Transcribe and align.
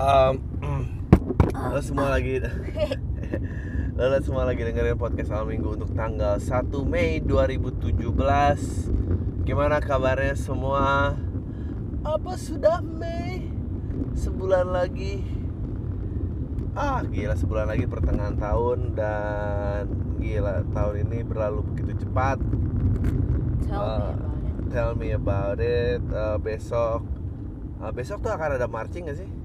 um, 0.00 0.34
lo 1.72 1.80
semua 1.84 2.16
lagi 2.16 2.40
lo 4.00 4.16
semua 4.24 4.48
lagi 4.48 4.64
dengerin 4.64 4.96
podcast 4.96 5.28
awal 5.28 5.52
minggu 5.52 5.76
untuk 5.76 5.92
tanggal 5.92 6.40
1 6.40 6.72
Mei 6.88 7.20
2017 7.20 9.44
Gimana 9.44 9.76
kabarnya 9.82 10.32
semua? 10.38 11.18
Apa 12.00 12.32
sudah 12.40 12.80
Mei? 12.80 13.52
Sebulan 14.16 14.72
lagi 14.72 15.20
Ah 16.72 17.04
gila 17.04 17.36
sebulan 17.36 17.68
lagi 17.68 17.84
pertengahan 17.84 18.40
tahun 18.40 18.96
Dan 18.96 19.84
gila 20.22 20.64
tahun 20.70 20.94
ini 21.08 21.18
berlalu 21.26 21.60
begitu 21.74 22.06
cepat 22.08 22.38
Tell 23.68 23.76
me 23.76 23.80
Uh, 23.80 24.16
about 24.16 24.28
Tell 24.70 24.94
me 24.94 25.10
about 25.12 25.58
it. 25.60 26.00
it 26.00 26.02
Uh, 26.08 26.38
Besok 26.40 27.04
uh, 27.82 27.92
Besok 27.92 28.24
tuh 28.24 28.32
akan 28.32 28.56
ada 28.56 28.70
marching 28.70 29.10
gak 29.10 29.18
sih? 29.18 29.39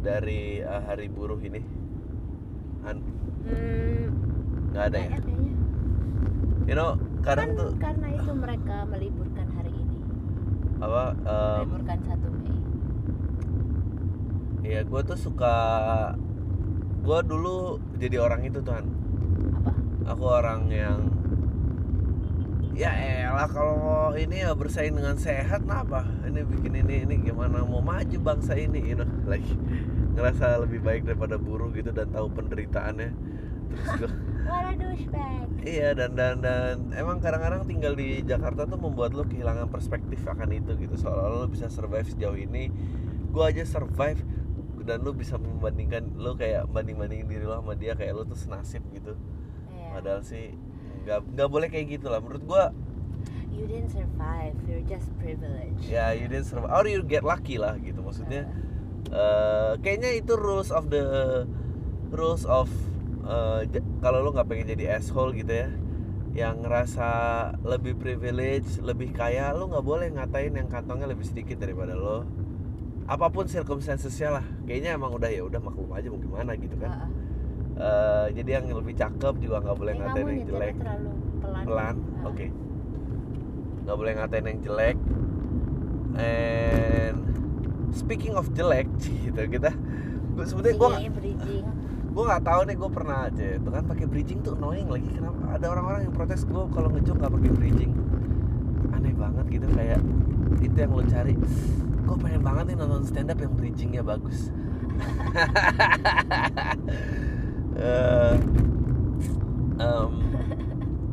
Dari 0.00 0.64
uh, 0.64 0.80
hari 0.80 1.06
buruh 1.06 1.36
ini 1.38 1.60
An 2.82 2.96
Hmm, 3.40 4.04
Nggak 4.70 4.84
ada 4.86 4.98
ya? 4.98 5.08
kayaknya. 5.16 5.52
You 6.64 6.74
know 6.74 6.90
kadang 7.20 7.52
kan 7.52 7.58
tuh 7.58 7.70
karena 7.76 8.08
itu 8.14 8.32
mereka 8.32 8.76
meliburkan 8.86 9.48
hari 9.52 9.72
ini. 9.72 9.96
apa 10.80 11.02
um, 11.20 11.64
meliburkan 11.68 11.98
1 12.00 12.16
Mei. 12.32 12.56
ya 14.66 14.80
gue 14.80 15.00
tuh 15.02 15.18
suka 15.18 15.54
gue 17.00 17.18
dulu 17.22 17.56
jadi 17.96 18.16
orang 18.20 18.44
itu 18.44 18.60
tuhan 18.60 18.88
Apa? 19.56 19.72
aku 20.06 20.24
orang 20.24 20.68
yang 20.70 20.98
ya 22.72 22.88
elah 23.28 23.48
kalau 23.50 24.16
ini 24.16 24.40
ya 24.40 24.56
bersaing 24.56 24.96
dengan 24.96 25.16
sehat 25.16 25.60
kenapa 25.60 26.08
ini 26.24 26.40
bikin 26.40 26.72
ini 26.78 26.94
ini 27.04 27.14
gimana 27.20 27.60
mau 27.60 27.84
maju 27.84 28.16
bangsa 28.16 28.56
ini 28.56 28.80
you 28.80 28.96
know 28.96 29.04
lagi 29.32 29.52
ngerasa 30.20 30.60
lebih 30.60 30.80
baik 30.80 31.02
daripada 31.02 31.34
buruh 31.34 31.72
gitu 31.72 31.88
dan 31.90 32.08
tahu 32.08 32.28
penderitaannya 32.30 33.10
terus 33.70 33.90
gue 33.98 34.10
What 34.40 34.66
a 34.66 34.74
douchebag. 34.74 35.46
Iya 35.62 35.94
dan 35.94 36.18
dan 36.18 36.42
dan 36.42 36.90
emang 36.92 37.20
kadang-kadang 37.20 37.64
tinggal 37.64 37.94
di 37.94 38.18
Jakarta 38.20 38.66
tuh 38.66 38.76
membuat 38.76 39.14
lo 39.14 39.22
kehilangan 39.22 39.68
perspektif 39.68 40.18
akan 40.22 40.50
itu 40.50 40.74
gitu 40.76 40.96
soalnya 40.96 41.30
lo 41.30 41.46
bisa 41.46 41.70
survive 41.70 42.04
sejauh 42.04 42.34
ini 42.34 42.66
gue 43.30 43.44
aja 43.44 43.62
survive 43.62 44.18
dan 44.82 45.00
lo 45.00 45.14
bisa 45.14 45.38
membandingkan 45.38 46.18
lo 46.18 46.34
kayak 46.34 46.66
banding 46.66 46.98
bandingin 46.98 47.24
diri 47.24 47.44
lo 47.44 47.56
sama 47.56 47.72
dia 47.74 47.94
kayak 47.94 48.10
lo 48.12 48.22
tuh 48.24 48.34
senasib 48.34 48.82
gitu 48.90 49.14
Iya. 49.70 49.86
padahal 49.92 50.20
sih 50.20 50.50
nggak 51.00 51.18
nggak 51.30 51.48
boleh 51.48 51.68
kayak 51.68 51.86
gitu 51.94 52.06
lah 52.08 52.18
menurut 52.18 52.42
gue 52.42 52.64
You 53.50 53.68
didn't 53.68 53.92
survive. 53.92 54.56
You're 54.64 54.86
just 54.88 55.12
privileged. 55.20 55.84
ya 55.84 56.16
you 56.16 56.26
didn't 56.26 56.48
survive 56.48 56.72
or 56.72 56.88
you 56.88 57.04
get 57.04 57.20
lucky 57.22 57.54
lah 57.54 57.76
gitu 57.76 58.00
maksudnya 58.00 58.48
eh 59.08 59.72
kayaknya 59.80 60.10
itu 60.14 60.36
rules 60.36 60.68
of 60.68 60.86
the 60.86 61.02
rules 62.10 62.44
of 62.44 62.68
j- 63.66 63.84
kalau 63.98 64.20
lo 64.20 64.30
nggak 64.30 64.46
pengen 64.46 64.68
jadi 64.68 64.96
asshole 64.96 65.32
gitu 65.32 65.50
ya 65.56 65.68
yang 66.30 66.62
ngerasa 66.62 67.08
lebih 67.60 67.96
privilege 67.96 68.78
lebih 68.80 69.10
kaya 69.10 69.50
lo 69.50 69.66
nggak 69.66 69.82
boleh 69.82 70.08
ngatain 70.10 70.54
yang 70.54 70.68
kantongnya 70.68 71.08
lebih 71.08 71.26
sedikit 71.26 71.58
daripada 71.58 71.92
lo 71.92 72.22
apa 73.06 73.26
pun 73.26 73.44
circumstancesnya 73.44 74.30
lah 74.32 74.44
kayaknya 74.62 74.94
emang 74.94 75.10
udah 75.10 75.26
ya 75.26 75.42
udah 75.42 75.58
maklum 75.58 75.90
aja 75.90 76.06
mau 76.06 76.18
gimana 76.18 76.54
gitu 76.54 76.76
kan 76.76 76.92
Heeh. 76.92 77.08
Eh, 77.80 78.26
jadi 78.36 78.60
yang 78.60 78.70
lebih 78.70 78.92
cakep 78.92 79.34
juga 79.40 79.56
nggak 79.60 79.74
boleh 79.74 79.92
Eh, 79.92 79.98
ngatain 79.98 80.26
yang 80.28 80.42
jelek 80.44 80.74
pelan. 81.40 81.64
pelan 81.64 81.96
Heeh. 81.96 82.28
oke 82.28 82.46
nggak 83.80 83.96
boleh 83.96 84.12
ngatain 84.14 84.44
yang 84.46 84.58
jelek 84.60 84.96
and 86.14 87.18
speaking 87.92 88.34
of 88.34 88.48
jelek 88.54 88.86
gitu 89.26 89.42
kita 89.50 89.70
gue 90.36 90.44
sebetulnya 90.46 90.76
gue 90.78 90.90
gue 92.10 92.24
nggak 92.26 92.42
tahu 92.42 92.60
nih 92.66 92.74
gue 92.74 92.90
pernah 92.90 93.16
aja 93.30 93.46
itu 93.54 93.68
kan 93.70 93.86
pakai 93.86 94.06
bridging 94.10 94.42
tuh 94.42 94.58
annoying 94.58 94.90
lagi. 94.90 95.06
Kenapa? 95.14 95.54
Ada 95.54 95.66
orang-orang 95.70 96.00
yang 96.10 96.14
protes 96.14 96.42
gue 96.42 96.62
kalau 96.74 96.90
ngejok 96.90 97.16
nggak 97.22 97.32
pakai 97.38 97.50
bridging. 97.54 97.92
Aneh 98.90 99.14
banget 99.14 99.46
gitu 99.46 99.66
kayak 99.70 100.02
itu 100.58 100.74
yang 100.74 100.90
lo 100.90 101.06
cari. 101.06 101.34
Gue 102.02 102.16
pengen 102.18 102.42
banget 102.42 102.74
nih 102.74 102.76
nonton 102.82 103.06
stand 103.06 103.30
up 103.30 103.38
yang 103.38 103.54
bridgingnya 103.54 104.02
bagus. 104.02 104.50
Eh, 107.80 108.36
em, 109.80 110.12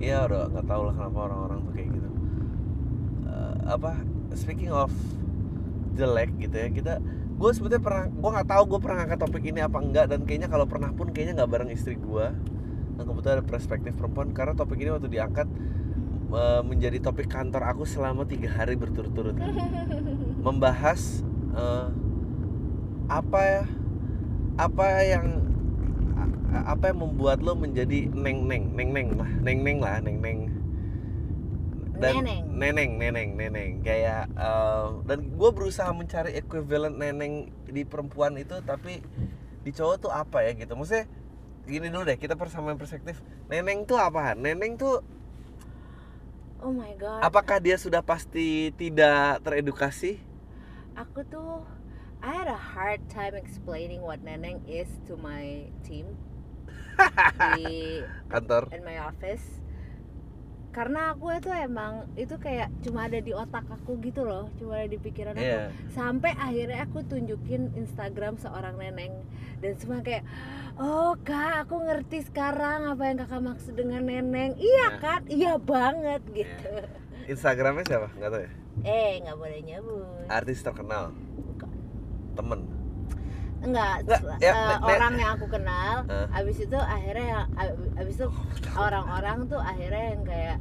Iya 0.04 0.28
udah 0.28 0.52
nggak 0.52 0.68
tahu 0.68 0.82
lah 0.84 0.94
kenapa 1.00 1.20
orang-orang 1.32 1.60
tuh 1.64 1.72
kayak 1.72 1.90
gitu. 1.96 2.10
Eh, 3.24 3.56
apa 3.72 3.92
speaking 4.36 4.76
of 4.76 4.92
jelek 5.98 6.32
gitu 6.38 6.56
ya. 6.56 6.68
Kita 6.70 6.94
gue 7.38 7.50
sebetulnya 7.54 7.84
pernah 7.84 8.06
gue 8.10 8.30
nggak 8.38 8.50
tahu 8.50 8.64
gue 8.66 8.80
pernah 8.82 8.98
ngangkat 9.04 9.20
topik 9.26 9.44
ini 9.46 9.60
apa 9.62 9.78
enggak 9.82 10.06
dan 10.10 10.20
kayaknya 10.26 10.50
kalau 10.50 10.66
pernah 10.66 10.90
pun 10.94 11.14
kayaknya 11.14 11.44
nggak 11.44 11.52
bareng 11.54 11.70
istri 11.70 11.94
gue 11.98 12.26
dan 12.98 13.04
kebetulan 13.06 13.36
ada 13.42 13.46
perspektif 13.46 13.94
perempuan 13.94 14.34
karena 14.34 14.58
topik 14.58 14.78
ini 14.82 14.90
waktu 14.90 15.10
diangkat 15.10 15.46
menjadi 16.68 17.00
topik 17.00 17.32
kantor 17.32 17.64
aku 17.64 17.88
selama 17.88 18.28
tiga 18.28 18.52
hari 18.52 18.76
berturut-turut. 18.76 19.38
Membahas 20.46 21.24
eh, 21.56 21.88
apa 23.08 23.40
ya 23.40 23.64
apa 24.60 24.86
yang 25.08 25.28
apa 26.52 26.92
yang 26.92 27.00
membuat 27.06 27.40
lo 27.46 27.54
menjadi 27.54 28.10
neng 28.12 28.48
neng 28.50 28.74
neng 28.74 28.90
neng 28.92 29.08
lah 29.16 29.32
neng 29.44 29.60
neng 29.64 29.78
lah 29.80 30.02
neng 30.02 30.18
neng 30.20 30.47
dan 31.98 32.14
Neneng. 32.22 32.44
neneng 32.54 32.92
neneng 33.02 33.30
neneng. 33.34 33.72
Kayak 33.82 34.30
eh, 34.32 34.88
dan 35.06 35.20
gue 35.34 35.50
berusaha 35.52 35.90
mencari 35.92 36.38
equivalent 36.38 36.96
neneng 36.96 37.50
di 37.66 37.82
perempuan 37.84 38.38
itu 38.38 38.62
tapi 38.62 39.02
di 39.66 39.72
cowok 39.74 39.96
tuh 40.00 40.12
apa 40.14 40.46
ya 40.46 40.54
gitu. 40.54 40.78
Maksudnya 40.78 41.10
gini 41.68 41.92
dulu 41.92 42.08
deh 42.08 42.16
kita 42.16 42.38
persamaan 42.38 42.78
perspektif. 42.78 43.20
Neneng 43.50 43.84
tuh 43.84 43.98
apa 43.98 44.38
neneng 44.38 44.78
tuh 44.78 45.02
Oh 46.58 46.74
my 46.74 46.90
god. 46.98 47.22
apakah 47.22 47.62
dia 47.62 47.78
sudah 47.78 48.02
pasti 48.02 48.74
tidak 48.74 49.46
teredukasi? 49.46 50.18
Aku 50.98 51.22
tuh 51.28 51.62
I 52.18 52.34
had 52.34 52.50
a 52.50 52.58
hard 52.58 53.06
time 53.14 53.38
explaining 53.38 54.02
what 54.02 54.26
neneng 54.26 54.66
is 54.66 54.90
to 55.06 55.14
my 55.14 55.70
team. 55.86 56.18
Di 57.54 58.02
kantor. 58.26 58.74
in 58.74 58.82
my 58.82 58.98
office 58.98 59.62
karena 60.78 61.18
aku 61.18 61.34
itu 61.34 61.50
emang 61.50 62.06
itu 62.14 62.38
kayak 62.38 62.70
cuma 62.86 63.10
ada 63.10 63.18
di 63.18 63.34
otak 63.34 63.66
aku 63.66 63.98
gitu 64.06 64.22
loh 64.22 64.46
cuma 64.62 64.78
ada 64.78 64.86
di 64.86 65.02
pikiran 65.02 65.34
aku. 65.34 65.42
Iya. 65.42 65.74
sampai 65.90 66.38
akhirnya 66.38 66.86
aku 66.86 67.02
tunjukin 67.02 67.74
Instagram 67.74 68.38
seorang 68.38 68.78
neneng. 68.78 69.26
Dan 69.58 69.74
semua 69.82 70.06
kayak 70.06 70.22
oh 70.78 71.18
kak 71.26 71.66
aku 71.66 71.82
ngerti 71.82 72.30
sekarang 72.30 72.86
apa 72.86 73.10
yang 73.10 73.18
kakak 73.26 73.42
maksud 73.42 73.74
dengan 73.74 74.06
neneng. 74.06 74.54
Iya 74.54 74.86
Iya. 74.94 75.02
kan 75.02 75.22
iya 75.26 75.54
banget 75.58 76.22
gitu. 76.30 76.70
Instagramnya 77.26 77.82
siapa? 77.82 78.14
Nggak 78.14 78.30
tahu 78.30 78.42
ya? 78.46 78.52
Eh 78.86 79.12
nggak 79.26 79.38
boleh 79.42 79.60
nyebut. 79.66 80.30
Artis 80.30 80.62
terkenal? 80.62 81.10
Bukan. 81.34 81.70
temen 82.38 82.77
enggak 83.60 83.96
Nggak, 84.04 84.20
sel- 84.22 84.38
ya, 84.38 84.52
eh, 84.52 84.56
ne- 84.56 84.78
ne- 84.78 84.86
orang 84.88 85.14
yang 85.16 85.32
aku 85.34 85.46
kenal 85.50 85.96
Hah? 86.04 86.28
abis 86.36 86.58
itu 86.60 86.78
akhirnya 86.78 87.50
ab- 87.54 87.78
abis 87.96 88.16
itu 88.16 88.28
orang-orang 88.76 89.38
tuh 89.46 89.58
akhirnya 89.58 90.06
yang 90.12 90.24
kayak 90.24 90.58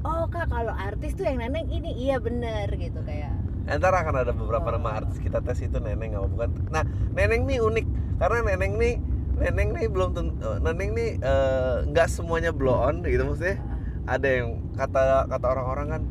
oh 0.00 0.24
kak 0.26 0.46
kalau 0.46 0.72
artis 0.72 1.12
tuh 1.12 1.24
yang 1.24 1.38
neneng 1.38 1.66
ini 1.66 1.90
iya 2.00 2.16
bener 2.16 2.66
gitu 2.72 3.00
kayak 3.00 3.32
Ntar 3.60 3.92
akan 3.94 4.14
ada 4.18 4.32
beberapa 4.32 4.66
Oh. 4.66 4.74
nama 4.74 4.98
artis 4.98 5.20
kita 5.20 5.38
tes 5.38 5.60
itu 5.60 5.78
neneng 5.78 6.16
apa 6.16 6.26
bukan. 6.26 6.50
Nah, 6.68 6.82
neneng 7.12 7.46
nih 7.46 7.60
unik 7.60 7.86
karena 8.18 8.38
neneng 8.42 8.72
nih 8.74 8.94
neneng 9.36 9.68
nih 9.70 9.86
belum 9.86 10.10
tentu 10.10 10.34
neneng 10.58 10.90
nih 10.90 11.10
eh, 11.16 11.76
nggak 11.86 12.08
semuanya 12.08 12.50
blow 12.50 12.74
on 12.74 13.04
gitu 13.04 13.22
maksudnya. 13.22 13.62
Ada 14.04 14.26
yang 14.26 14.48
kata 14.74 15.28
kata 15.28 15.46
orang-orang 15.46 15.86
kan 15.88 16.02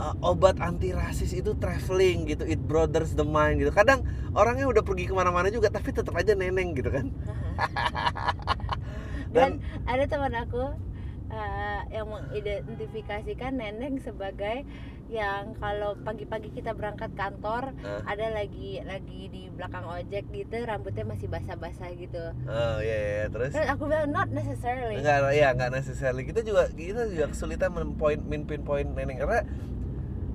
"Eh, 0.00 0.14
obat 0.24 0.56
anti 0.58 0.90
rasis 0.90 1.36
itu 1.36 1.52
traveling 1.54 2.24
gitu, 2.24 2.48
it 2.48 2.56
brothers 2.56 3.12
the 3.12 3.26
mind 3.26 3.60
gitu. 3.60 3.68
Kadang 3.68 4.00
orangnya 4.32 4.64
udah 4.64 4.80
pergi 4.80 5.04
ke 5.04 5.12
mana-mana 5.12 5.52
juga 5.52 5.68
tapi 5.68 5.92
tetap 5.92 6.16
aja 6.16 6.32
neneng 6.32 6.72
gitu 6.72 6.88
kan. 6.88 7.12
dan 9.36 9.60
ada 9.84 10.04
teman 10.08 10.32
aku 10.34 10.72
eh, 11.28 11.80
yang 11.92 12.08
mengidentifikasikan 12.08 13.54
neneng 13.54 14.00
sebagai 14.00 14.64
yang 15.10 15.58
kalau 15.58 15.98
pagi-pagi 16.00 16.54
kita 16.54 16.70
berangkat 16.70 17.10
kantor 17.18 17.74
Eh. 17.82 18.02
ada 18.06 18.30
lagi 18.30 18.78
lagi 18.86 19.26
di 19.26 19.50
belakang 19.50 19.82
ojek 19.82 20.22
gitu 20.30 20.54
rambutnya 20.62 21.02
masih 21.02 21.26
basah-basah 21.26 21.90
gitu 21.98 22.24
Oh 22.46 22.78
iya 22.78 22.94
iya, 22.96 23.10
iya. 23.10 23.26
terus 23.26 23.50
terus 23.50 23.66
aku 23.68 23.90
bilang 23.90 24.14
not 24.14 24.30
necessarily 24.30 25.02
Enggak, 25.02 25.34
ya 25.34 25.50
enggak 25.50 25.70
necessarily. 25.74 26.22
Kita 26.22 26.46
juga 26.46 26.70
kita 26.70 27.10
juga 27.10 27.26
kesulitan 27.26 27.74
men-point 27.74 28.22
min 28.22 28.46
pinpoint 28.46 28.86
neneng 28.94 29.18
karena 29.18 29.42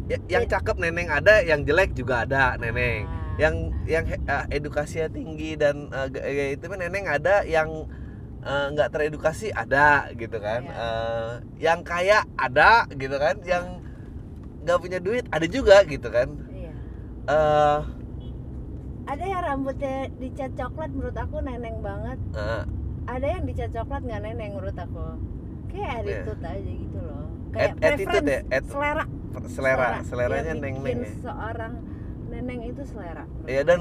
ya- 0.07 0.23
yang 0.29 0.43
It- 0.45 0.51
cakep 0.51 0.75
neneng 0.77 1.09
ada, 1.09 1.41
yang 1.41 1.61
jelek 1.63 1.93
juga 1.93 2.23
ada 2.25 2.55
neneng. 2.57 3.05
Ah. 3.05 3.35
Yang 3.35 3.55
yang 3.85 4.05
he- 4.07 4.23
eh, 4.23 4.45
edukasinya 4.53 5.09
tinggi 5.11 5.59
dan 5.59 5.91
ya 6.13 6.45
itu 6.51 6.65
neneng 6.69 7.05
ada, 7.05 7.43
yang 7.43 7.87
eh, 8.41 8.65
nggak 8.71 8.89
teredukasi 8.93 9.49
ada 9.51 10.07
gitu 10.13 10.37
kan. 10.37 10.61
Iya. 10.63 10.77
Eh, 10.77 11.31
yang 11.59 11.79
kaya 11.81 12.23
ada 12.37 12.85
gitu 12.93 13.17
kan, 13.17 13.41
yang 13.43 13.81
nggak 14.63 14.79
punya 14.81 14.97
duit 14.97 15.25
ada 15.29 15.45
juga 15.45 15.85
gitu 15.85 16.09
kan. 16.09 16.29
iya 16.49 16.73
Eh 17.25 17.79
ada 19.05 19.21
yang 19.21 19.41
rambutnya 19.45 20.09
dicat 20.17 20.49
coklat 20.57 20.89
menurut 20.89 21.13
aku 21.13 21.37
neneng 21.37 21.77
banget 21.85 22.17
Ah, 22.33 22.65
ada 23.05 23.37
yang 23.37 23.45
dicat 23.45 23.69
coklat 23.69 24.01
nggak 24.01 24.21
neneng 24.25 24.57
menurut 24.57 24.73
aku 24.73 25.21
kayak 25.69 26.01
attitude 26.01 26.41
aja 26.41 26.57
gitu 26.73 26.97
loh 26.97 27.14
kayak 27.55 27.71
At- 27.71 27.83
attitude 27.95 28.27
ya, 28.27 28.39
at- 28.51 28.67
selera. 28.67 29.03
selera 29.47 29.87
seleranya 30.03 30.51
Yang 30.51 30.61
neng 30.61 30.75
neng 30.83 30.99
ya. 30.99 31.11
seorang 31.23 31.73
neneng 32.27 32.59
itu 32.63 32.81
selera. 32.83 33.23
Iya 33.47 33.61
aku. 33.63 33.67
dan 33.67 33.79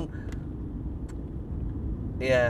Iya. 2.19 2.44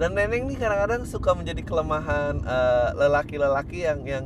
Dan 0.00 0.10
neneng 0.16 0.48
nih 0.48 0.56
kadang-kadang 0.56 1.02
suka 1.04 1.36
menjadi 1.36 1.62
kelemahan 1.62 2.40
eh, 2.40 2.88
lelaki-lelaki 2.96 3.84
yang 3.84 4.00
yang 4.02 4.24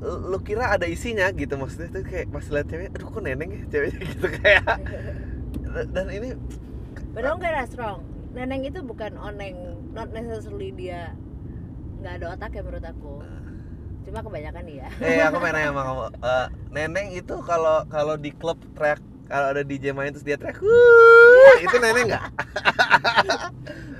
lu 0.00 0.40
kira 0.40 0.72
ada 0.72 0.88
isinya 0.88 1.28
gitu 1.28 1.60
maksudnya 1.60 1.92
tuh 1.92 2.00
kayak 2.00 2.32
pas 2.32 2.40
lihat 2.40 2.66
cewek 2.66 2.88
aduh 2.88 3.04
kok 3.06 3.20
neneng 3.20 3.52
ya 3.52 3.62
ceweknya? 3.68 4.00
Gitu 4.16 4.26
kayak 4.40 4.64
dan 5.92 6.06
ini 6.08 6.28
don't 7.12 7.36
get 7.36 7.52
us 7.52 7.76
wrong 7.76 8.00
neneng 8.32 8.64
itu 8.64 8.80
bukan 8.80 9.12
oneng 9.20 9.76
not 9.92 10.08
necessarily 10.08 10.72
dia 10.72 11.12
nggak 12.00 12.16
ada 12.16 12.26
otak 12.32 12.56
ya 12.56 12.64
menurut 12.64 12.86
aku 12.88 13.20
cuma 14.10 14.26
kebanyakan 14.26 14.64
iya. 14.66 14.86
Eh 14.98 15.22
aku 15.22 15.38
main 15.42 15.54
nanya 15.54 15.70
sama 15.70 15.82
kamu. 15.86 16.02
Eh, 16.18 16.46
neneng 16.74 17.06
itu 17.14 17.34
kalau 17.46 17.86
kalau 17.86 18.14
di 18.18 18.34
klub 18.34 18.58
track 18.74 18.98
kalau 19.30 19.54
ada 19.54 19.62
DJ 19.62 19.94
main 19.94 20.10
terus 20.10 20.26
dia 20.26 20.34
track 20.34 20.58
"Wuh," 20.58 21.62
itu 21.62 21.76
neneng 21.78 22.10
nggak? 22.10 22.24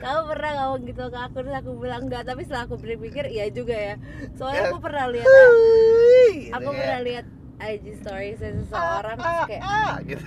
Kamu 0.02 0.32
pernah 0.32 0.50
ngomong 0.58 0.82
gitu 0.88 1.12
ke 1.12 1.18
aku 1.20 1.38
terus 1.44 1.54
aku 1.60 1.70
bilang 1.78 2.08
enggak 2.10 2.24
tapi 2.26 2.42
setelah 2.42 2.66
aku 2.66 2.80
berpikir 2.80 3.30
iya 3.30 3.46
juga 3.52 3.76
ya. 3.76 3.94
Soalnya 4.34 4.66
Ya. 4.66 4.70
aku 4.74 4.78
pernah 4.82 5.06
lihat 5.12 5.28
gitu 5.30 6.56
aku 6.56 6.68
kayak, 6.72 6.80
pernah 6.82 7.00
lihat 7.06 7.26
IG 7.60 7.84
story 8.02 8.30
seseorang 8.34 9.16
terus 9.20 9.40
kayak 9.46 9.62
ah, 9.62 9.94
gitu. 10.02 10.24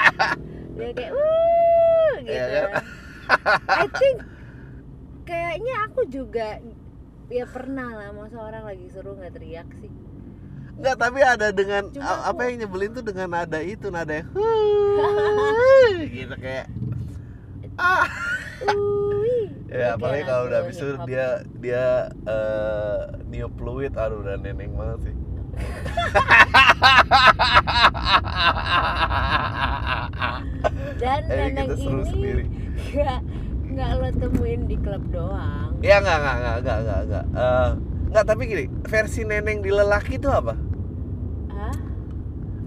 Dia 0.80 0.90
kayak 0.96 1.12
wuh! 1.12 2.12
Gitu. 2.22 2.32
Iya 2.32 2.44
kan? 2.48 2.84
I 3.68 3.86
think 4.00 4.16
kayaknya 5.28 5.74
aku 5.90 6.00
juga 6.08 6.46
ya 7.32 7.44
pernah 7.46 7.88
lah 7.90 8.08
masa 8.12 8.36
orang 8.38 8.62
lagi 8.62 8.86
seru 8.88 9.16
nggak 9.16 9.32
teriak 9.32 9.68
sih 9.80 9.88
Enggak, 10.72 10.96
tapi 10.98 11.20
ada 11.20 11.52
dengan 11.52 11.84
Cuma 11.88 12.04
apa 12.22 12.32
aku- 12.32 12.42
yang 12.44 12.56
nyebelin 12.60 12.90
tuh 12.92 13.04
dengan 13.04 13.28
nada 13.30 13.60
itu, 13.60 13.86
nada 13.88 14.12
yang 14.14 14.28
gitu 16.16 16.34
kayak 16.36 16.66
ah. 17.76 18.08
Ya, 19.72 19.96
apalagi 19.96 20.28
kalau 20.28 20.42
udah 20.46 20.58
habis 20.60 20.76
itu 20.76 20.92
dia 21.02 21.26
dia 21.56 21.84
eh, 22.28 22.98
niup 23.24 23.56
fluid, 23.56 23.96
aduh 23.96 24.20
udah 24.20 24.36
neneng 24.36 24.76
banget 24.76 25.08
sih. 25.08 25.14
dan 31.00 31.20
Eh, 31.24 31.36
neneng 31.48 31.68
sendiri. 32.04 32.44
ini 32.92 33.41
nggak 33.72 33.88
nggak 33.88 33.90
lo 33.98 34.08
temuin 34.20 34.60
di 34.68 34.76
klub 34.76 35.04
doang 35.10 35.72
Ya 35.82 35.98
enggak 35.98 36.16
enggak 36.22 36.36
enggak 36.38 36.56
enggak 36.62 36.78
enggak 36.78 37.00
enggak. 37.02 37.24
Eh, 37.34 37.70
enggak, 38.06 38.24
tapi 38.30 38.42
gini, 38.46 38.64
versi 38.86 39.20
neneng 39.26 39.58
di 39.66 39.70
lelaki 39.74 40.14
itu 40.14 40.30
apa? 40.30 40.54
Hah? 41.50 41.74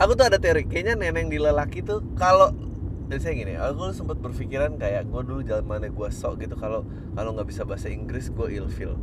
Aku 0.03 0.11
tuh 0.19 0.27
ada 0.27 0.35
teori, 0.35 0.67
kayaknya 0.67 0.99
neneng 0.99 1.31
di 1.31 1.39
lelaki 1.39 1.79
tuh 1.79 2.03
kalau 2.19 2.51
jadi 3.07 3.21
saya 3.23 3.33
gini, 3.39 3.53
aku 3.55 3.95
sempat 3.95 4.19
berpikiran 4.19 4.75
kayak 4.75 5.07
gue 5.07 5.21
dulu 5.23 5.39
zamannya 5.47 5.95
gue 5.95 6.09
sok 6.11 6.43
gitu 6.43 6.59
kalau 6.59 6.83
kalau 7.15 7.31
nggak 7.37 7.47
bisa 7.47 7.63
bahasa 7.63 7.87
Inggris 7.87 8.27
gue 8.35 8.47
ilfil. 8.51 8.99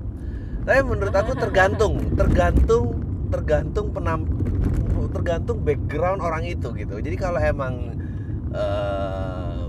Tapi 0.68 0.80
menurut 0.84 1.14
aku 1.16 1.32
tergantung, 1.32 1.96
tergantung, 2.20 3.00
tergantung 3.32 3.96
penam, 3.96 4.28
tergantung 5.08 5.64
background 5.64 6.20
orang 6.20 6.44
itu 6.44 6.68
gitu. 6.76 7.00
Jadi 7.00 7.16
kalau 7.16 7.40
emang 7.40 7.96
eh, 8.52 9.61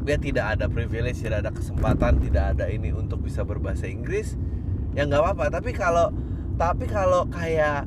dia 0.00 0.16
tidak 0.16 0.56
ada 0.56 0.66
privilege, 0.66 1.20
tidak 1.20 1.44
ada 1.44 1.52
kesempatan, 1.52 2.20
tidak 2.24 2.56
ada 2.56 2.66
ini 2.72 2.90
untuk 2.92 3.20
bisa 3.20 3.44
berbahasa 3.44 3.84
Inggris, 3.84 4.36
ya 4.96 5.04
nggak 5.04 5.20
apa-apa. 5.20 5.44
Tapi 5.60 5.70
kalau 5.76 6.08
tapi 6.56 6.84
kalau 6.88 7.28
kayak 7.28 7.84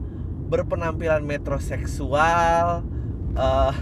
berpenampilan 0.50 1.25
metroseksual, 1.25 2.86
eh, 3.33 3.74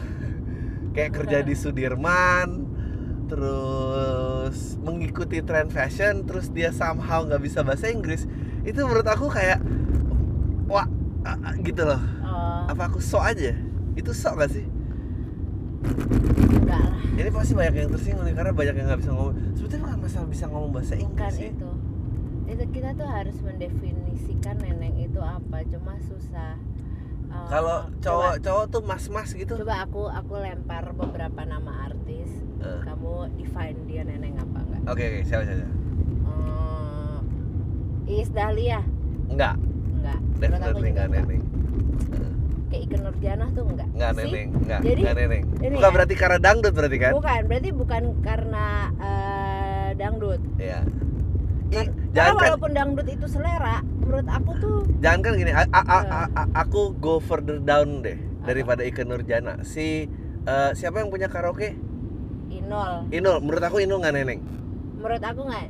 kayak 0.95 1.11
kerja 1.11 1.43
di 1.43 1.55
Sudirman, 1.55 2.67
terus 3.27 4.75
mengikuti 4.79 5.43
tren 5.43 5.67
fashion, 5.67 6.23
terus 6.23 6.51
dia 6.51 6.71
somehow 6.71 7.23
nggak 7.27 7.43
bisa 7.43 7.63
bahasa 7.63 7.91
Inggris, 7.91 8.27
itu 8.63 8.79
menurut 8.83 9.07
aku 9.07 9.27
kayak 9.27 9.59
wah 10.71 10.87
ah, 11.27 11.37
ah, 11.39 11.53
gitu 11.59 11.83
loh. 11.83 11.99
oh 12.23 12.71
Apa 12.71 12.87
aku 12.87 13.03
sok 13.03 13.23
aja? 13.35 13.51
Itu 13.95 14.15
sok 14.15 14.39
gak 14.39 14.51
sih? 14.55 14.65
Enggak 15.83 16.81
lah 16.81 16.95
Ini 17.13 17.29
pasti 17.29 17.53
banyak 17.53 17.73
yang 17.75 17.89
tersinggung 17.89 18.23
nih 18.23 18.33
karena 18.33 18.51
banyak 18.51 18.75
yang 18.75 18.87
nggak 18.87 18.99
bisa 18.99 19.11
ngomong. 19.11 19.35
Sebetulnya 19.53 19.81
bukan 19.83 19.99
masalah 19.99 20.27
bisa 20.27 20.45
ngomong 20.47 20.71
bahasa 20.71 20.93
bukan 20.93 21.05
Inggris 21.05 21.33
sih. 21.35 21.49
itu 21.49 21.69
itu 22.47 22.63
kita 22.69 22.89
tuh 22.93 23.07
harus 23.07 23.37
mendefinisikan 23.39 24.55
neneng 24.57 24.95
itu 24.97 25.19
apa 25.19 25.57
cuma 25.65 25.95
susah 26.01 26.53
Eh, 27.23 27.47
Kalau 27.47 27.87
coba- 27.95 28.35
cowok-cowok 28.35 28.65
tuh 28.67 28.81
mas-mas 28.83 29.31
gitu. 29.31 29.55
coba 29.55 29.81
aku 29.81 30.03
aku 30.05 30.33
lempar 30.37 30.91
beberapa 30.91 31.41
nama 31.41 31.87
artis 31.87 32.27
Eh. 32.59 32.81
kamu 32.81 33.11
define 33.37 33.79
dia 33.85 34.03
neneng 34.03 34.35
apa 34.35 34.59
enggak 34.61 34.81
Oke 34.85 35.03
oke 35.05 35.19
siapa 35.23 35.43
siapa? 35.45 35.63
Eh, 35.63 37.17
Iis 38.11 38.29
Dahlia 38.29 38.83
Enggak, 39.25 39.55
enggak 39.93 40.19
definitely 40.35 40.89
enggak 40.91 41.07
neneng. 41.09 41.41
Kayak 42.71 42.81
Ike 42.81 42.97
Nurjanah 42.97 43.49
tuh 43.51 43.63
enggak 43.67 43.87
Enggak 43.91 44.11
See? 44.11 44.19
neneng, 44.23 44.47
enggak, 44.55 44.79
Jadi, 44.81 45.01
enggak 45.01 45.15
neneng. 45.17 45.43
Bukan 45.51 45.83
ya. 45.83 45.91
berarti 45.91 46.15
karena 46.15 46.37
dangdut 46.39 46.73
berarti 46.73 46.97
kan? 46.97 47.11
bukan 47.13 47.41
berarti 47.45 47.69
bukan 47.71 48.03
karena 48.21 48.65
eh, 48.97 49.89
dangdut 49.93 50.41
Iya. 50.57 50.79
Ih, 51.71 51.87
Karena 51.87 52.11
jangan 52.11 52.33
kan, 52.33 52.47
walaupun 52.49 52.71
dangdut 52.73 53.07
itu 53.07 53.25
selera 53.25 53.75
menurut 53.97 54.27
aku 54.27 54.51
tuh 54.57 54.75
jangan 54.99 55.19
kan 55.21 55.31
gini. 55.35 55.51
a- 55.51 55.67
a- 55.69 55.87
a- 55.89 56.01
Eh. 56.01 56.15
a- 56.17 56.31
a- 56.37 56.51
aku 56.57 56.95
go 56.97 57.19
further 57.19 57.59
down 57.59 57.99
deh 58.01 58.15
daripada 58.41 58.81
Ike 58.81 59.03
Nurjana. 59.03 59.59
Si 59.61 60.07
eh, 60.41 60.71
siapa 60.73 60.99
yang 60.99 61.07
punya 61.07 61.27
karaoke? 61.27 61.75
Inol 62.49 63.07
Inul. 63.09 63.37
Menurut 63.39 63.61
aku 63.61 63.79
Inul 63.79 63.99
nggak 63.99 64.15
neneng. 64.15 64.41
menurut 64.93 65.23
aku 65.23 65.41
nggak 65.43 65.65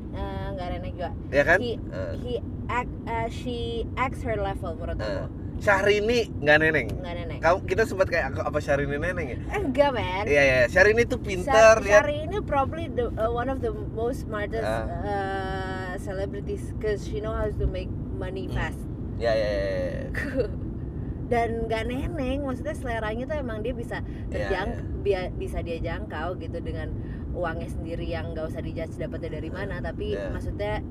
nggak 0.51 0.67
neneng 0.69 0.91
juga 0.91 1.09
Ya 1.29 1.43
kan? 1.45 1.57
he 1.57 1.79
Eh, 1.79 2.11
he 2.19 2.33
act 2.67 2.91
eh, 3.05 3.27
she 3.29 3.57
acts 3.95 4.19
her 4.21 4.35
level 4.35 4.75
menurut 4.75 4.97
eh. 4.97 5.07
aku 5.07 5.23
Syahrini 5.61 6.19
nggak 6.35 6.57
neneng. 6.59 6.87
nggak 6.91 7.15
neneng 7.15 7.39
Kamu 7.39 7.57
kita 7.63 7.83
sempat 7.83 8.07
kayak 8.07 8.33
apa 8.35 8.57
Syahrini 8.57 8.97
neneng 8.97 9.27
ya? 9.27 9.37
enggak 9.53 9.89
man 9.91 10.25
Iya 10.25 10.41
iya. 10.41 10.59
Syahrini 10.65 11.05
tuh 11.05 11.17
pinter 11.17 11.53
Syar- 11.77 11.79
dia. 11.79 11.93
Syari 11.99 12.15
ini 12.23 12.37
probably 12.39 12.85
the 12.87 13.09
uh, 13.11 13.29
one 13.31 13.47
of 13.47 13.59
the 13.59 13.69
most 13.91 14.25
smartest 14.25 14.61
Ah. 14.63 14.89
uh, 14.99 15.93
celebrities 15.97 16.73
because 16.73 17.01
she 17.01 17.17
know 17.17 17.31
how 17.31 17.45
to 17.47 17.65
make 17.65 17.87
money 18.11 18.45
Hmm. 18.45 18.57
fast 18.59 18.81
Ya 19.15 19.31
ya 19.31 19.49
ya. 19.49 19.63
ya. 19.69 20.01
dan 21.31 21.63
nggak 21.63 21.83
neneng 21.85 22.41
maksudnya 22.41 22.73
seleranya 22.73 23.23
tuh 23.23 23.37
emang 23.37 23.61
dia 23.61 23.71
bisa 23.71 24.01
terjang 24.27 24.67
Iya, 24.73 24.99
bia- 24.99 25.31
bisa 25.31 25.61
dia 25.61 25.77
jangkau 25.79 26.35
gitu 26.35 26.59
dengan 26.59 26.91
uangnya 27.31 27.69
sendiri 27.69 28.03
yang 28.03 28.33
nggak 28.33 28.49
usah 28.49 28.59
dijudge 28.59 28.97
dapatnya 28.97 29.29
dari 29.33 29.47
mana 29.47 29.79
tapi 29.79 30.11
Iya. 30.11 30.27
maksudnya 30.27 30.83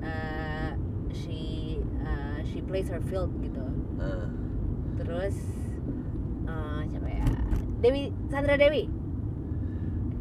uh, 0.00 0.70
she 1.14 1.76
uh, 2.00 2.40
she 2.44 2.58
plays 2.60 2.88
her 2.88 2.98
field 3.02 3.30
gitu 3.38 3.62
Terus 4.96 5.36
uh, 6.44 6.80
siapa 6.84 7.08
ya 7.08 7.26
Dewi 7.78 8.02
Sandra 8.28 8.56
Dewi 8.56 8.88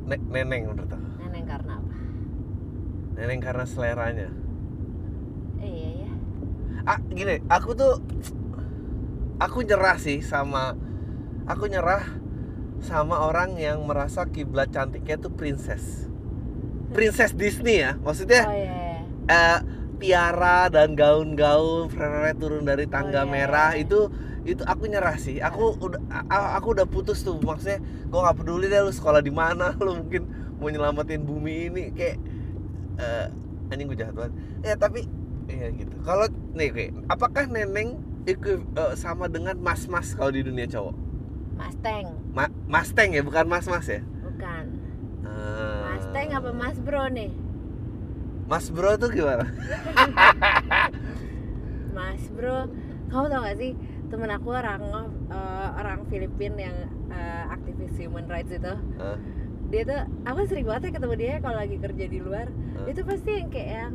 ne- 0.06 0.26
neneng 0.30 0.62
menurut 0.70 0.90
aku. 0.90 1.08
neneng 1.20 1.46
karena 1.46 1.74
apa 1.76 1.96
Neneng 3.16 3.40
karena 3.40 3.66
seleranya. 3.66 4.30
eh, 5.58 5.66
iya 5.66 5.90
ya 6.04 6.12
ah 6.86 7.00
gini 7.10 7.42
aku 7.48 7.74
tuh 7.74 7.98
aku 9.38 9.66
nyerah 9.66 9.98
sih 9.98 10.22
sama 10.22 10.78
aku 11.44 11.66
nyerah 11.66 12.06
sama 12.80 13.26
orang 13.26 13.58
yang 13.58 13.82
merasa 13.84 14.30
kiblat 14.30 14.70
cantiknya 14.70 15.18
tuh 15.18 15.34
princess 15.34 16.06
princess 16.94 17.34
Disney 17.34 17.82
ya 17.82 17.98
maksudnya 17.98 18.46
oh 18.46 18.54
iya, 18.54 18.70
iya. 18.70 19.00
eh, 19.26 19.60
tiara 19.96 20.68
dan 20.68 20.94
gaun-gaun 20.94 21.88
frere 21.88 22.36
turun 22.36 22.64
dari 22.64 22.86
tangga 22.86 23.24
Oh, 23.24 23.28
iya, 23.28 23.32
merah 23.32 23.72
iya. 23.74 23.84
itu 23.84 24.00
itu 24.46 24.62
aku 24.62 24.86
nyerah 24.86 25.18
sih. 25.18 25.42
Aku 25.42 25.74
udah 25.76 26.02
aku 26.56 26.78
udah 26.78 26.86
putus 26.86 27.22
tuh 27.22 27.40
maksudnya 27.40 27.80
gue 27.82 28.20
nggak 28.20 28.38
peduli 28.38 28.66
deh 28.68 28.82
lu 28.82 28.94
sekolah 28.94 29.20
di 29.20 29.34
mana 29.34 29.74
lu 29.84 29.98
mungkin 29.98 30.24
mau 30.58 30.70
nyelamatin 30.70 31.22
bumi 31.22 31.68
ini 31.68 31.84
kayak 31.92 32.18
eh, 32.98 33.26
anjing 33.70 33.88
gue 33.88 33.98
jahat 33.98 34.14
banget. 34.14 34.34
Ya 34.62 34.74
tapi 34.76 35.10
iya 35.48 35.68
gitu. 35.72 35.96
Kalau 36.02 36.26
nih 36.54 36.68
oke 36.70 36.86
apakah 37.08 37.44
neneng 37.48 37.98
equi- 38.24 38.62
eh, 38.62 38.94
sama 38.96 39.26
dengan 39.26 39.58
mas 39.58 39.86
mas 39.86 40.14
kalau 40.14 40.30
di 40.30 40.42
dunia 40.42 40.66
cowok? 40.66 40.96
Mustang 41.56 42.06
Ma 42.36 42.46
mustang 42.68 43.10
ya 43.10 43.24
bukan 43.24 43.46
mas 43.48 43.66
mas 43.66 43.88
ya? 43.88 44.04
Bukan. 44.22 44.64
Eh, 45.26 45.84
Mustang 45.88 46.28
apa 46.30 46.50
Mas 46.52 46.78
Bro 46.78 47.08
nih 47.10 47.32
mas 48.46 48.70
bro 48.70 48.94
tuh 48.98 49.10
gimana? 49.10 49.46
Mas 51.96 52.28
Bro 52.28 52.68
kamu 53.08 53.26
tau 53.32 53.40
gak 53.48 53.56
sih 53.56 53.72
temen 54.12 54.28
aku 54.28 54.52
orang 54.52 54.84
eh, 55.32 55.70
orang 55.80 56.04
Filipin 56.12 56.60
yang 56.60 56.76
eh, 57.08 57.44
aktivis 57.50 57.96
human 57.96 58.28
rights 58.28 58.52
itu. 58.52 58.76
Hah? 59.00 59.18
dia 59.66 59.82
tuh 59.82 60.02
aku 60.30 60.46
sering 60.46 60.66
banget 60.70 60.88
ya 60.88 60.92
ketemu 61.02 61.16
dia 61.18 61.34
kalau 61.42 61.58
lagi 61.58 61.78
kerja 61.82 62.06
di 62.06 62.20
luar. 62.22 62.48
Dia 62.86 62.94
tuh 62.94 63.06
pasti 63.08 63.32
yang 63.34 63.50
kayak 63.50 63.70
yang 63.74 63.94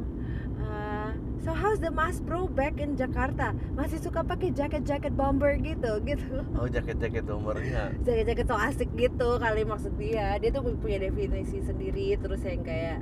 uh, 0.58 1.10
so 1.46 1.54
how's 1.54 1.78
the 1.78 1.92
mas 1.94 2.18
bro 2.18 2.50
back 2.50 2.82
in 2.82 2.98
Jakarta? 2.98 3.54
Masih 3.78 4.02
suka 4.02 4.26
pakai 4.26 4.50
jaket 4.50 4.82
jaket 4.82 5.14
bomber 5.14 5.54
gitu 5.62 6.02
gitu. 6.02 6.42
Oh 6.58 6.66
jaket-jaket 6.66 7.22
umurnya 7.30 7.94
jaket 8.02 8.34
jaket 8.34 8.46
so 8.50 8.58
asik 8.58 8.90
gitu 8.98 9.38
kali 9.38 9.62
maksud 9.62 9.94
dia. 9.94 10.36
Dia 10.42 10.50
tuh 10.50 10.74
punya 10.74 10.98
definisi 11.06 11.62
sendiri 11.62 12.18
terus 12.18 12.42
yang 12.42 12.66
kayak 12.66 13.00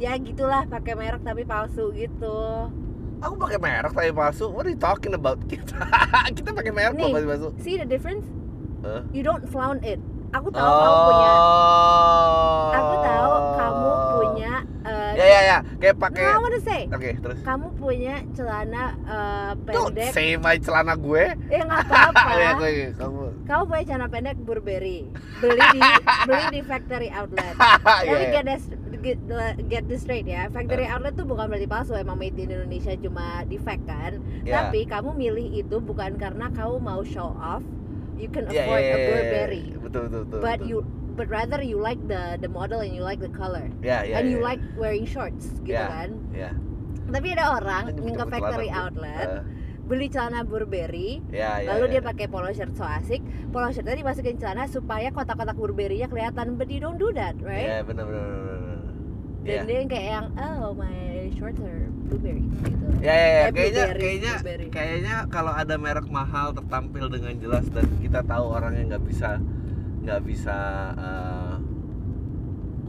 ya 0.00 0.16
gitulah 0.16 0.64
pakai 0.64 0.96
merek 0.96 1.20
tapi 1.20 1.44
palsu 1.44 1.92
gitu. 1.92 2.66
Aku 3.20 3.36
pakai 3.36 3.60
merek 3.60 3.92
tapi 3.92 4.10
palsu? 4.16 4.48
What 4.48 4.64
are 4.64 4.72
you 4.72 4.80
talking 4.80 5.12
about? 5.12 5.44
Kita 5.50 5.76
kita 6.32 6.56
pakai 6.56 6.72
merek 6.72 6.96
Nih. 6.96 7.12
kok 7.12 7.20
pasti 7.20 7.28
palsu? 7.28 7.48
see 7.60 7.76
the 7.76 7.84
difference? 7.84 8.24
Hah? 8.80 9.04
you 9.12 9.20
don't 9.20 9.44
flaunt 9.44 9.84
it. 9.84 10.00
Aku 10.30 10.48
tahu 10.48 10.62
kamu 10.62 10.98
punya 11.10 11.30
Oh. 11.36 12.70
aku 12.70 12.94
tahu 13.02 13.34
kamu 13.58 13.90
punya 14.14 14.52
uh, 14.86 15.12
ya 15.18 15.26
ya 15.26 15.40
ya. 15.42 15.58
Kayak 15.82 15.96
pakai 16.00 16.24
no, 16.32 16.48
oke 16.96 17.10
terus. 17.18 17.38
Kamu 17.42 17.66
punya 17.76 18.14
celana 18.32 18.84
uh, 19.04 19.52
don't 19.68 19.92
pendek. 19.92 20.14
say 20.14 20.38
my 20.40 20.56
celana 20.56 20.94
gue. 20.96 21.34
Ya 21.50 21.60
nggak 21.66 21.82
apa-apa. 21.82 22.30
Ya 22.70 22.88
kamu 22.94 23.20
kamu 23.44 23.62
punya 23.68 23.82
celana 23.84 24.06
pendek 24.08 24.36
Burberry. 24.40 25.10
Beli 25.42 25.60
di 25.76 25.80
beli 26.30 26.44
di 26.56 26.60
factory 26.64 27.10
outlet. 27.12 27.52
Tapi 27.58 28.06
iya. 28.08 28.40
get 28.40 28.46
get, 29.00 29.18
get 29.66 29.84
this 29.88 30.04
straight 30.04 30.28
ya 30.28 30.46
factory 30.52 30.84
outlet 30.84 31.16
tuh 31.16 31.24
bukan 31.24 31.48
berarti 31.48 31.66
palsu 31.66 31.96
emang 31.96 32.20
made 32.20 32.36
in 32.36 32.52
Indonesia 32.52 32.94
cuma 32.96 33.42
defect 33.48 33.84
kan 33.88 34.20
Iya. 34.44 34.70
tapi 34.70 34.84
kamu 34.86 35.16
milih 35.16 35.48
itu 35.64 35.76
bukan 35.80 36.16
karena 36.16 36.48
kamu 36.52 36.76
mau 36.78 37.00
show 37.02 37.32
off 37.36 37.64
you 38.16 38.28
can 38.28 38.44
afford 38.46 38.80
iya, 38.84 38.92
a 38.92 38.96
iya, 38.96 39.06
Burberry 39.08 39.64
iya. 39.72 39.76
betul 39.80 40.00
betul 40.08 40.22
betul 40.28 40.40
but 40.40 40.58
betul. 40.60 40.68
you 40.68 40.78
but 41.18 41.26
rather 41.28 41.60
you 41.60 41.76
like 41.76 42.00
the 42.06 42.36
the 42.38 42.48
model 42.48 42.80
and 42.80 42.92
you 42.92 43.02
like 43.02 43.20
the 43.20 43.32
color 43.32 43.66
ya 43.80 44.04
ya 44.04 44.20
and 44.20 44.28
you 44.30 44.38
ya. 44.40 44.46
like 44.54 44.62
wearing 44.76 45.04
shorts 45.08 45.52
gitu 45.64 45.76
Iya. 45.76 45.88
kan 45.88 46.10
ya 46.36 46.50
tapi 47.10 47.34
ada 47.34 47.58
orang 47.58 47.84
yang 48.06 48.14
ke 48.14 48.26
factory 48.30 48.70
outlet 48.70 49.42
Eh, 49.42 49.42
beli 49.90 50.06
celana 50.06 50.46
Burberry 50.46 51.18
ya 51.34 51.58
ya 51.58 51.74
lalu 51.74 51.90
ya. 51.90 51.92
dia 51.98 52.02
pakai 52.06 52.30
polo 52.30 52.46
shirt 52.54 52.78
so 52.78 52.86
asik 52.86 53.18
polo 53.50 53.74
shirtnya 53.74 53.98
dimasukin 53.98 54.38
celana 54.38 54.70
supaya 54.70 55.10
kotak-kotak 55.10 55.58
Burberry-nya 55.58 56.06
kelihatan 56.06 56.54
but 56.54 56.70
you 56.70 56.78
don't 56.78 56.94
do 57.02 57.10
that 57.10 57.34
right 57.42 57.66
ya 57.66 57.82
benar, 57.82 58.06
benar. 58.06 58.49
Dan 59.40 59.48
ya 59.48 59.60
dia 59.64 59.76
yang 59.80 59.88
kayak 59.88 60.06
yang 60.12 60.26
oh 60.36 60.72
my 60.76 61.32
shorts 61.32 61.60
are 61.64 61.88
blueberry 62.08 62.44
gitu. 62.44 62.86
Ya 63.00 63.14
ya, 63.14 63.28
ya. 63.28 63.40
Eh, 63.48 63.50
kayaknya 63.56 63.84
kayaknya 63.96 64.32
blueberry. 64.36 64.66
kayaknya 64.68 65.14
kalau 65.32 65.52
ada 65.56 65.74
merek 65.80 66.08
mahal 66.12 66.52
tertampil 66.52 67.08
dengan 67.08 67.34
jelas 67.40 67.64
dan 67.72 67.88
kita 68.04 68.20
tahu 68.26 68.44
orangnya 68.52 68.96
nggak 68.96 69.04
bisa 69.08 69.40
nggak 70.04 70.20
bisa 70.28 70.58
eh, 70.98 71.54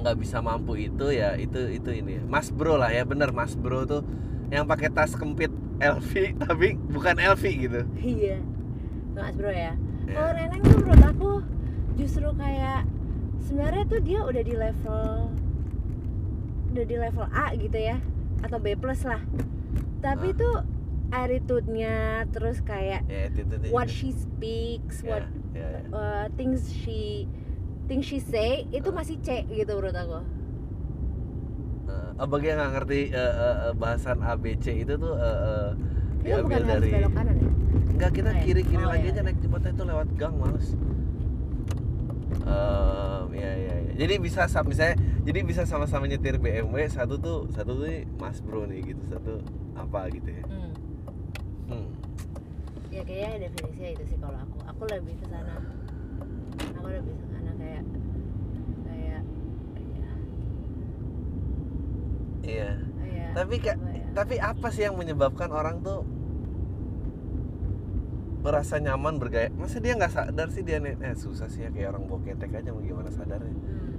nggak 0.01 0.17
bisa 0.17 0.37
mampu 0.43 0.75
itu 0.75 1.13
ya 1.13 1.39
itu 1.39 1.71
itu 1.71 1.89
ini. 1.95 2.19
Mas 2.27 2.51
Bro 2.51 2.75
lah 2.81 2.91
ya. 2.91 3.07
Bener 3.07 3.31
Mas 3.31 3.55
Bro 3.55 3.87
tuh 3.87 4.03
yang 4.51 4.67
pakai 4.67 4.91
tas 4.91 5.15
kempit 5.15 5.49
LV 5.79 6.11
tapi 6.43 6.75
bukan 6.91 7.15
LV 7.15 7.43
gitu. 7.47 7.81
Iya. 7.97 8.37
Mas 9.15 9.35
bro 9.35 9.51
ya. 9.51 9.75
Ya. 10.07 10.17
kalau 10.17 10.31
neneng 10.35 10.61
tuh 10.65 10.75
menurut 10.81 11.03
aku 11.07 11.31
justru 11.95 12.27
kayak 12.35 12.83
sebenarnya 13.47 13.83
tuh 13.87 13.99
dia 14.03 14.19
udah 14.23 14.43
di 14.43 14.55
level 14.55 15.07
udah 16.71 16.85
di 16.85 16.95
level 16.95 17.27
A 17.27 17.51
gitu 17.53 17.75
ya 17.75 17.97
atau 18.41 18.57
B 18.57 18.73
plus 18.73 19.03
lah 19.03 19.21
tapi 19.99 20.31
Ah. 20.31 20.37
tuh 20.37 20.55
attitude-nya 21.11 21.95
terus 22.31 22.63
kayak 22.63 23.03
ya 23.05 23.27
itu 23.27 23.43
itu, 23.43 23.53
itu. 23.57 23.67
what 23.69 23.91
she 23.91 24.09
speaks 24.09 25.03
ya, 25.03 25.09
what 25.11 25.25
ya, 25.51 25.67
ya. 25.67 25.79
uh, 25.91 26.25
things 26.33 26.71
she 26.71 27.27
things 27.85 28.07
she 28.07 28.17
say 28.17 28.63
itu 28.71 28.87
Ah. 28.87 28.95
masih 28.95 29.19
C 29.19 29.43
gitu 29.45 29.75
menurut 29.75 29.93
aku 29.93 30.19
Eh, 31.91 32.23
bagi 32.23 32.47
yang 32.47 32.61
nggak 32.61 32.71
ngerti 32.77 33.01
eh, 33.09 33.33
eh, 33.33 33.73
bahasan 33.73 34.21
ABC 34.21 34.65
itu 34.79 34.93
tuh 34.95 35.17
itu 36.21 36.37
bukan 36.37 36.53
diambil 36.53 36.61
dari 36.69 36.91
belok 36.93 37.13
kanan 37.13 37.35
ya 37.35 37.49
Enggak, 37.91 38.11
kita 38.13 38.29
Oh, 38.29 38.33
ya? 38.33 38.41
kiri 38.41 38.61
kiri 38.63 38.81
Oh, 38.81 38.89
lagi 38.89 39.05
ya. 39.05 39.11
aja 39.11 39.21
naik 39.21 39.37
jembatan 39.37 39.69
itu 39.73 39.83
lewat 39.83 40.07
gang 40.15 40.33
males. 40.33 40.67
Ehm, 42.41 43.25
ya 43.35 43.51
ya 43.51 43.75
ya. 43.75 43.80
Jadi 44.01 44.17
bisa 44.17 44.49
sa- 44.49 44.65
misalnya 44.65 44.97
jadi 45.21 45.45
bisa 45.45 45.61
sama-sama 45.61 46.09
nyetir 46.09 46.35
BMW 46.35 46.89
satu 46.89 47.15
tuh 47.15 47.45
satu 47.53 47.77
tuh 47.77 47.85
Mas 48.17 48.41
Bro 48.41 48.65
nih 48.65 48.81
gitu 48.87 49.03
satu 49.05 49.45
apa 49.75 50.09
gitu 50.09 50.25
ya. 50.27 50.43
hmm. 50.43 50.71
Hmm. 51.69 51.87
ya 52.89 53.01
kayaknya 53.01 53.47
definisinya 53.47 53.89
itu 53.93 54.03
sih 54.05 54.17
kalau 54.17 54.35
aku 54.35 54.57
aku 54.65 54.81
lebih 54.89 55.15
ke 55.15 55.25
sana 55.25 55.53
aku 56.73 56.87
lebih 56.89 57.13
ke 57.13 57.25
sana 57.29 57.51
kayak 57.55 57.83
kayak 58.83 59.21
ya, 62.41 62.41
Iya. 62.43 62.69
kayak 62.97 63.29
Tapi 63.31 63.55
kayak 63.57 63.77
apa 63.77 63.89
ya? 63.93 64.05
tapi 64.11 64.35
apa 64.41 64.67
sih 64.67 64.83
yang 64.83 64.97
menyebabkan 64.97 65.49
orang 65.49 65.79
tuh 65.79 66.01
merasa 68.41 68.75
nyaman 68.75 69.15
bergaya? 69.15 69.53
Masa 69.53 69.77
dia 69.77 69.93
nggak 69.93 70.11
sadar 70.11 70.49
sih 70.49 70.65
dia 70.65 70.81
nih? 70.81 70.97
Eh 70.99 71.13
susah 71.13 71.45
sih 71.45 71.61
ya 71.61 71.69
kayak 71.69 71.93
orang 71.93 72.03
bawa 72.03 72.19
ketek 72.25 72.51
aja 72.51 72.73
mau 72.73 72.81
gimana 72.81 73.07
sadarnya? 73.07 73.53
Hmm. 73.53 73.90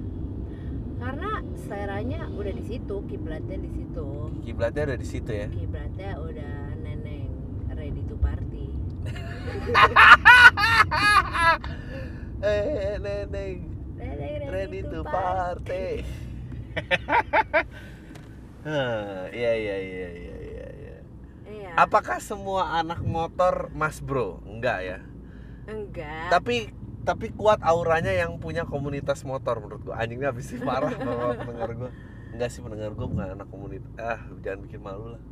Karena 1.03 1.31
seleranya 1.59 2.31
udah 2.31 2.53
di 2.55 2.63
situ 2.63 2.97
kiblatnya 3.11 3.59
di 3.59 3.71
situ 3.75 4.07
Kiblatnya 4.47 4.83
udah 4.87 4.99
di 4.99 5.09
situ 5.09 5.31
ya. 5.35 5.49
kiblatnya 5.51 6.11
udah 6.23 6.55
neneng 6.79 7.27
ready 7.75 8.03
to 8.07 8.15
party 8.23 8.71
eh 12.47 12.99
neneng 13.03 13.57
neneng 13.99 14.47
ready 14.47 14.81
to 14.87 15.03
party. 15.03 16.07
Hah, 18.67 19.27
Iya 19.35 19.53
iya 19.59 19.77
iya 19.77 20.09
iya 20.15 20.37
iya. 20.39 20.69
iya. 20.71 20.97
iya 21.51 21.71
Apakah 21.75 22.23
semua 22.23 22.79
anak 22.79 23.03
motor 23.03 23.75
Mas 23.75 23.99
Bro? 23.99 24.39
Enggak 24.47 24.79
ya. 24.87 24.99
enggak 25.67 26.31
Tapi 26.31 26.71
tapi 27.03 27.35
kuat 27.35 27.59
auranya 27.67 28.15
yang 28.15 28.39
punya 28.39 28.63
komunitas 28.67 29.27
motor 29.27 29.59
menurut 29.59 29.83
gua. 29.83 30.03
Anjingnya 30.03 30.31
habis 30.31 30.51
sih 30.51 30.59
parah 30.67 30.91
sama 30.95 31.35
pendengar 31.39 31.71
gua. 31.75 31.91
Enggak 32.33 32.49
sih 32.55 32.61
pendengar 32.63 32.95
gua 32.95 33.07
bukan 33.11 33.29
anak 33.39 33.49
komunitas. 33.51 33.91
Ah, 33.99 34.21
jangan 34.41 34.59
bikin 34.67 34.81
malu 34.81 35.19
lah. 35.19 35.23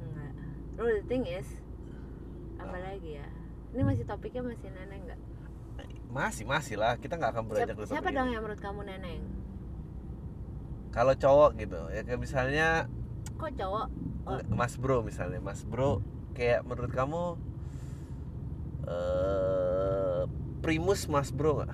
enggak 0.00 0.32
oh 0.80 0.88
the 0.88 1.04
thing 1.10 1.26
is 1.28 1.60
apa 2.56 2.76
lagi 2.78 3.18
ya 3.20 3.26
ini 3.76 3.82
masih 3.84 4.04
topiknya 4.08 4.42
masih 4.44 4.70
neneng 4.72 5.02
nggak 5.06 5.20
Masih 6.10 6.42
masih 6.42 6.74
lah. 6.74 6.98
Kita 6.98 7.14
nggak 7.14 7.38
akan 7.38 7.44
beranjak 7.46 7.78
siapa, 7.78 7.86
siapa 7.86 8.10
dong 8.10 8.34
yang 8.34 8.42
menurut 8.42 8.58
kamu 8.58 8.82
neneng 8.82 9.22
Kalau 10.90 11.14
cowok 11.14 11.54
gitu, 11.62 11.78
ya 11.94 12.02
kayak 12.02 12.18
misalnya 12.18 12.90
kok 13.38 13.54
cowok 13.54 13.86
Oh. 14.28 14.36
Mas 14.52 14.76
Bro 14.76 15.00
misalnya, 15.00 15.40
Mas 15.40 15.64
Bro 15.64 16.04
kayak 16.36 16.62
menurut 16.68 16.92
kamu 16.92 17.40
eh 18.82 20.22
Primus 20.60 21.04
Mas 21.06 21.30
Bro 21.30 21.58
nggak? 21.58 21.72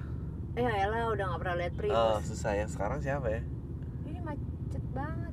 ya 0.57 0.73
elah 0.83 1.11
udah 1.11 1.25
nggak 1.27 1.41
pernah 1.43 1.57
lihat 1.59 1.73
Oh, 1.73 1.77
primus 1.77 2.25
susah 2.27 2.53
yang 2.55 2.67
sekarang 2.67 2.99
siapa 2.99 3.29
ya? 3.29 3.41
ini 4.05 4.19
macet 4.21 4.85
banget 4.91 5.33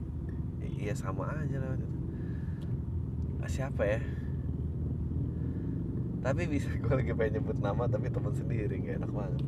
Iya 0.74 0.94
sama 0.94 1.32
aja 1.32 1.48
itu. 1.56 1.88
Ah, 3.40 3.48
Siapa 3.48 3.84
ya? 3.84 4.04
Tapi 6.20 6.42
bisa 6.46 6.68
gue 6.82 6.94
lagi 6.94 7.12
pengen 7.12 7.32
nyebut 7.38 7.58
nama 7.58 7.84
tapi 7.86 8.08
temen 8.08 8.32
sendiri 8.32 8.76
nggak 8.78 8.98
enak 8.98 9.12
banget. 9.12 9.42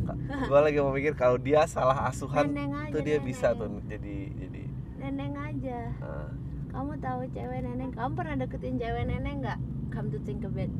Gue 0.48 0.60
lagi 0.60 0.78
mau 0.78 0.90
mikir 0.90 1.12
kalau 1.12 1.36
dia 1.36 1.62
salah 1.64 2.08
asuhan 2.08 2.48
neneng 2.48 2.72
aja 2.74 2.90
tuh 2.90 3.00
dia 3.00 3.16
neneng. 3.16 3.28
bisa 3.28 3.46
tuh 3.52 3.68
jadi 3.84 4.16
jadi. 4.34 4.62
neneng 4.96 5.32
aja 5.36 5.80
ah. 6.00 6.28
kamu 6.68 6.92
tahu 6.98 7.20
cewek 7.30 7.60
neneng 7.60 7.90
kamu 7.90 8.10
pernah 8.12 8.34
deketin 8.36 8.74
cewek 8.74 9.04
neneng 9.06 9.36
nggak 9.38 9.58
come 9.88 10.08
to 10.08 10.18
think 10.20 10.42
of 10.42 10.56
it 10.56 10.72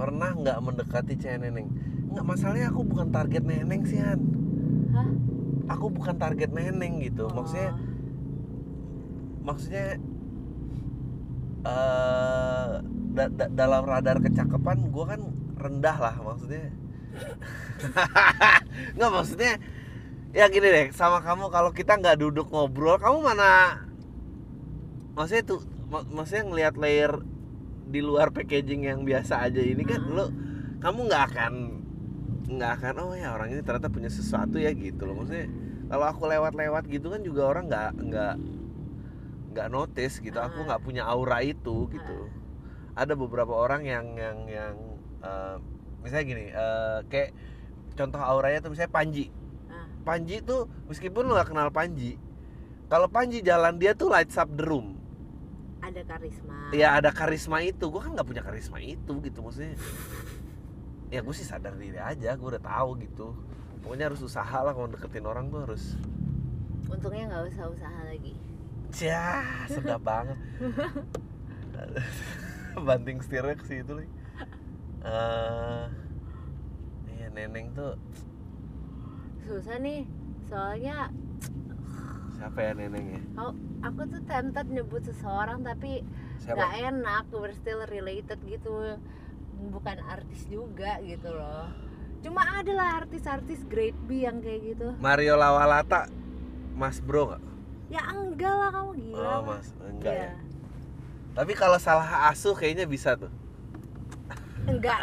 pernah 0.00 0.30
nggak 0.32 0.58
mendekati 0.64 1.14
cewek 1.20 1.38
neneng? 1.44 1.68
Nggak 2.10 2.24
masalahnya 2.24 2.66
aku 2.72 2.80
bukan 2.88 3.08
target 3.12 3.42
neneng 3.44 3.82
sih 3.84 4.00
Han. 4.00 4.20
Hah? 4.96 5.08
Aku 5.76 5.86
bukan 5.92 6.16
target 6.16 6.50
neneng 6.50 7.04
gitu. 7.04 7.28
Maksudnya 7.30 7.70
Oh. 7.70 7.78
maksudnya 9.46 9.86
eh 11.60 12.68
da- 13.16 13.32
da- 13.38 13.52
dalam 13.52 13.82
radar 13.84 14.16
kecakapan 14.24 14.78
gue 14.88 15.04
kan 15.04 15.20
rendah 15.60 15.96
lah 16.00 16.14
maksudnya 16.24 16.72
nggak 18.96 19.10
maksudnya 19.12 19.52
ya 20.32 20.46
gini 20.48 20.68
deh 20.70 20.86
sama 20.94 21.20
kamu 21.20 21.52
kalau 21.52 21.70
kita 21.74 21.98
nggak 22.00 22.16
duduk 22.22 22.48
ngobrol 22.48 22.96
kamu 22.96 23.18
mana 23.20 23.82
maksudnya 25.12 25.44
tuh 25.44 25.60
mak- 25.92 26.08
maksudnya 26.08 26.44
ngelihat 26.48 26.74
layer 26.80 27.12
di 27.90 28.00
luar 28.00 28.30
packaging 28.30 28.86
yang 28.86 29.02
biasa 29.02 29.44
aja 29.44 29.58
ini 29.58 29.82
kan 29.82 30.00
Hmm. 30.00 30.14
lo 30.14 30.24
kamu 30.78 31.10
nggak 31.10 31.24
akan 31.34 31.52
nggak 32.50 32.72
akan 32.78 32.94
oh 33.02 33.14
ya 33.14 33.34
orang 33.34 33.50
ini 33.50 33.60
ternyata 33.60 33.86
punya 33.86 34.08
sesuatu 34.08 34.56
ya 34.56 34.70
gitu 34.70 35.04
loh 35.04 35.18
maksudnya 35.18 35.46
kalau 35.86 36.06
aku 36.06 36.22
lewat-lewat 36.24 36.86
gitu 36.86 37.10
kan 37.10 37.20
juga 37.20 37.42
orang 37.46 37.66
nggak 37.66 37.90
nggak 38.00 38.34
nggak 39.50 39.68
notice 39.68 40.18
gitu 40.18 40.38
aku 40.38 40.62
Ah. 40.62 40.66
nggak 40.70 40.82
punya 40.82 41.02
aura 41.04 41.42
itu 41.42 41.90
gitu 41.90 42.16
ada 42.94 43.14
beberapa 43.14 43.50
orang 43.50 43.82
yang 43.82 44.06
yang 44.14 44.38
yang 44.46 44.74
eh, 45.20 45.56
misalnya 46.00 46.26
gini 46.26 46.44
eh, 46.48 46.98
kayak 47.06 47.30
contoh 47.92 48.18
auranya 48.18 48.62
tuh 48.62 48.70
misalnya 48.70 48.94
Panji 48.94 49.26
Ah. 49.66 49.86
Panji 50.06 50.38
tuh 50.40 50.70
meskipun 50.86 51.26
lu 51.26 51.34
gak 51.34 51.50
kenal 51.50 51.68
Panji 51.68 52.14
kalau 52.86 53.06
Panji 53.06 53.42
jalan 53.42 53.76
dia 53.76 53.92
tuh 53.92 54.08
lights 54.08 54.34
up 54.34 54.48
the 54.50 54.62
room 54.62 54.99
ada 55.80 56.02
karisma. 56.04 56.58
Ya 56.76 56.88
ada 56.96 57.10
karisma 57.10 57.58
itu. 57.64 57.88
Gue 57.88 58.00
kan 58.00 58.12
nggak 58.12 58.28
punya 58.28 58.42
karisma 58.44 58.78
itu 58.80 59.12
gitu 59.24 59.38
maksudnya. 59.40 59.74
Ya 61.10 61.24
gue 61.24 61.34
sih 61.34 61.44
sadar 61.44 61.74
diri 61.74 61.98
aja 61.98 62.36
gue 62.36 62.48
udah 62.48 62.62
tahu 62.62 63.00
gitu. 63.02 63.34
Pokoknya 63.80 64.12
harus 64.12 64.22
usaha 64.22 64.58
lah 64.62 64.72
kalau 64.76 64.88
deketin 64.92 65.26
orang 65.26 65.48
tuh 65.48 65.64
harus. 65.64 65.96
Untungnya 66.86 67.32
nggak 67.32 67.44
usah 67.54 67.64
usaha 67.68 68.00
lagi. 68.06 68.34
Cia, 68.90 69.42
sedap 69.70 70.02
banget. 70.02 70.38
Banting 72.86 73.18
setirnya 73.24 73.56
ke 73.56 73.64
situ 73.66 73.92
lagi. 73.94 74.12
Eh, 75.00 75.84
iya 77.16 77.26
neneng 77.32 77.72
tuh 77.72 77.96
susah 79.50 79.82
nih 79.82 80.06
soalnya 80.46 81.10
siapa 82.40 82.58
ya 82.58 82.72
neneng 82.72 83.06
ya? 83.06 83.20
aku, 83.36 83.52
aku 83.82 84.00
tuh 84.08 84.22
tempted 84.24 84.66
nyebut 84.66 85.04
seseorang 85.04 85.60
tapi 85.60 86.00
Siapa? 86.38 86.56
nggak 86.56 86.72
enak 86.88 87.24
we're 87.30 87.52
still 87.52 87.84
related 87.86 88.40
gitu 88.42 88.96
bukan 89.68 90.00
artis 90.02 90.48
juga 90.48 90.96
gitu 91.00 91.28
loh 91.30 91.68
cuma 92.20 92.40
ada 92.50 92.72
lah 92.72 92.88
artis-artis 92.98 93.60
grade 93.64 93.96
B 94.04 94.24
yang 94.24 94.40
kayak 94.40 94.72
gitu 94.72 94.96
Mario 94.96 95.36
Lawalata, 95.36 96.08
Mas 96.72 96.96
Bro 96.98 97.28
nggak? 97.28 97.42
ya 97.88 98.02
enggak 98.08 98.54
lah 98.54 98.70
kamu 98.70 98.90
gila 98.94 99.20
Oh 99.20 99.40
Mas. 99.42 99.68
mas, 99.68 99.84
enggak 99.84 100.14
Iya. 100.14 100.24
ya. 100.26 100.32
Tapi 101.30 101.52
kalau 101.52 101.76
salah 101.76 102.26
asuh 102.26 102.52
kayaknya 102.52 102.84
bisa 102.84 103.14
tuh. 103.14 103.28
enggak 104.62 104.96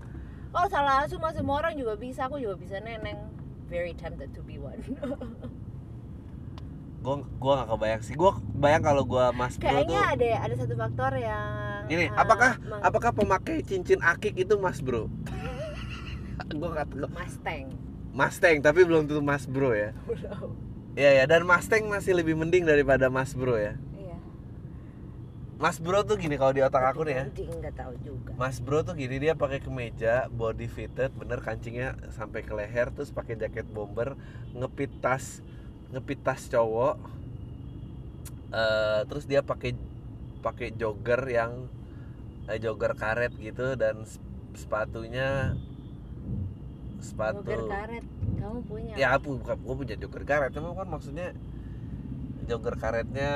kalau 0.52 0.68
salah 0.68 1.02
asuh 1.02 1.16
mah 1.16 1.30
semua 1.30 1.58
orang 1.58 1.74
juga 1.74 1.94
bisa 1.94 2.26
aku 2.26 2.36
juga 2.36 2.56
bisa 2.56 2.76
neneng 2.78 3.18
very 3.66 3.94
tempted 3.94 4.30
to 4.30 4.42
be 4.42 4.56
one 4.56 4.78
Gue 7.00 7.24
gua 7.40 7.52
nggak 7.64 7.68
kebayang 7.72 8.02
sih. 8.04 8.14
Gue 8.14 8.32
bayang 8.52 8.84
kalau 8.84 9.02
gua 9.08 9.32
Mas 9.32 9.56
Bro 9.56 9.72
kayaknya 9.72 9.88
tuh. 9.88 10.12
ada 10.12 10.28
ada 10.44 10.54
satu 10.56 10.74
faktor 10.76 11.12
yang 11.16 11.80
Ini, 11.88 12.04
eh, 12.06 12.08
apakah 12.12 12.60
meng- 12.60 12.82
apakah 12.84 13.10
pemakai 13.16 13.64
cincin 13.64 14.00
akik 14.04 14.36
itu 14.36 14.54
Mas 14.60 14.84
Bro? 14.84 15.08
gue 16.60 16.70
kata 16.70 16.94
Mustang 17.08 17.64
Mustang 18.10 18.56
tapi 18.60 18.84
belum 18.84 19.08
tentu 19.08 19.22
Mas 19.24 19.48
Bro 19.48 19.72
ya. 19.72 19.96
Iya 20.98 21.22
ya, 21.22 21.24
dan 21.24 21.48
Mustang 21.48 21.88
masih 21.88 22.12
lebih 22.18 22.36
mending 22.36 22.68
daripada 22.68 23.08
Mas 23.08 23.32
Bro 23.32 23.56
ya. 23.56 23.80
iya 23.96 24.18
Mas 25.60 25.76
Bro 25.80 26.04
tuh 26.04 26.16
gini 26.16 26.40
kalau 26.40 26.52
di 26.52 26.64
otak 26.64 26.84
aku 26.84 27.04
nih 27.04 27.16
ya. 27.16 27.24
Tahu 27.76 27.92
juga 28.04 28.32
Mas 28.36 28.60
Bro 28.60 28.84
tuh 28.84 28.96
gini 28.96 29.16
dia 29.20 29.36
pakai 29.36 29.60
kemeja 29.60 30.28
body 30.32 30.68
fitted, 30.68 31.12
bener 31.16 31.40
kancingnya 31.40 31.96
sampai 32.12 32.40
ke 32.44 32.52
leher, 32.56 32.88
terus 32.92 33.12
pakai 33.12 33.36
jaket 33.36 33.68
bomber, 33.68 34.16
ngepit 34.56 34.88
tas, 35.04 35.44
ngepit 35.90 36.20
tas 36.22 36.46
cowok. 36.50 36.96
Eh, 38.50 39.00
terus 39.06 39.24
dia 39.30 39.46
pakai 39.46 39.78
pakai 40.42 40.74
jogger 40.74 41.22
yang 41.30 41.70
eh, 42.50 42.58
jogger 42.58 42.98
karet 42.98 43.30
gitu 43.38 43.78
dan 43.78 44.02
sep- 44.02 44.26
sepatunya 44.58 45.54
sepatu 47.00 47.46
Jogger 47.48 47.64
karet 47.70 48.04
kamu 48.40 48.58
punya 48.68 48.92
ya 48.98 49.08
aku 49.16 49.40
bukan 49.40 49.56
gue 49.56 49.74
punya 49.84 49.94
jogger 49.96 50.24
karet 50.26 50.52
emang 50.52 50.76
kan 50.76 50.88
maksudnya 50.90 51.28
jogger 52.50 52.76
karetnya 52.76 53.32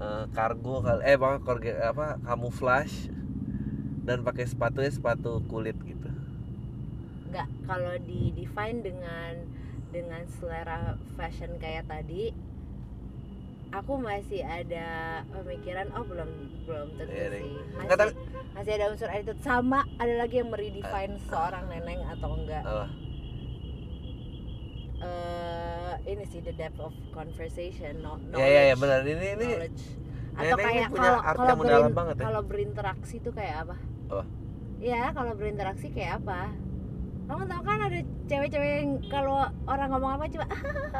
eh, 0.00 0.24
kargo 0.32 0.80
kali 0.80 1.00
eh 1.04 1.14
apa 1.20 1.38
korge- 1.44 1.78
apa 1.78 2.16
kamuflage 2.24 3.12
dan 4.08 4.24
pakai 4.24 4.48
sepatunya 4.48 4.90
sepatu 4.90 5.44
kulit 5.46 5.76
gitu 5.84 6.08
nggak 7.30 7.46
kalau 7.68 7.94
di 8.02 8.32
define 8.34 8.82
dengan 8.82 9.59
dengan 9.90 10.22
selera 10.30 10.78
fashion 11.12 11.54
kayak 11.56 11.84
tadi 11.84 12.30
aku 13.70 13.92
masih 13.96 14.42
ada 14.42 14.86
pemikiran 15.28 15.90
oh 15.92 16.02
belum 16.02 16.30
belum 16.64 16.88
tentu 16.92 17.10
Iya, 17.12 17.26
Ding. 17.28 17.42
sih 17.44 17.54
masih 17.76 17.90
tapi- 17.92 18.16
masih 18.52 18.72
ada 18.72 18.86
unsur 18.88 19.08
attitude 19.08 19.40
sama 19.40 19.80
ada 19.96 20.14
lagi 20.16 20.36
yang 20.36 20.48
meredefine 20.48 21.14
seorang 21.22 21.64
neneng 21.66 22.02
atau 22.04 22.30
enggak 22.32 22.62
Alah, 22.62 22.90
eh 25.00 25.92
ini 26.06 26.24
sih 26.24 26.40
the 26.40 26.52
depth 26.52 26.78
of 26.78 26.92
conversation 27.10 27.98
no, 27.98 28.18
ya 28.32 28.42
ya 28.42 28.62
ya 28.64 28.74
knowledge, 28.74 28.80
benar 28.80 29.00
ini 29.04 29.26
ini 29.32 29.46
knowledge. 29.48 29.82
atau 30.32 30.44
Neneng 30.52 30.66
kayak 30.66 30.88
punya 30.88 31.10
kalau 31.10 31.20
kalau 31.36 31.54
berin- 31.56 31.94
banget 31.94 32.14
ya. 32.14 32.22
kalau 32.22 32.40
berinteraksi 32.42 33.16
tuh 33.18 33.32
kayak 33.32 33.56
apa 33.60 33.76
Apa? 34.08 34.24
ya 34.78 35.02
kalau 35.10 35.32
berinteraksi 35.32 35.86
kayak 35.88 36.12
apa 36.18 36.40
kamu 37.30 37.46
tahu 37.46 37.62
kan 37.62 37.78
ada 37.78 37.98
cewek-cewek 38.26 38.70
yang 38.82 38.90
kalau 39.06 39.46
orang 39.70 39.88
ngomong 39.94 40.18
apa 40.18 40.26
cuma 40.26 40.46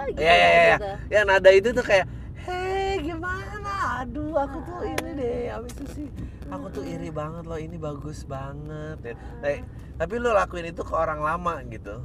gitu, 0.07 0.21
Iya, 0.23 0.31
iya, 0.31 0.47
iya. 0.47 0.75
gitu. 0.79 0.91
ya 1.11 1.21
nada 1.27 1.51
itu 1.51 1.69
tuh 1.75 1.83
kayak 1.83 2.07
hei 2.47 3.03
gimana? 3.03 4.07
Aduh 4.07 4.39
aku 4.39 4.63
tuh 4.63 4.87
ini 4.87 5.11
deh 5.19 5.51
abis 5.51 5.75
itu 5.75 5.85
sih 5.91 6.09
aku 6.47 6.71
tuh 6.71 6.87
iri 6.87 7.11
banget 7.11 7.51
loh 7.51 7.59
ini 7.59 7.75
bagus 7.83 8.23
banget 8.23 9.03
ya. 9.03 9.15
Eh, 9.43 9.67
tapi 9.99 10.23
lo 10.23 10.31
lakuin 10.31 10.71
itu 10.71 10.87
ke 10.87 10.95
orang 10.95 11.19
lama 11.19 11.59
gitu 11.67 11.99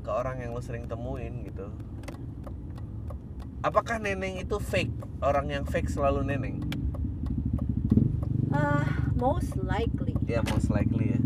ke 0.00 0.10
orang 0.10 0.40
yang 0.40 0.56
lo 0.56 0.64
sering 0.64 0.88
temuin 0.88 1.44
gitu. 1.44 1.68
Apakah 3.60 4.00
neneng 4.00 4.40
itu 4.40 4.56
fake? 4.56 4.96
Orang 5.20 5.52
yang 5.52 5.68
fake 5.68 5.92
selalu 5.92 6.24
neneng? 6.24 6.56
Ah, 8.48 9.12
most 9.12 9.60
likely. 9.60 10.16
Ya 10.24 10.40
most 10.48 10.72
likely 10.72 11.12
ya 11.12 11.17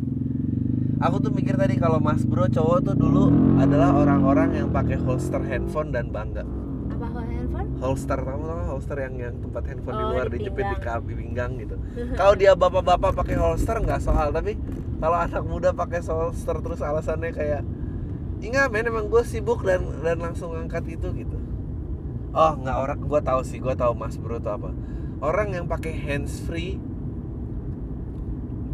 aku 1.02 1.16
tuh 1.18 1.32
mikir 1.34 1.58
tadi 1.58 1.74
kalau 1.76 1.98
mas 1.98 2.22
bro 2.22 2.46
cowok 2.46 2.78
tuh 2.86 2.94
dulu 2.94 3.28
adalah 3.58 3.90
orang-orang 3.98 4.54
yang 4.54 4.68
pakai 4.70 4.96
holster 5.02 5.42
handphone 5.42 5.90
dan 5.90 6.08
bangga. 6.14 6.46
Apa 6.94 7.26
handphone? 7.26 7.68
Holster 7.82 8.18
kamu 8.22 8.42
tau 8.46 8.62
holster 8.70 8.96
yang 9.02 9.14
yang 9.18 9.34
tempat 9.42 9.62
handphone 9.66 9.96
di 9.98 10.04
Oh, 10.06 10.10
luar 10.14 10.26
di 10.30 10.38
dijepit 10.38 10.66
di 10.70 10.76
kaki 10.78 11.12
pinggang 11.18 11.58
gitu. 11.58 11.76
Kalau 12.18 12.34
dia 12.38 12.54
bapak-bapak 12.54 13.18
pakai 13.18 13.36
holster 13.36 13.82
nggak 13.82 13.98
soal. 13.98 14.30
Tapi 14.30 14.54
kalau 15.02 15.18
anak 15.18 15.42
muda 15.42 15.74
pakai 15.74 15.98
holster 16.06 16.62
terus 16.62 16.78
alasannya 16.78 17.34
kayak 17.34 17.66
ingat 18.38 18.70
men 18.70 18.86
emang 18.86 19.10
gue 19.10 19.22
sibuk 19.26 19.66
dan 19.66 19.82
dan 19.98 20.22
langsung 20.22 20.54
angkat 20.54 20.86
itu 20.86 21.10
gitu. 21.10 21.38
Oh 22.30 22.54
nggak 22.54 22.76
orang 22.78 22.98
gue 23.02 23.20
tahu 23.20 23.40
sih 23.42 23.58
gue 23.58 23.74
tahu 23.74 23.98
mas 23.98 24.14
bro 24.14 24.38
tuh 24.38 24.54
apa. 24.54 24.70
Orang 25.18 25.54
yang 25.58 25.66
pakai 25.66 25.90
hands 25.94 26.38
free 26.46 26.78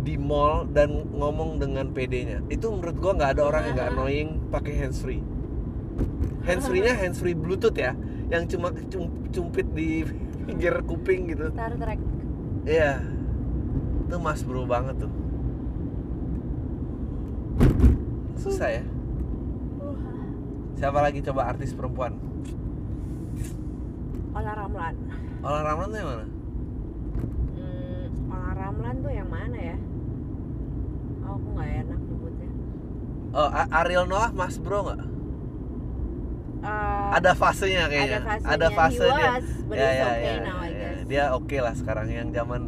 di 0.02 0.14
mall 0.16 0.66
dan 0.70 1.11
ngomong 1.12 1.58
dengan 1.58 1.90
PD-nya. 1.90 2.44
Itu 2.48 2.70
menurut 2.72 2.96
gue 2.98 3.12
nggak 3.18 3.30
ada 3.38 3.42
orang 3.44 3.62
yang 3.70 3.74
nggak 3.76 3.90
annoying 3.92 4.28
pakai 4.48 4.72
hands 4.78 4.98
free. 5.02 5.22
Hands 6.46 6.64
free-nya 6.64 6.94
hands 6.96 7.18
free 7.20 7.37
bluetooth 7.37 7.76
ya 7.76 7.92
yang 8.28 8.48
cuma 8.48 8.72
cum- 8.88 9.28
cumpit 9.28 9.66
di 9.74 10.04
pinggir 10.48 10.80
kuping 10.87 11.32
gitu. 11.34 11.52
Star 11.52 11.74
Trek. 11.76 12.00
Iya. 12.64 13.04
Itu 14.08 14.16
mas 14.22 14.40
bro 14.46 14.64
banget 14.64 15.04
tuh. 15.04 15.12
Susah 18.38 18.70
ya. 18.80 18.84
Siapa 20.78 20.98
lagi? 21.02 21.20
Coba 21.26 21.50
artis 21.50 21.74
perempuan. 21.74 22.14
Ola 24.32 24.52
Ramlan. 24.54 24.94
Olah 25.42 25.62
Ramlan 25.66 25.88
tuh 25.90 25.98
yang 25.98 26.08
mana 26.08 26.38
Ramlan 28.68 29.00
tuh 29.00 29.09
yang 29.09 29.33
mana 29.33 29.57
ya? 29.57 29.76
Oh, 31.24 31.40
aku 31.40 31.48
nggak 31.57 31.70
enak 31.88 32.00
nyebutnya. 32.04 32.50
Oh 33.33 33.48
Ariel 33.48 34.04
Noah 34.04 34.28
mas 34.37 34.61
bro 34.61 34.85
nggak? 34.85 35.00
Eh, 36.68 37.07
ada 37.16 37.33
fasenya 37.33 37.88
kayaknya. 37.88 38.20
ada 38.20 38.28
fasenya. 38.28 38.52
Ada 38.52 38.68
fase 38.76 39.07
He 39.09 39.16
dia. 39.16 39.31
was, 39.33 39.48
ya 39.72 39.88
ya 39.88 40.09
okay 40.12 40.20
ya, 40.20 40.35
now, 40.44 40.61
ya. 40.68 40.90
dia 41.09 41.24
oke 41.33 41.57
lah 41.64 41.72
sekarang. 41.81 42.12
Yang 42.12 42.28
zaman 42.37 42.61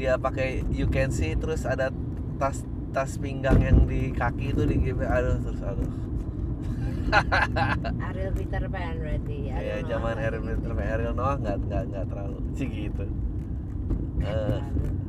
dia 0.00 0.16
pakai 0.16 0.64
you 0.72 0.88
can 0.88 1.12
see 1.12 1.36
terus 1.36 1.68
ada 1.68 1.92
tas 2.40 2.64
tas 2.96 3.20
pinggang 3.20 3.60
yang 3.60 3.84
di 3.84 4.08
kaki 4.08 4.56
itu 4.56 4.64
di 4.64 4.88
aduh 5.04 5.36
terus 5.36 5.60
aduh. 5.60 5.92
Ariel 8.08 8.32
Peter 8.32 8.64
Pan 8.72 8.96
berarti 8.96 9.52
ya 9.52 9.60
Noah. 9.60 9.84
zaman 9.84 10.14
Ariel 10.16 10.42
gitu. 10.48 10.72
Ariel 10.72 11.12
Noah 11.12 11.36
nggak 11.36 11.56
nggak 11.68 11.82
nggak 11.92 12.04
terlalu 12.08 12.40
sih 12.56 12.68
gitu. 12.72 13.04
Tapi 14.16 15.01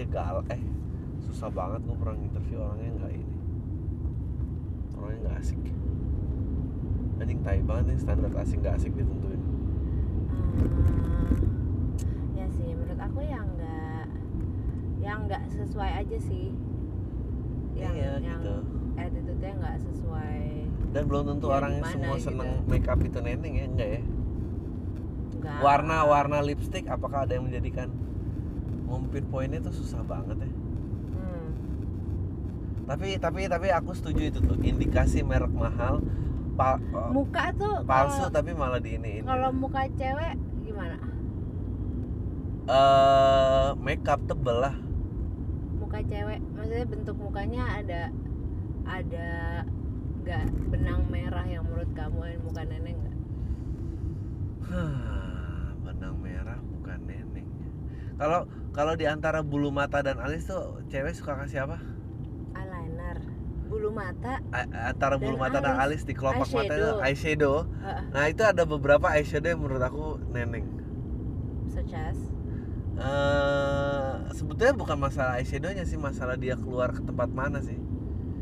dia 0.00 0.08
gal 0.08 0.40
eh 0.48 0.56
susah 1.20 1.52
banget 1.52 1.84
gue 1.84 1.92
pernah 2.00 2.16
interview 2.16 2.56
orangnya 2.56 2.88
nggak 2.96 3.12
ini. 3.20 3.26
Orangnya 4.96 5.18
nggak 5.28 5.36
asik. 5.44 5.60
Anjing 7.20 7.40
tai 7.44 7.60
banget 7.60 7.84
nih 7.92 7.98
standar 8.00 8.32
asik 8.32 8.64
nggak 8.64 8.80
asik 8.80 8.96
ditentuin. 8.96 9.42
Hmm, 10.32 11.36
ya 12.32 12.48
sih 12.48 12.72
menurut 12.72 12.96
aku 12.96 13.20
yang 13.28 13.44
nggak 13.60 14.08
yang 15.04 15.18
nggak 15.28 15.42
sesuai 15.52 15.90
aja 16.00 16.16
sih. 16.16 16.48
Yang 17.76 17.92
iya 17.92 18.12
yang 18.24 18.40
gitu. 18.40 18.56
attitude-nya 18.96 19.52
nggak 19.60 19.76
sesuai 19.84 20.40
dan 20.90 21.02
belum 21.06 21.22
tentu 21.28 21.46
Ya, 21.48 21.54
orang 21.60 21.74
semua 21.86 22.16
gitu. 22.16 22.24
seneng 22.32 22.50
make 22.66 22.88
up 22.88 23.00
itu 23.04 23.18
neneng 23.20 23.52
ya 23.52 23.64
enggak 23.68 23.88
ya? 24.00 24.02
Nggak. 25.44 25.58
Warna 25.60 25.96
warna 26.08 26.38
lipstick 26.40 26.88
apakah 26.88 27.28
ada 27.28 27.36
yang 27.36 27.44
menjadikan 27.44 27.92
ngumpit 28.90 29.22
poinnya 29.30 29.62
tuh 29.62 29.70
susah 29.70 30.02
banget 30.02 30.42
ya. 30.42 30.50
Hmm. 31.14 31.50
tapi 32.84 33.14
tapi 33.16 33.46
tapi 33.46 33.70
aku 33.70 33.94
setuju 33.94 34.34
itu 34.34 34.38
tuh. 34.42 34.58
Indikasi 34.58 35.22
merek 35.22 35.54
mahal 35.54 36.02
pa, 36.58 36.74
eh, 36.76 37.08
muka 37.14 37.54
tuh 37.54 37.86
palsu 37.86 38.26
kalau- 38.26 38.34
tapi 38.34 38.50
malah 38.52 38.82
di 38.82 38.98
ini 38.98 39.22
kalau 39.22 39.54
muka 39.54 39.86
cewek 39.94 40.34
gimana? 40.60 40.96
Eh 42.66 43.68
make 43.78 44.04
up 44.04 44.20
tebel 44.26 44.58
lah. 44.60 44.74
Muka 45.78 46.02
cewek 46.02 46.42
maksudnya 46.52 46.86
bentuk 46.86 47.16
mukanya 47.16 47.62
ada 47.78 48.02
ada 48.84 49.28
nggak 50.20 50.44
benang 50.68 51.06
merah 51.08 51.46
yang 51.46 51.62
menurut 51.64 51.90
kamu 51.94 52.20
yang 52.26 52.42
muka 52.42 52.62
nenek 52.66 52.94
nggak? 52.94 53.16
Benang 55.80 56.14
merah 56.18 56.58
bukan 56.60 56.98
neneng 57.06 57.46
kalau 58.14 58.44
kalau 58.70 58.94
di 58.94 59.04
antara 59.04 59.42
bulu 59.42 59.70
mata 59.70 59.98
dan 60.00 60.18
alis 60.18 60.46
tuh 60.46 60.78
cewek 60.86 61.12
suka 61.12 61.34
kasih 61.36 61.66
apa? 61.66 61.78
Eyeliner. 62.54 63.18
Bulu 63.66 63.90
mata 63.90 64.42
A- 64.50 64.90
antara 64.90 65.14
bulu 65.14 65.34
Dan 65.34 65.42
mata 65.42 65.58
dan 65.58 65.74
alis. 65.74 66.02
alis 66.02 66.02
di 66.04 66.14
kelopak 66.14 66.46
mata 66.48 66.72
itu 66.72 66.90
Eyeshadow. 66.98 67.02
eyeshadow. 67.02 67.54
Uh, 67.80 68.02
nah 68.10 68.24
itu 68.26 68.42
ada 68.42 68.62
beberapa 68.64 69.06
eyeshadow 69.10 69.48
yang 69.48 69.60
menurut 69.60 69.82
aku 69.82 70.04
neneng. 70.30 70.66
Such 71.66 71.94
as? 71.94 72.18
Eh 73.00 74.12
sebetulnya 74.34 74.74
bukan 74.74 74.98
masalah 74.98 75.38
eyeshadownya 75.38 75.82
sih 75.82 75.96
masalah 75.96 76.36
dia 76.36 76.54
keluar 76.54 76.90
ke 76.90 77.00
tempat 77.00 77.30
mana 77.30 77.58
sih. 77.58 77.78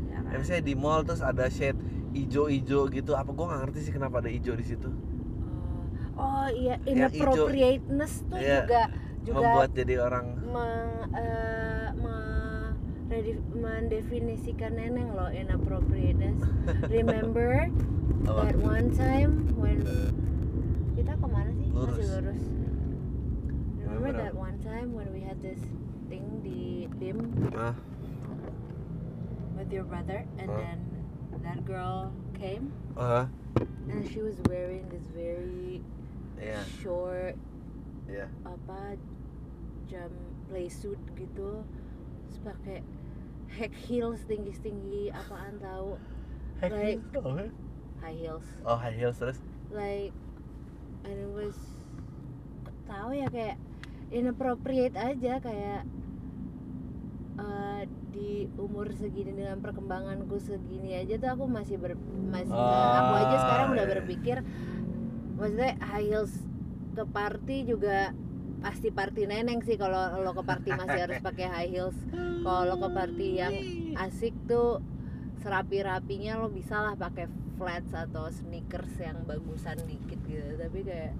Ya 0.09 0.19
kan? 0.19 0.33
ya, 0.33 0.37
misalnya 0.37 0.63
di 0.63 0.75
mall 0.75 1.01
terus 1.01 1.21
ada 1.21 1.47
shade 1.47 1.77
ijo-ijo 2.11 2.89
gitu 2.89 3.13
apa 3.13 3.29
gua 3.31 3.53
nggak 3.53 3.61
ngerti 3.69 3.79
sih 3.87 3.93
kenapa 3.93 4.19
ada 4.19 4.29
ijo 4.29 4.51
di 4.53 4.65
situ. 4.65 4.89
Oh, 6.17 6.19
oh 6.19 6.47
iya 6.51 6.75
inappropriateness 6.83 8.25
tuh 8.27 8.35
Iya, 8.35 8.65
juga 8.65 8.81
juga 9.21 9.35
membuat 9.41 9.69
jadi 9.71 9.95
orang 9.99 10.25
meng, 10.41 10.89
eh, 11.13 11.89
me- 11.95 12.73
redi- 13.07 13.43
mendefinisikan 13.51 14.73
neneng 14.73 15.11
loh 15.11 15.27
inappropriateness 15.27 16.39
remember 16.93 17.67
apa? 18.25 18.41
that 18.45 18.57
one 18.57 18.87
time 18.91 19.31
when 19.55 19.79
kita 20.93 21.15
ke 21.15 21.25
mana 21.25 21.51
sih? 21.51 21.67
Lurus. 21.69 21.95
masih 21.95 22.07
lurus. 22.13 22.41
remember 23.79 24.11
that 24.13 24.33
one 24.33 24.57
time 24.59 24.93
when 24.93 25.07
we 25.09 25.19
had 25.19 25.39
this 25.39 25.59
thing 26.07 26.25
di 26.41 26.85
dim 26.97 27.17
Ah, 27.53 27.73
with 29.55 29.69
your 29.69 29.83
brother 29.83 30.23
and 30.37 30.47
Huh? 30.47 30.57
then 30.57 30.77
that 31.41 31.59
girl 31.63 32.11
came. 32.35 32.71
Ah, 32.95 33.27
and 33.87 34.03
she 34.05 34.21
was 34.21 34.35
wearing 34.47 34.85
this 34.89 35.03
very 35.11 35.81
iya, 36.37 36.61
short 36.79 37.35
iya. 38.09 38.25
apa 38.43 38.97
jam 39.85 40.09
play 40.45 40.67
suit 40.67 40.97
gitu 41.13 41.61
terus 42.25 42.37
pakai 42.41 42.81
high 43.49 43.73
heels 43.79 44.21
tinggi 44.25 44.53
tinggi 44.55 45.09
apaan 45.09 45.57
tahu 45.57 45.97
Like- 46.59 46.99
high 47.99 48.15
heels 48.15 48.45
Oh 48.61 48.75
high 48.75 48.91
heels 48.91 49.17
terus 49.17 49.39
like 49.69 50.11
and 51.01 51.15
it 51.15 51.31
was 51.31 51.55
tahu 52.83 53.13
ya 53.13 53.29
kayak 53.29 53.55
inappropriate 54.09 54.93
aja 54.93 55.37
kayak 55.37 55.85
eh, 57.37 57.81
di 58.09 58.29
umur 58.55 58.89
segini 58.91 59.31
dengan 59.31 59.57
perkembanganku 59.59 60.35
segini 60.37 60.97
aja 60.97 61.15
tuh 61.15 61.29
aku 61.31 61.45
masih 61.45 61.77
ber 61.77 61.95
masih 62.27 62.51
aku 62.51 63.13
aja 63.15 63.35
sekarang 63.39 63.67
udah 63.69 63.77
Ah, 63.77 63.85
iya. 63.85 63.93
berpikir 63.95 64.37
maksudnya 65.35 65.71
high 65.79 66.03
heels 66.03 66.33
ke 66.99 67.05
party 67.07 67.57
juga 67.63 68.11
pasti 68.59 68.91
party 68.91 69.23
neneng 69.23 69.63
sih 69.63 69.79
kalau 69.79 70.19
lo 70.19 70.35
ke 70.35 70.43
party 70.43 70.75
masih 70.75 70.99
harus 71.07 71.19
pakai 71.23 71.47
high 71.47 71.71
heels. 71.71 71.95
Kalau 72.43 72.67
lo 72.67 72.75
ke 72.75 72.89
party 72.91 73.27
yang 73.39 73.55
asik 73.95 74.35
tuh 74.51 74.83
serapi-rapinya 75.39 76.35
lo 76.43 76.51
bisa 76.51 76.83
lah 76.83 76.99
pakai 76.99 77.31
flats 77.55 77.95
atau 77.95 78.27
sneakers 78.27 78.91
yang 78.99 79.23
bagusan 79.23 79.79
dikit 79.87 80.19
gitu. 80.27 80.59
Tapi 80.59 80.79
kayak 80.83 81.15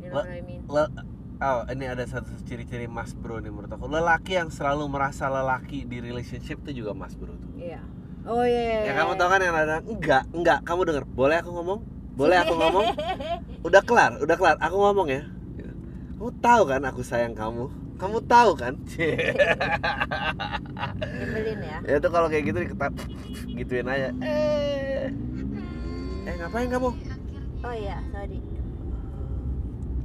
you 0.00 0.08
know 0.08 0.24
what 0.24 0.32
I 0.32 0.40
mean? 0.40 0.64
Le- 0.72 0.92
oh 1.36 1.68
ini 1.68 1.84
ada 1.84 2.08
satu 2.08 2.32
ciri-ciri 2.48 2.88
mas 2.88 3.12
bro 3.12 3.36
nih 3.36 3.52
menurut 3.52 3.68
aku. 3.68 3.84
Lelaki 3.84 4.40
yang 4.40 4.48
selalu 4.48 4.88
merasa 4.88 5.28
lelaki 5.28 5.84
di 5.84 6.00
relationship 6.00 6.64
itu 6.64 6.80
juga 6.80 6.96
mas 6.96 7.12
bro 7.12 7.36
tuh. 7.36 7.52
Iya. 7.60 7.84
Oh 8.26 8.42
iya 8.42 8.58
iya, 8.58 8.78
ya 8.82 8.82
iya. 8.90 8.92
kamu 8.98 9.12
tau 9.14 9.28
kan 9.30 9.38
yang 9.38 9.54
ada 9.54 9.76
enggak 9.86 10.22
enggak 10.32 10.58
kamu 10.64 10.80
denger. 10.88 11.04
Boleh 11.12 11.44
aku 11.44 11.52
ngomong 11.54 11.78
boleh 12.16 12.36
aku 12.40 12.54
ngomong? 12.56 12.86
Udah 13.62 13.82
kelar 13.84 14.12
udah 14.18 14.36
kelar. 14.36 14.56
Aku 14.58 14.76
ngomong 14.80 15.08
ya. 15.08 15.22
Kamu 16.16 16.32
tahu 16.40 16.62
kan 16.64 16.80
aku 16.82 17.04
sayang 17.04 17.36
kamu? 17.36 17.68
Kamu 17.96 18.18
tahu 18.24 18.56
kan? 18.56 18.72
Nyebelin 20.96 21.60
ya. 21.60 21.76
Ya 21.84 21.96
tuh 22.00 22.08
kalau 22.08 22.28
kayak 22.28 22.44
gitu 22.48 22.58
diketat 22.64 22.92
gituin 23.52 23.84
aja. 23.84 24.10
Eh 24.24 25.12
eh 26.26 26.34
ngapain 26.40 26.68
kamu? 26.68 26.88
Oh 27.62 27.74
iya 27.74 28.00
sorry. 28.10 28.40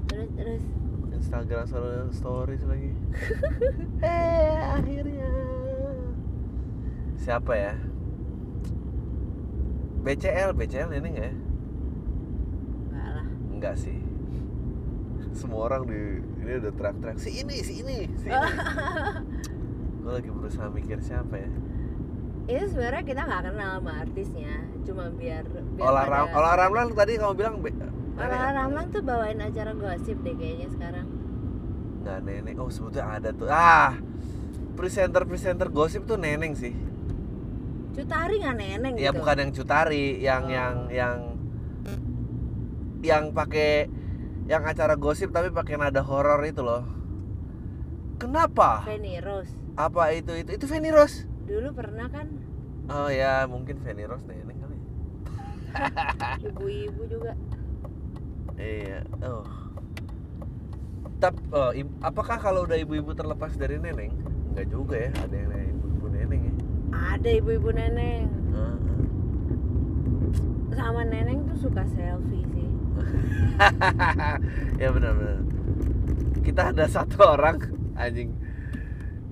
Terus 0.07 0.29
terus. 0.35 0.63
Instagram 1.11 1.63
story- 1.69 2.11
stories 2.11 2.63
lagi. 2.67 2.91
Eh 4.03 4.57
akhirnya. 4.73 5.29
Siapa 7.21 7.53
ya? 7.53 7.73
BCL 10.01 10.57
BCL 10.57 10.89
ini 10.97 11.09
nggak 11.13 11.27
ya 11.29 11.33
enggak 13.61 13.77
sih. 13.77 13.97
Semua 15.31 15.69
orang 15.69 15.85
di 15.85 16.01
ini 16.41 16.51
udah 16.57 16.73
teriak-teriak 16.73 17.17
si 17.17 17.29
ini 17.31 17.61
si 17.61 17.73
ini 17.79 18.09
si 18.17 18.27
ini. 18.27 18.51
Gue 20.01 20.11
lagi 20.11 20.27
berusaha 20.27 20.67
mikir 20.67 20.97
siapa 20.99 21.37
ya? 21.37 21.49
Itu 22.49 22.65
sebenarnya 22.67 23.03
kita 23.05 23.21
nggak 23.21 23.41
kenal 23.45 23.71
sama 23.77 23.93
artisnya 24.01 24.53
cuma 24.81 25.13
biar, 25.13 25.45
biar 25.45 25.77
Olah 25.79 26.05
Ram 26.05 26.25
Olah 26.33 26.53
Ramlan 26.57 26.87
tadi 26.91 27.15
kamu 27.15 27.33
bilang 27.37 27.55
be- 27.61 27.77
Olah 28.17 28.49
Ramlan 28.51 28.89
tuh 28.89 29.05
bawain 29.05 29.37
acara 29.37 29.71
gosip 29.71 30.17
deh 30.19 30.33
kayaknya 30.33 30.67
sekarang. 30.67 31.07
Nggak 32.01 32.17
nenek 32.25 32.55
oh 32.57 32.67
sebetulnya 32.67 33.07
ada 33.13 33.29
tuh. 33.29 33.45
Ah 33.45 33.93
presenter 34.73 35.21
presenter 35.23 35.69
gosip 35.69 36.03
tuh 36.03 36.17
neneng 36.17 36.57
sih. 36.57 36.73
Cutari 37.93 38.41
nggak 38.41 38.57
neneng 38.57 38.93
ya 38.97 39.13
gitu? 39.13 39.21
bukan 39.21 39.35
yang 39.37 39.51
cutari 39.53 40.03
yang 40.17 40.43
Oh. 40.43 40.49
yang 40.49 40.75
yang 40.89 41.17
yang 43.01 43.33
pakai 43.33 43.89
yang 44.45 44.63
acara 44.65 44.97
gosip 44.97 45.33
tapi 45.33 45.49
pakai 45.49 45.77
nada 45.77 46.01
horor 46.05 46.41
itu 46.45 46.61
loh. 46.61 46.85
Kenapa? 48.21 48.85
Feni 48.85 49.17
Rose. 49.17 49.53
Apa 49.73 50.13
itu 50.13 50.37
itu 50.37 50.53
itu 50.53 50.65
Feni 50.69 50.93
Rose? 50.93 51.25
Dulu 51.49 51.73
pernah 51.73 52.05
kan? 52.09 52.29
Oh 52.89 53.09
ya 53.09 53.49
mungkin 53.49 53.81
Feni 53.81 54.05
Rose 54.05 54.25
neneng 54.29 54.57
kali. 54.61 54.77
Ibu-ibu 56.53 57.01
juga. 57.09 57.33
Iya 58.61 59.01
oh. 59.25 59.45
Tap, 61.21 61.37
oh, 61.53 61.69
apakah 62.01 62.41
kalau 62.41 62.65
udah 62.65 62.81
ibu-ibu 62.81 63.13
terlepas 63.13 63.53
dari 63.53 63.77
neneng? 63.77 64.09
Enggak 64.53 64.67
juga 64.73 64.95
ya 64.97 65.11
ada 65.21 65.35
yang 65.37 65.53
ibu-ibu 65.77 66.07
neneng 66.09 66.41
ya. 66.49 66.53
Ada 66.91 67.29
ibu-ibu 67.41 67.69
neneng. 67.73 68.25
Heeh. 68.53 68.77
sama 70.71 71.03
neneng 71.05 71.45
tuh 71.45 71.69
suka 71.69 71.83
selfie 71.93 72.50
ya 74.81 74.89
benar-benar 74.89 75.39
kita 76.41 76.73
ada 76.73 76.85
satu 76.87 77.21
orang 77.27 77.61
anjing. 77.93 78.33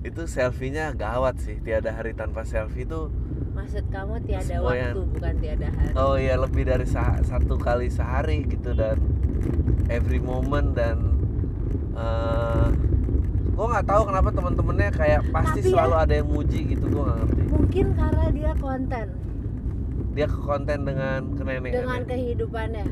Itu 0.00 0.24
selfie-nya 0.24 0.94
gawat 0.94 1.36
sih 1.38 1.58
tiada 1.58 1.90
hari 1.90 2.14
tanpa 2.14 2.40
selfie 2.42 2.84
itu 2.84 3.10
maksud 3.52 3.84
kamu 3.90 4.16
tiada 4.24 4.46
Semboyan. 4.46 4.94
waktu 4.94 5.02
bukan 5.10 5.34
tiada 5.36 5.68
hari. 5.68 5.92
Oh 5.92 6.16
ya 6.16 6.34
lebih 6.36 6.64
dari 6.64 6.86
sa- 6.86 7.20
satu 7.20 7.58
kali 7.58 7.90
sehari 7.90 8.46
gitu 8.46 8.72
dan 8.72 8.96
every 9.88 10.16
moment 10.18 10.72
dan 10.72 10.96
eh 11.92 12.68
gue 13.50 13.66
nggak 13.66 13.84
tahu 13.84 14.02
kenapa 14.08 14.28
temen-temennya 14.32 14.90
kayak 14.90 15.20
pasti 15.28 15.60
Tapi 15.60 15.66
ya- 15.66 15.72
selalu 15.76 15.94
ada 15.98 16.14
yang 16.14 16.28
muji 16.30 16.60
gitu 16.70 16.84
gue 16.86 17.02
nggak 17.02 17.18
ngerti. 17.20 17.42
mungkin 17.50 17.86
karena 17.92 18.26
dia 18.30 18.52
konten. 18.56 19.06
Dia 20.10 20.26
ke 20.26 20.38
konten 20.38 20.78
dengan 20.82 21.20
ke 21.30 21.42
nenek 21.44 21.70
dengan 21.74 22.00
kehidupannya 22.02 22.86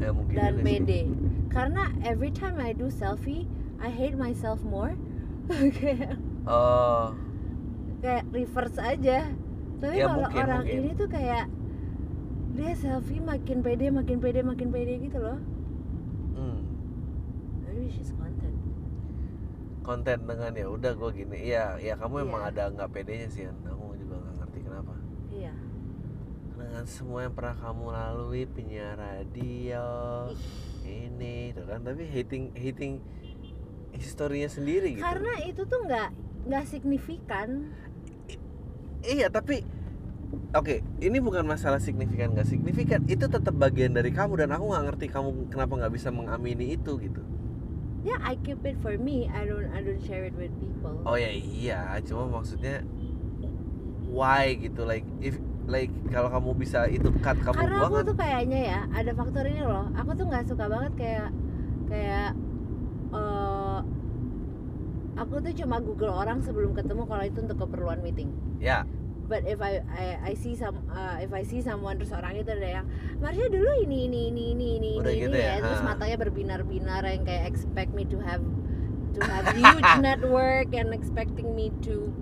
ya 0.00 0.10
mungkin 0.10 0.34
dan 0.34 0.54
pede. 0.60 1.00
Karena 1.48 1.86
every 2.02 2.30
time 2.30 2.58
I 2.58 2.74
do 2.74 2.90
selfie 2.90 3.46
I 3.78 3.90
hate 3.90 4.16
myself 4.16 4.62
more. 4.62 4.94
Kayak 5.76 6.16
oh. 6.48 7.12
kayak 8.00 8.24
reverse 8.32 8.76
aja. 8.76 9.28
Tapi 9.78 9.96
Ya, 9.96 10.08
kalau 10.08 10.24
mungkin, 10.24 10.40
orang 10.40 10.62
mungkin. 10.64 10.78
ini 10.80 10.90
tuh 10.94 11.08
kayak 11.08 11.44
dia 12.54 12.72
selfie 12.72 13.20
makin 13.20 13.58
pede 13.60 13.90
makin 13.90 14.18
pede 14.18 14.40
makin 14.40 14.68
pede 14.70 14.94
gitu 15.00 15.18
loh. 15.18 15.36
Hmm. 16.32 16.58
maybe 17.60 17.88
she's 17.88 18.14
content. 18.14 18.56
Konten 19.82 20.18
dengan 20.24 20.52
ya 20.52 20.66
udah 20.66 20.92
gue 20.92 21.10
gini. 21.12 21.36
Iya 21.44 21.76
ya 21.76 21.94
kamu 21.94 22.24
emang 22.24 22.42
Iya. 22.42 22.50
ada 22.50 22.62
nggak 22.72 22.88
pedenya 22.90 23.28
sih 23.28 23.44
aku 23.44 23.92
juga 23.94 24.16
nggak 24.16 24.34
ngerti 24.40 24.58
kenapa. 24.64 24.94
Iya 25.28 25.52
dengan 26.74 26.90
semua 26.90 27.22
yang 27.22 27.30
pernah 27.38 27.54
kamu 27.54 27.86
lalui 27.86 28.50
penyiar 28.50 28.98
radio 28.98 29.86
ini 30.82 31.54
tuh 31.54 31.70
kan. 31.70 31.86
Tapi 31.86 32.02
hating 32.02 32.50
hating 32.50 32.98
historinya 33.94 34.50
sendiri 34.50 34.98
gitu. 34.98 35.06
Karena 35.06 35.38
itu 35.46 35.62
tuh 35.70 35.86
nggak 35.86 36.10
nggak 36.50 36.64
signifikan. 36.66 37.70
Iya 39.06 39.30
tapi 39.30 39.62
oke 40.50 40.82
ini 40.98 41.22
bukan 41.22 41.46
masalah 41.46 41.78
signifikan 41.78 42.34
nggak 42.34 42.50
signifikan. 42.50 43.06
Itu 43.06 43.30
tetap 43.30 43.54
bagian 43.54 43.94
dari 43.94 44.10
kamu 44.10 44.42
dan 44.42 44.50
aku 44.50 44.74
nggak 44.74 44.84
ngerti 44.90 45.06
kamu 45.14 45.54
kenapa 45.54 45.78
nggak 45.78 45.94
bisa 45.94 46.10
mengamini 46.10 46.74
itu 46.74 46.98
gitu. 46.98 47.22
Ya 48.02 48.18
I 48.18 48.34
keep 48.42 48.66
it 48.66 48.82
for 48.82 48.98
me. 48.98 49.30
I 49.30 49.46
don't 49.46 49.70
I 49.70 49.78
don't 49.78 50.02
share 50.02 50.26
it 50.26 50.34
with 50.34 50.50
people. 50.58 51.06
Oh 51.06 51.14
ya 51.14 51.30
iya. 51.30 52.02
Cuma 52.02 52.26
maksudnya 52.26 52.82
why 54.10 54.58
gitu? 54.58 54.82
Like 54.82 55.06
if 55.22 55.38
like 55.64 55.92
kalau 56.12 56.28
kamu 56.28 56.50
bisa 56.60 56.84
itu 56.92 57.08
cut 57.24 57.40
kamu 57.40 57.56
karena 57.56 57.76
buang 57.80 57.88
aku 57.88 57.96
kan 57.96 58.08
tuh 58.08 58.16
kayaknya 58.20 58.60
ya 58.68 58.80
ada 58.92 59.12
faktor 59.16 59.44
ini 59.48 59.62
loh. 59.64 59.88
Aku 59.96 60.10
tuh 60.12 60.26
nggak 60.28 60.44
suka 60.44 60.64
banget 60.68 60.92
kayak 60.96 61.28
kayak 61.88 62.30
eh, 63.14 63.78
aku 65.14 65.34
tuh 65.40 65.52
cuma 65.64 65.76
google 65.80 66.12
orang 66.12 66.42
sebelum 66.44 66.76
ketemu 66.76 67.02
kalau 67.08 67.24
itu 67.24 67.38
untuk 67.40 67.58
keperluan 67.64 68.00
meeting. 68.04 68.28
Ya. 68.60 68.84
But 69.24 69.48
if 69.48 69.56
I 69.64 69.80
I, 69.88 70.06
I 70.20 70.32
see 70.36 70.52
some 70.52 70.84
uh, 70.92 71.16
if 71.16 71.32
I 71.32 71.48
see 71.48 71.64
someone 71.64 71.96
terus 71.96 72.12
orang 72.12 72.36
itu 72.36 72.52
ada 72.52 72.84
yang 72.84 72.86
Marsha 73.24 73.48
dulu 73.48 73.72
ini 73.88 74.04
ini 74.04 74.28
ini 74.28 74.44
ini 74.52 74.68
ini 74.76 74.92
Udah 75.00 75.14
ini, 75.16 75.22
gitu 75.24 75.32
ini 75.32 75.48
ya, 75.48 75.64
terus 75.64 75.80
matanya 75.80 76.16
berbinar-binar 76.20 77.02
yang 77.08 77.24
kayak 77.24 77.48
expect 77.48 77.96
me 77.96 78.04
to 78.04 78.20
have 78.20 78.44
to 79.16 79.20
have 79.24 79.48
huge 79.56 79.92
network 80.04 80.68
and 80.76 80.92
expecting 80.92 81.56
me 81.56 81.72
to 81.80 82.12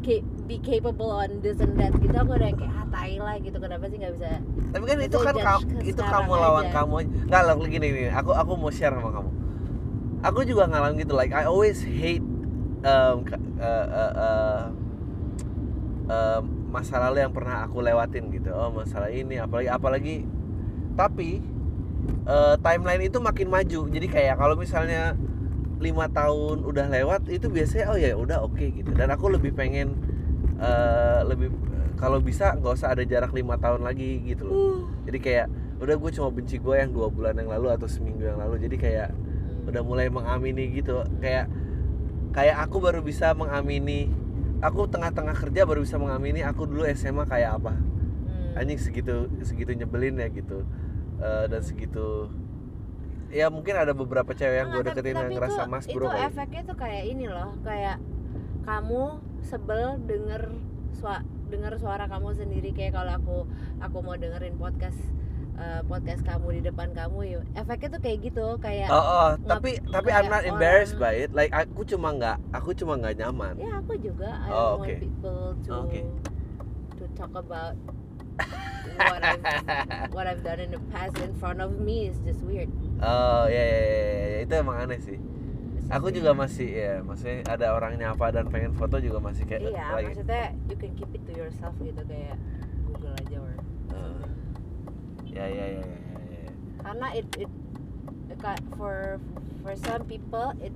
ca- 0.00 0.24
be 0.50 0.58
capable 0.58 1.14
on 1.14 1.38
this 1.38 1.62
and 1.62 1.78
that 1.78 1.94
gitu. 2.02 2.10
Aku 2.18 2.34
udah 2.34 2.50
yang 2.50 2.58
kayak 2.58 2.74
ah 2.74 2.86
tai 2.90 3.14
lah 3.22 3.38
gitu. 3.38 3.54
Kenapa 3.62 3.86
sih 3.86 4.02
nggak 4.02 4.14
bisa 4.18 4.30
tapi 4.70 4.84
kan 4.86 4.98
itu 5.02 5.18
kan 5.18 5.34
kamu 5.34 5.82
itu 5.82 6.02
kamu 6.02 6.32
lawan 6.38 6.66
aja. 6.70 6.74
kamu 6.82 6.94
nggak 7.26 7.42
loh 7.42 7.54
gini 7.66 7.86
gini. 7.90 8.10
Aku 8.10 8.30
aku 8.34 8.52
mau 8.54 8.70
share 8.70 8.94
sama 8.94 9.10
kamu. 9.10 9.30
Aku 10.20 10.40
juga 10.46 10.66
ngalamin 10.70 11.02
gitu 11.02 11.14
like 11.18 11.34
I 11.34 11.46
always 11.46 11.82
hate 11.82 12.22
um, 12.86 13.26
uh, 13.58 13.86
uh, 13.90 14.12
uh, 14.14 14.62
um, 16.06 16.42
masa 16.70 17.02
lalu 17.02 17.26
yang 17.26 17.34
pernah 17.34 17.66
aku 17.66 17.82
lewatin 17.82 18.30
gitu. 18.30 18.54
Oh 18.54 18.70
masalah 18.70 19.10
ini 19.10 19.42
apalagi 19.42 19.68
apalagi 19.70 20.16
tapi 20.94 21.42
uh, 22.30 22.54
timeline 22.62 23.10
itu 23.10 23.18
makin 23.18 23.50
maju. 23.50 23.90
Jadi 23.90 24.06
kayak 24.06 24.38
kalau 24.38 24.54
misalnya 24.54 25.18
lima 25.80 26.12
tahun 26.12 26.62
udah 26.62 26.92
lewat 26.92 27.26
itu 27.32 27.48
biasanya 27.48 27.86
oh 27.90 27.98
ya 27.98 28.14
udah 28.14 28.46
oke 28.46 28.66
gitu. 28.70 28.90
Dan 28.94 29.10
aku 29.10 29.34
lebih 29.34 29.50
pengen 29.56 29.98
uh, 30.60 31.20
lebih 31.24 31.48
kalau 31.96 32.16
bisa 32.20 32.56
nggak 32.56 32.74
usah 32.76 32.92
ada 32.92 33.04
jarak 33.04 33.32
lima 33.32 33.56
tahun 33.56 33.84
lagi 33.84 34.24
gitu 34.24 34.44
loh. 34.46 34.56
Jadi 35.04 35.18
kayak 35.20 35.46
udah 35.80 35.96
gue 35.96 36.10
cuma 36.12 36.28
benci 36.28 36.56
gue 36.56 36.74
yang 36.76 36.92
dua 36.92 37.08
bulan 37.08 37.36
yang 37.36 37.48
lalu 37.48 37.72
atau 37.72 37.88
seminggu 37.88 38.24
yang 38.24 38.40
lalu. 38.40 38.56
Jadi 38.60 38.76
kayak 38.76 39.08
udah 39.68 39.82
mulai 39.84 40.08
mengamini 40.08 40.72
gitu. 40.72 41.04
Kayak 41.20 41.48
kayak 42.32 42.56
aku 42.62 42.80
baru 42.80 43.04
bisa 43.04 43.36
mengamini 43.36 44.08
aku 44.60 44.88
tengah-tengah 44.88 45.36
kerja 45.36 45.64
baru 45.64 45.84
bisa 45.84 45.96
mengamini 45.96 46.40
aku 46.40 46.64
dulu 46.64 46.84
SMA 46.88 47.24
kayak 47.24 47.60
apa. 47.60 47.72
Hmm. 47.76 48.58
anjing 48.58 48.80
segitu 48.80 49.28
segitu 49.44 49.72
nyebelin 49.72 50.16
ya 50.16 50.28
gitu. 50.32 50.64
Eh, 51.20 51.44
dan 51.52 51.60
segitu 51.60 52.32
ya 53.30 53.46
mungkin 53.52 53.76
ada 53.76 53.92
beberapa 53.92 54.32
cewek 54.32 54.56
yang 54.56 54.68
gue 54.72 54.80
Enggak, 54.80 54.96
tapi- 54.96 55.04
deketin 55.04 55.14
yang 55.14 55.28
tapi 55.28 55.36
ngerasa 55.38 55.60
itu- 55.62 55.70
mas 55.70 55.84
itu 55.86 55.94
bro 55.94 56.08
kayak 56.10 56.28
efeknya 56.34 56.62
tuh 56.66 56.76
kayak 56.80 57.04
ini 57.06 57.26
loh 57.30 57.50
kayak 57.62 57.96
kamu 58.66 59.02
sebel 59.42 59.98
denger 60.00 60.52
sua 60.92 61.20
denger 61.48 61.74
suara 61.76 62.04
kamu 62.06 62.30
sendiri 62.32 62.70
kayak 62.70 62.92
kalau 62.92 63.12
aku 63.12 63.36
aku 63.78 63.96
mau 64.00 64.14
dengerin 64.14 64.54
podcast 64.54 65.00
eh, 65.56 65.82
podcast 65.82 66.22
kamu 66.22 66.56
di 66.56 66.62
depan 66.62 66.92
kamu 66.92 67.18
yuk 67.30 67.42
efeknya 67.52 67.88
tuh 67.90 68.00
kayak 68.00 68.18
gitu 68.22 68.46
kayak 68.58 68.88
oh, 68.88 68.96
oh 68.96 69.28
tapi 69.44 69.80
tapi 69.82 70.08
I'm 70.08 70.28
not 70.28 70.44
embarrassed 70.44 70.94
orang- 70.94 71.16
by 71.16 71.24
it 71.24 71.30
like 71.32 71.50
aku 71.50 71.82
cuma 71.84 72.12
nggak 72.12 72.36
aku 72.50 72.70
cuma 72.72 72.94
nggak 72.96 73.18
nyaman 73.18 73.54
ya 73.56 73.72
aku 73.76 73.96
juga 73.96 74.30
I 74.40 74.48
Oh, 74.48 74.78
want 74.78 74.86
oke. 74.86 74.94
people 74.98 75.42
to 75.64 75.70
Oke. 75.84 76.00
to 76.96 77.04
talk 77.12 77.32
about 77.32 77.74
what 78.96 79.20
I've 79.20 79.44
what 80.14 80.24
I've 80.24 80.40
done 80.40 80.60
in 80.60 80.70
the 80.70 80.82
past 80.88 81.16
in 81.18 81.32
front 81.34 81.58
of 81.58 81.76
me 81.76 82.06
is 82.06 82.16
just 82.22 82.40
weird 82.40 82.68
oh 83.00 83.44
ya 83.46 83.56
ya, 83.56 83.78
ya, 83.80 83.90
ya, 83.90 84.04
ya. 84.06 84.38
itu 84.44 84.52
emang 84.54 84.76
aneh 84.78 85.00
sih 85.00 85.18
aku 85.90 86.06
weird. 86.08 86.16
juga 86.22 86.30
masih 86.32 86.68
ya 86.70 86.94
maksudnya 87.02 87.42
ada 87.44 87.66
orang 87.74 87.98
nyapa 87.98 88.26
dan 88.30 88.46
pengen 88.46 88.72
foto 88.72 88.96
juga 88.96 89.18
masih 89.18 89.42
kayak 89.44 89.62
iya 89.66 89.86
lagi. 89.90 90.06
maksudnya 90.14 90.44
you 90.70 90.76
can 90.78 90.92
keep 90.94 91.10
it 91.10 91.22
to 91.26 91.32
yourself 91.34 91.74
gitu 91.82 92.02
kayak 92.06 92.38
Google 92.86 93.14
aja 93.18 93.36
or 93.38 93.54
Eh, 93.90 94.22
ya 95.34 95.46
ya 95.46 95.66
ya 95.66 95.82
ya, 95.82 95.82
ya, 95.82 96.38
ya. 96.46 96.52
karena 96.78 97.06
it 97.12 97.26
it 97.36 97.50
for 98.78 99.18
for 99.60 99.74
some 99.76 100.06
people 100.06 100.54
it 100.62 100.70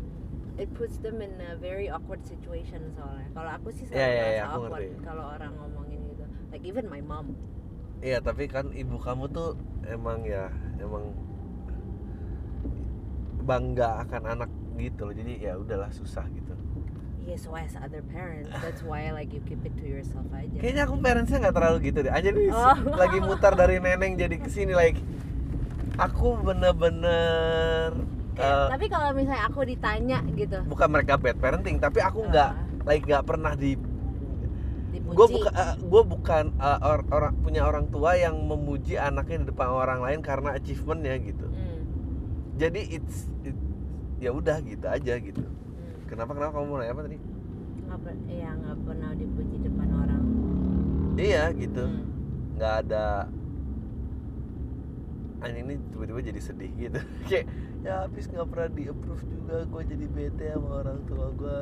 it 0.59 0.67
puts 0.75 0.99
them 0.99 1.23
in 1.23 1.31
a 1.43 1.55
very 1.59 1.87
awkward 1.91 2.23
situation 2.23 2.95
soalnya. 2.95 3.27
Kalau 3.35 3.51
aku 3.55 3.69
sih 3.75 3.87
selalu 3.87 3.99
Iya, 3.99 4.07
iya, 4.07 4.19
merasa 4.19 4.35
iya, 4.35 4.45
aku 4.47 4.59
awkward 4.67 4.91
kalau 5.03 5.25
orang 5.31 5.53
ngomongin 5.59 6.01
gitu. 6.11 6.25
Like 6.51 6.65
even 6.67 6.87
my 6.91 7.03
mom. 7.03 7.27
Iya 7.99 8.19
tapi 8.19 8.47
kan 8.47 8.71
ibu 8.71 8.99
kamu 8.99 9.31
tuh 9.31 9.55
emang 9.87 10.23
ya 10.23 10.51
emang 10.79 11.11
bangga 13.43 14.03
akan 14.07 14.23
anak 14.27 14.51
gitu 14.77 15.01
loh. 15.05 15.15
Jadi 15.15 15.33
ya 15.41 15.55
udahlah 15.55 15.91
susah 15.91 16.27
gitu. 16.31 16.55
Yeah 17.25 17.41
so 17.41 17.57
as 17.57 17.73
other 17.75 18.05
parents? 18.05 18.53
That's 18.61 18.85
why 18.85 19.09
like 19.09 19.33
you 19.33 19.41
keep 19.43 19.65
it 19.65 19.73
to 19.81 19.85
yourself 19.85 20.29
aja. 20.31 20.61
Kayaknya 20.61 20.83
aku 20.85 20.95
parentsnya 21.01 21.39
nggak 21.41 21.57
terlalu 21.57 21.79
gitu 21.89 21.99
deh. 22.05 22.13
Aja 22.13 22.29
nih 22.29 22.49
Oh. 22.49 22.77
lagi 23.01 23.19
mutar 23.19 23.53
dari 23.53 23.81
neneng 23.81 24.15
jadi 24.15 24.37
ke 24.37 24.47
sini 24.47 24.77
like 24.77 25.01
aku 25.95 26.37
bener-bener 26.39 27.95
eh, 28.35 28.67
tapi 28.67 28.87
kalau 28.91 29.15
misalnya 29.15 29.47
aku 29.47 29.63
ditanya 29.63 30.19
gitu. 30.35 30.59
bukan 30.67 30.89
mereka 30.91 31.15
bad 31.15 31.39
parenting 31.39 31.79
tapi 31.79 32.03
aku 32.03 32.27
nggak 32.27 32.51
ah, 32.51 32.67
like 32.83 33.07
nggak 33.07 33.23
pernah 33.23 33.55
di 33.55 33.79
gue 35.05 35.27
bukan 35.31 35.53
gue 35.81 36.03
bukan 36.05 36.45
eh, 36.59 36.79
or- 36.83 37.07
orang 37.09 37.35
punya 37.39 37.63
orang 37.63 37.87
tua 37.89 38.19
yang 38.19 38.35
memuji 38.35 38.99
anaknya 38.99 39.47
di 39.47 39.47
depan 39.49 39.71
orang 39.71 40.03
lain 40.03 40.19
karena 40.19 40.51
achievementnya 40.53 41.15
gitu. 41.23 41.47
Hmm, 41.47 41.79
jadi 42.57 42.81
it's 42.91 43.31
it- 43.43 43.64
ya 44.25 44.31
udah 44.33 44.57
gitu 44.65 44.87
aja 44.89 45.15
gitu 45.21 45.45
hmm. 45.45 46.09
kenapa 46.09 46.33
kenapa 46.33 46.53
kamu 46.57 46.67
mau 46.67 46.79
nanya 46.81 46.93
apa 46.93 47.03
tadi 47.05 47.19
nggak 47.85 47.99
per- 48.01 48.25
ya 48.27 48.51
nggak 48.57 48.77
pernah 48.81 49.11
dipuji 49.13 49.57
depan 49.61 49.89
orang 49.93 50.23
iya 51.21 51.45
gitu 51.53 51.85
Hmm. 51.85 52.03
nggak 52.57 52.75
ada 52.87 53.29
Anjing 55.45 55.69
ini 55.69 55.77
tiba-tiba 55.93 56.21
jadi 56.25 56.41
sedih 56.41 56.73
gitu 56.73 56.99
kayak 57.29 57.45
ya 57.85 58.09
habis 58.09 58.25
nggak 58.25 58.49
pernah 58.49 58.69
di 58.73 58.89
approve 58.89 59.25
juga 59.29 59.57
gue 59.69 59.83
jadi 59.93 60.07
bete 60.09 60.47
sama 60.49 60.81
orang 60.81 60.99
tua 61.05 61.27
gue 61.37 61.57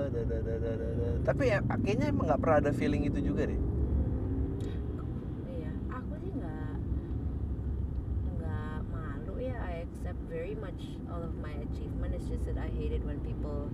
tapi 1.26 1.42
ya 1.50 1.58
kayaknya 1.82 2.06
emang 2.14 2.30
nggak 2.30 2.40
pernah 2.40 2.56
ada 2.62 2.70
feeling 2.70 3.02
itu 3.02 3.18
juga 3.20 3.50
deh 3.50 3.58
Iya, 5.50 5.70
aku 5.90 6.14
sih 6.16 6.30
nggak 6.30 6.70
nggak 8.32 8.76
malu 8.88 9.34
ya. 9.38 9.56
I 9.58 9.82
accept 9.82 10.20
very 10.30 10.54
much 10.54 10.78
all 11.10 11.22
of 11.22 11.34
my 11.38 11.54
achievement. 11.66 12.01
Just 12.32 12.48
that 12.48 12.56
I 12.58 12.68
hate 12.72 12.92
it 12.92 13.04
when 13.04 13.20
people. 13.20 13.68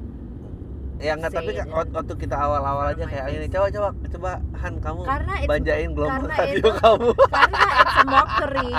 ya 0.99 1.15
nggak 1.15 1.31
tapi 1.31 1.55
kan 1.55 1.71
waktu 1.71 2.11
kita 2.19 2.35
awal-awal 2.35 2.91
aja 2.91 3.07
kayak 3.07 3.31
ini 3.31 3.47
coba 3.47 3.71
coba 3.71 3.89
coba 4.03 4.31
Han 4.59 4.83
kamu 4.83 5.01
Karena 5.07 5.33
banjain 5.47 5.91
gelombang 5.95 6.27
karena 6.27 6.35
radio 6.37 6.59
itu- 6.59 6.75
kamu 6.75 7.09
karena 7.39 7.59
it's 7.71 7.95
a 7.95 8.05
mockery. 8.05 8.71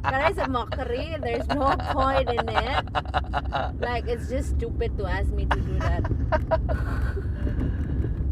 karena 0.00 0.24
it's 0.24 0.38
a 0.38 0.46
mockery. 0.48 1.06
There's 1.18 1.48
no 1.50 1.66
point 1.90 2.30
in 2.30 2.46
it. 2.46 2.78
Like 3.80 4.06
it's 4.06 4.30
just 4.30 4.54
stupid 4.54 4.94
to 4.96 5.04
ask 5.04 5.26
me 5.28 5.50
to 5.50 5.58
do 5.58 5.74
that. 5.82 6.06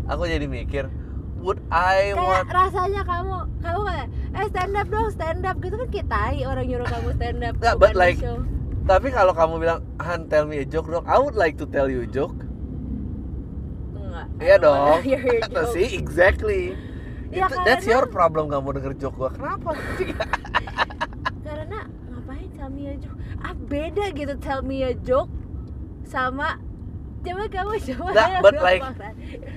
aku 0.05 0.23
jadi 0.25 0.47
mikir 0.47 0.85
would 1.41 1.59
I 1.69 2.15
Kayak 2.15 2.47
want 2.47 2.47
rasanya 2.49 3.03
kamu 3.03 3.37
kamu 3.59 3.81
kayak 3.83 4.07
eh 4.33 4.47
stand 4.49 4.75
up 4.77 4.87
dong 4.87 5.09
stand 5.11 5.43
up 5.43 5.57
gitu 5.59 5.75
kan 5.75 5.91
kita 5.91 6.21
orang 6.45 6.65
nyuruh 6.65 6.87
kamu 6.87 7.09
stand 7.13 7.43
up. 7.43 7.55
Nggak, 7.59 7.75
but 7.77 7.93
like- 7.99 8.23
show. 8.23 8.39
Tapi 8.83 9.09
kalau 9.09 9.31
kamu 9.31 9.55
bilang 9.59 9.81
Han 9.99 10.27
tell 10.27 10.45
me 10.45 10.59
a 10.59 10.67
joke 10.67 10.87
dong 10.87 11.07
I 11.07 11.17
would 11.17 11.35
like 11.35 11.55
to 11.59 11.67
tell 11.67 11.87
you 11.87 12.03
a 12.03 12.09
joke 12.09 12.35
Enggak. 13.93 14.27
Iya 14.39 14.57
dong. 14.59 15.01
your 15.03 15.23
Nah. 15.57 15.73
See, 15.73 15.97
exactly. 15.97 16.77
Ya, 17.33 17.49
Itu, 17.49 17.57
that's 17.65 17.89
karena- 17.89 17.97
your 17.97 18.05
problem 18.07 18.53
kamu 18.53 18.77
denger 18.77 18.93
joke 19.01 19.17
gua. 19.17 19.31
Kenapa? 19.33 19.73
karena 21.47 21.79
ngapain 22.13 22.49
tell 22.53 22.69
me 22.69 22.93
a 22.93 22.97
joke 23.01 23.17
ah 23.41 23.55
beda 23.57 24.13
gitu 24.13 24.35
tell 24.39 24.61
me 24.61 24.85
a 24.85 24.93
joke 25.01 25.33
sama 26.05 26.61
coba 27.25 27.45
kamu 27.49 27.73
coba 27.81 28.09
Nggak, 28.13 28.29
aja 28.29 28.39
but 28.45 28.55
like-. 28.61 28.85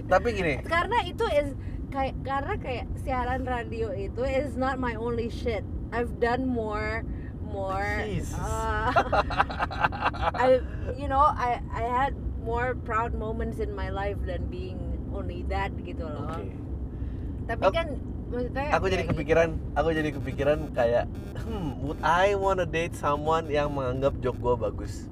Tapi 0.08 0.28
gini, 0.32 0.54
karena 0.74 0.98
itu 1.04 1.26
is 1.36 1.50
kayak 1.92 2.16
karena 2.24 2.54
kayak 2.56 2.86
siaran 3.04 3.44
radio 3.44 3.92
itu 3.92 4.24
is 4.24 4.56
not 4.56 4.80
my 4.80 4.96
only 4.96 5.28
shit 5.28 5.64
I've 5.92 6.20
done 6.20 6.48
more 6.48 7.04
more 7.50 8.06
uh, 8.38 8.90
I 10.46 10.62
you 10.98 11.08
know 11.08 11.22
I 11.22 11.62
I 11.74 11.84
had 11.86 12.14
more 12.46 12.78
proud 12.86 13.14
moments 13.14 13.58
in 13.58 13.74
my 13.74 13.90
life 13.90 14.18
than 14.26 14.50
being 14.50 14.80
only 15.14 15.46
that 15.50 15.74
gitu 15.82 16.06
loh 16.06 16.30
oke. 16.30 16.54
tapi 17.50 17.66
kan 17.74 17.88
maksudnya 18.26 18.68
Aku 18.76 18.86
jadi 18.90 19.04
kayak 19.06 19.12
kepikiran, 19.16 19.50
aku 19.78 19.88
jadi 19.94 20.10
kepikiran 20.18 20.60
kayak, 20.74 21.06
hmm, 21.46 21.78
would 21.86 22.02
I 22.02 22.34
wanna 22.34 22.66
date 22.66 22.98
someone 22.98 23.46
yang 23.54 23.70
menganggap 23.72 24.18
joke 24.18 24.42
gua 24.42 24.58
bagus? 24.58 25.06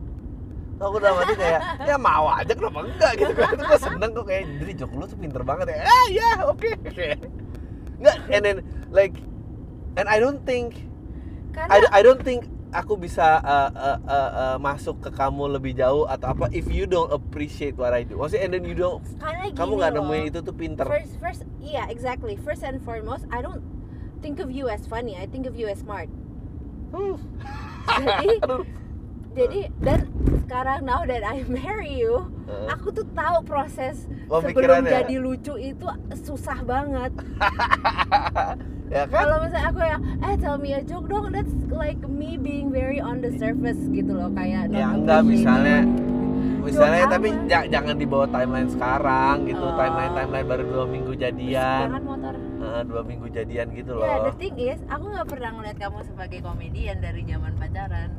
Aku 0.81 0.97
udah 0.97 1.13
mati 1.13 1.37
kayak, 1.37 1.61
ya 1.87 1.95
mau 1.95 2.25
aja 2.33 2.51
kenapa 2.51 2.83
enggak 2.83 3.13
gitu 3.21 3.33
kan? 3.37 3.53
Itu 3.53 3.63
gua 3.69 3.79
seneng 3.79 4.09
kok 4.17 4.25
kayak, 4.27 4.43
jadi 4.65 4.71
joke 4.81 4.97
lu 4.97 5.05
tuh 5.05 5.15
pinter 5.21 5.45
banget 5.45 5.77
ya. 5.77 5.85
Ah 5.85 6.05
ya, 6.09 6.31
oke. 6.49 6.69
nggak 8.03 8.17
and 8.35 8.43
then 8.43 8.57
like 8.91 9.15
and 9.95 10.11
I 10.11 10.19
don't 10.19 10.43
think 10.43 10.83
karena 11.53 11.87
I 11.93 12.01
don't 12.01 12.21
think 12.25 12.49
aku 12.73 12.97
bisa 12.97 13.37
uh, 13.45 13.69
uh, 13.71 13.99
uh, 14.09 14.31
uh, 14.33 14.57
masuk 14.57 14.97
ke 15.05 15.09
kamu 15.13 15.55
lebih 15.55 15.77
jauh 15.77 16.09
atau 16.09 16.33
apa 16.33 16.49
if 16.49 16.65
you 16.67 16.89
don't 16.89 17.13
appreciate 17.13 17.77
what 17.77 17.93
I 17.93 18.01
do. 18.03 18.17
Maksudnya 18.17 18.49
and 18.49 18.51
then 18.57 18.65
you 18.65 18.73
don't 18.73 19.05
karena 19.21 19.53
kamu 19.53 19.71
nggak 19.77 19.91
nemuin 19.93 20.23
itu 20.33 20.39
tuh 20.41 20.55
pinter. 20.57 20.85
First, 20.89 21.13
first, 21.21 21.41
yeah, 21.61 21.85
exactly. 21.87 22.33
First 22.41 22.65
and 22.65 22.81
foremost, 22.81 23.29
I 23.29 23.45
don't 23.45 23.61
think 24.25 24.41
of 24.41 24.49
you 24.49 24.67
as 24.67 24.89
funny. 24.89 25.13
I 25.15 25.29
think 25.29 25.45
of 25.45 25.53
you 25.53 25.69
as 25.69 25.85
smart. 25.85 26.09
Hmm. 26.89 27.21
Jadi, 27.85 28.29
Aduh. 28.43 28.63
jadi 29.37 29.59
dan 29.81 30.09
sekarang 30.45 30.85
now 30.85 31.05
that 31.05 31.21
I 31.21 31.45
marry 31.45 31.93
you, 31.93 32.33
Uh, 32.43 32.67
aku 32.67 32.91
tuh 32.91 33.07
tahu 33.15 33.39
proses 33.47 34.03
Oh, 34.27 34.43
sebelum 34.43 34.83
jadi 34.83 35.15
lucu 35.15 35.55
itu 35.55 35.87
susah 36.27 36.59
banget. 36.67 37.15
ya 38.93 39.03
kan? 39.03 39.19
Kalau 39.19 39.37
misalnya 39.41 39.67
aku 39.67 39.79
yang, 39.81 40.01
eh 40.21 40.35
tell 40.37 40.55
me 40.55 40.69
a 40.71 40.81
joke 40.81 41.07
dong, 41.07 41.25
that's 41.29 41.49
like 41.67 41.97
me 42.05 42.37
being 42.37 42.69
very 42.69 43.01
on 43.01 43.19
the 43.19 43.33
surface 43.33 43.81
gitu 43.89 44.13
loh, 44.13 44.29
kayak 44.31 44.69
Ya 44.69 44.87
enggak 44.87 45.25
misalnya 45.25 45.81
misalnya 46.63 47.03
Joke 47.03 47.11
tapi 47.11 47.27
apa? 47.29 47.43
ja- 47.45 47.67
jangan 47.67 47.95
dibawa 47.97 48.25
timeline 48.25 48.69
sekarang 48.69 49.35
gitu 49.43 49.59
Oh. 49.61 49.75
timeline 49.75 50.13
timeline 50.13 50.47
baru 50.47 50.63
dua 50.63 50.85
minggu 50.87 51.11
jadian 51.13 51.91
Jangan 51.91 52.03
motor. 52.05 52.33
Eh, 52.63 52.81
dua 52.87 53.01
minggu 53.03 53.27
jadian 53.27 53.67
gitu 53.69 53.91
Ya, 53.93 54.07
loh 54.15 54.23
the 54.23 54.33
thing 54.39 54.55
is, 54.55 54.79
aku 54.87 55.05
nggak 55.05 55.27
pernah 55.27 55.49
ngeliat 55.51 55.75
kamu 55.75 55.99
sebagai 56.05 56.39
komedian 56.39 56.97
dari 56.97 57.21
zaman 57.25 57.51
pacaran. 57.57 58.09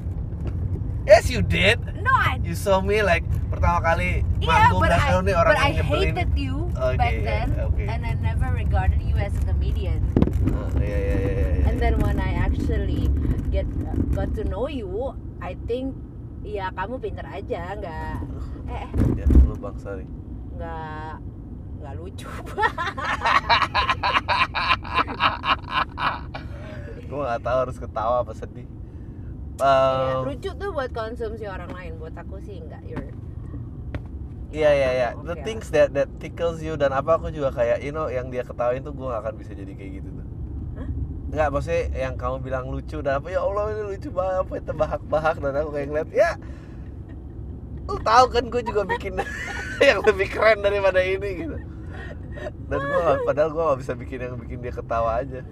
Yes 1.05 1.29
you 1.29 1.41
did 1.41 1.79
No, 2.01 2.11
I 2.11 2.41
you 2.41 2.53
saw 2.53 2.81
me 2.81 3.01
like 3.01 3.23
pertama 3.49 3.81
kali 3.81 4.25
Yeah, 4.41 4.73
manggung 4.73 4.85
dan 4.85 5.01
I, 5.01 5.09
tahu 5.09 5.21
nih 5.23 5.35
orang 5.37 5.53
but 5.53 5.61
I 5.61 5.65
yang 5.65 5.77
nyebelin 5.81 6.13
hated 6.17 6.33
you 6.35 6.55
Oke, 6.75 6.99
back 6.99 7.15
iya, 7.15 7.23
then, 7.23 7.49
oke. 7.63 7.85
and 7.87 8.01
I 8.03 8.13
never 8.19 8.49
regarded 8.51 8.99
you 8.99 9.15
as 9.15 9.31
a 9.31 9.43
comedian. 9.47 10.03
Ah, 10.51 10.67
iya, 10.83 10.99
iya, 10.99 11.17
iya, 11.17 11.31
iya, 11.31 11.49
iya. 11.55 11.65
And 11.71 11.79
then 11.79 11.95
when 12.03 12.19
I 12.19 12.35
actually 12.35 13.07
get 13.49 13.65
got 14.11 14.35
to 14.35 14.43
know 14.43 14.67
you, 14.67 15.15
I 15.39 15.55
think 15.71 15.95
ya 16.43 16.75
kamu 16.75 16.99
pinter 16.99 17.23
aja, 17.25 17.79
nggak 17.79 18.17
eh 18.67 18.91
ya 19.17 19.27
lu 19.47 19.55
bang 19.55 19.79
sorry 19.79 20.03
nggak 20.59 21.23
nggak 21.79 21.95
lucu. 21.95 22.27
gue 27.05 27.21
nggak 27.23 27.43
tahu 27.45 27.59
harus 27.63 27.77
ketawa 27.79 28.27
apa 28.27 28.33
sedih 28.35 28.67
Iya, 29.55 30.19
Um, 30.19 30.27
lucu 30.27 30.51
tuh 30.59 30.71
buat 30.75 30.91
konsumsi 30.91 31.47
orang 31.47 31.71
lain, 31.71 31.93
buat 32.03 32.15
aku 32.19 32.43
sih 32.43 32.59
nggak. 32.59 32.83
You're 32.91 33.15
Iya 34.55 34.71
iya 34.71 34.91
iya. 34.95 35.09
The 35.19 35.35
Oke. 35.35 35.43
things 35.43 35.67
that 35.75 35.91
that 35.99 36.07
tickles 36.23 36.63
you 36.63 36.79
dan 36.79 36.95
apa 36.95 37.19
aku 37.19 37.35
juga 37.35 37.51
kayak 37.51 37.83
you 37.83 37.91
know 37.91 38.07
yang 38.07 38.31
dia 38.31 38.47
ketawain 38.47 38.87
tuh 38.87 38.95
gue 38.95 39.03
gak 39.03 39.27
akan 39.27 39.35
bisa 39.35 39.51
jadi 39.51 39.75
kayak 39.75 39.99
gitu 39.99 40.15
tuh. 40.15 40.27
Hah? 40.79 40.89
Enggak 41.35 41.49
maksudnya 41.51 41.83
yang 41.91 42.15
kamu 42.15 42.37
bilang 42.39 42.71
lucu 42.71 43.03
dan 43.03 43.19
apa 43.19 43.35
ya 43.35 43.43
Allah 43.43 43.75
ini 43.75 43.83
lucu 43.95 44.15
banget 44.15 44.47
apa 44.47 44.53
itu 44.63 44.73
bahak-bahak 44.79 45.37
dan 45.43 45.53
aku 45.59 45.71
kayak 45.75 45.87
ngeliat 45.91 46.11
ya 46.15 46.31
lu 47.85 48.01
tahu 48.01 48.27
kan 48.33 48.45
gue 48.49 48.63
juga 48.65 48.83
bikin 48.89 49.21
yang 49.89 50.01
lebih 50.01 50.29
keren 50.33 50.65
daripada 50.65 51.05
ini 51.05 51.45
gitu 51.45 51.57
dan 52.69 52.81
gue 52.81 53.05
padahal 53.29 53.51
gue 53.53 53.63
gak 53.63 53.81
bisa 53.85 53.93
bikin 53.95 54.19
yang 54.25 54.35
bikin 54.41 54.59
dia 54.65 54.73
ketawa 54.73 55.21
aja 55.21 55.45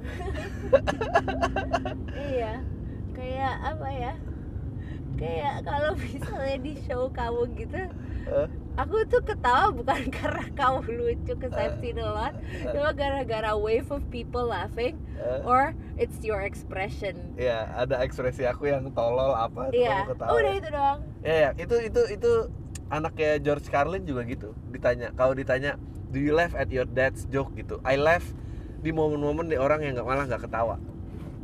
kayak 3.42 3.58
apa 3.74 3.88
ya 3.90 4.12
kayak 5.18 5.54
kalau 5.66 5.92
misalnya 6.06 6.56
di 6.62 6.74
show 6.86 7.10
kamu 7.10 7.42
gitu 7.58 7.82
aku 8.78 9.02
tuh 9.10 9.18
ketawa 9.26 9.74
bukan 9.74 10.06
karena 10.16 10.46
kamu 10.54 10.80
lucu 10.94 11.34
cause 11.42 11.58
I've 11.58 11.82
seen 11.82 11.98
a 11.98 12.06
lot 12.06 12.38
cuma 12.70 12.94
gara-gara 12.94 13.50
wave 13.58 13.90
of 13.90 14.06
people 14.14 14.46
laughing 14.46 14.94
or 15.42 15.74
it's 15.98 16.18
your 16.22 16.42
expression. 16.42 17.34
Ya 17.38 17.70
ada 17.74 17.98
ekspresi 18.02 18.46
aku 18.46 18.70
yang 18.70 18.90
tolol 18.94 19.34
apa 19.34 19.70
terus 19.70 19.86
iya 19.86 20.06
kamu 20.06 20.10
ketawa? 20.14 20.30
udah 20.38 20.52
itu 20.54 20.68
doang. 20.70 20.98
Ya, 21.22 21.34
ya, 21.34 21.48
itu 21.58 21.76
itu 21.82 22.00
itu 22.14 22.32
anaknya 22.90 23.30
George 23.38 23.66
Carlin 23.70 24.02
juga 24.02 24.26
gitu. 24.26 24.50
Ditanya, 24.74 25.14
kalau 25.14 25.32
ditanya, 25.38 25.78
do 26.10 26.18
you 26.18 26.34
laugh 26.34 26.52
at 26.58 26.68
your 26.74 26.84
dad's 26.84 27.24
joke? 27.30 27.54
gitu? 27.54 27.78
I 27.86 27.94
laugh 27.94 28.26
di 28.82 28.90
momen-momen 28.90 29.46
di 29.46 29.56
orang 29.56 29.86
yang 29.86 29.94
nggak 29.94 30.08
malah 30.10 30.26
nggak 30.26 30.42
ketawa. 30.42 30.76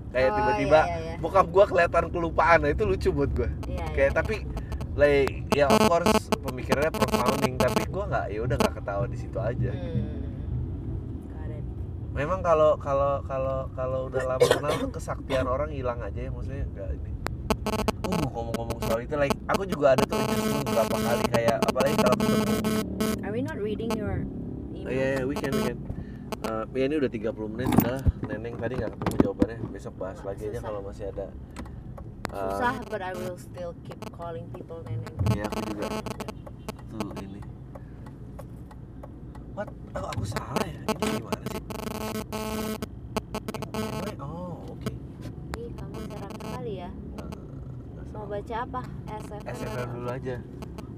Kayak 0.08 0.28
Oh, 0.28 0.36
tiba-tiba 0.40 0.80
iya, 0.80 0.88
iya, 0.88 0.98
iya. 1.04 1.20
bokap 1.20 1.46
gua 1.52 1.64
kelihatan 1.68 2.04
kelupaan, 2.08 2.58
nah 2.64 2.70
itu 2.72 2.82
lucu 2.82 3.08
buat 3.12 3.30
gua. 3.36 3.48
Iya, 3.68 3.84
Kayak 3.92 4.10
iya. 4.10 4.16
tapi 4.16 4.34
like 4.98 5.34
ya 5.54 5.64
of 5.68 5.78
course 5.86 6.10
pemikirannya 6.42 6.90
profounding 6.90 7.54
tapi 7.54 7.82
gua 7.86 8.04
nggak 8.08 8.26
ya 8.32 8.40
udah 8.42 8.56
nggak 8.56 8.74
ketawa 8.80 9.04
di 9.06 9.18
situ 9.20 9.38
aja. 9.38 9.70
Hmm. 9.70 10.26
Memang 12.16 12.42
kalau 12.42 12.74
kalau 12.80 13.22
kalau 13.22 13.70
kalau 13.78 14.10
udah 14.10 14.24
lama 14.26 14.42
kenal 14.42 14.72
tuh 14.74 14.90
kesaktian 14.90 15.46
orang 15.46 15.70
hilang 15.70 16.02
aja 16.02 16.26
ya 16.26 16.30
maksudnya 16.32 16.66
nggak 16.74 16.88
ini. 16.98 17.12
Uh, 17.68 18.26
ngomong-ngomong 18.32 18.80
soal 18.80 19.04
itu, 19.04 19.14
like 19.14 19.36
aku 19.46 19.68
juga 19.68 19.92
ada 19.94 20.02
tuh 20.02 20.18
beberapa 20.64 20.96
kali 20.98 21.24
kayak 21.30 21.58
apalagi 21.62 21.94
kalau 22.00 22.16
ketemu 22.16 22.42
Are 23.22 23.30
we 23.30 23.40
not 23.44 23.58
reading 23.60 23.92
your 23.92 24.24
Oh 24.24 24.74
email? 24.74 24.90
iya, 24.90 25.06
iya, 25.14 25.22
weekend, 25.28 25.52
weekend. 25.54 25.78
Eh, 26.48 26.64
ya 26.78 26.84
ini 26.88 26.96
udah 26.96 27.10
30 27.10 27.48
menit 27.50 27.68
udah. 27.82 27.98
Neneng 28.24 28.54
tadi 28.56 28.72
nggak 28.78 28.90
ketemu 28.96 29.14
jawabannya. 29.20 29.58
Besok 29.74 29.94
bahas 30.00 30.18
lagi 30.24 30.42
aja 30.48 30.60
kalau 30.64 30.80
masih 30.80 31.04
ada. 31.10 31.26
Eh, 32.28 32.50
Susah, 32.52 32.74
but 32.92 33.00
I 33.00 33.12
will 33.16 33.38
still 33.40 33.72
keep 33.84 34.00
calling 34.12 34.46
people 34.52 34.80
neneng. 34.84 35.14
Iya, 35.32 35.44
aku 35.48 35.60
juga. 35.72 35.88
Tuh 36.88 37.10
ini. 37.24 37.40
What? 39.56 39.68
Oh, 39.96 40.06
aku 40.12 40.24
salah 40.28 40.64
ya. 40.64 40.80
Ini 40.86 41.04
gimana 41.18 41.42
sih? 41.50 41.62
Oh, 44.22 44.62
oke. 44.72 44.92
Ih, 45.58 45.70
kamu 45.74 45.98
seram 46.06 46.32
sekali 46.36 46.72
ya. 46.78 46.90
Nggak 46.94 48.06
Mau 48.14 48.26
baca 48.26 48.56
apa? 48.66 48.80
SFM. 49.08 49.42
SFM 49.46 49.88
dulu 49.94 50.08
aja. 50.10 50.36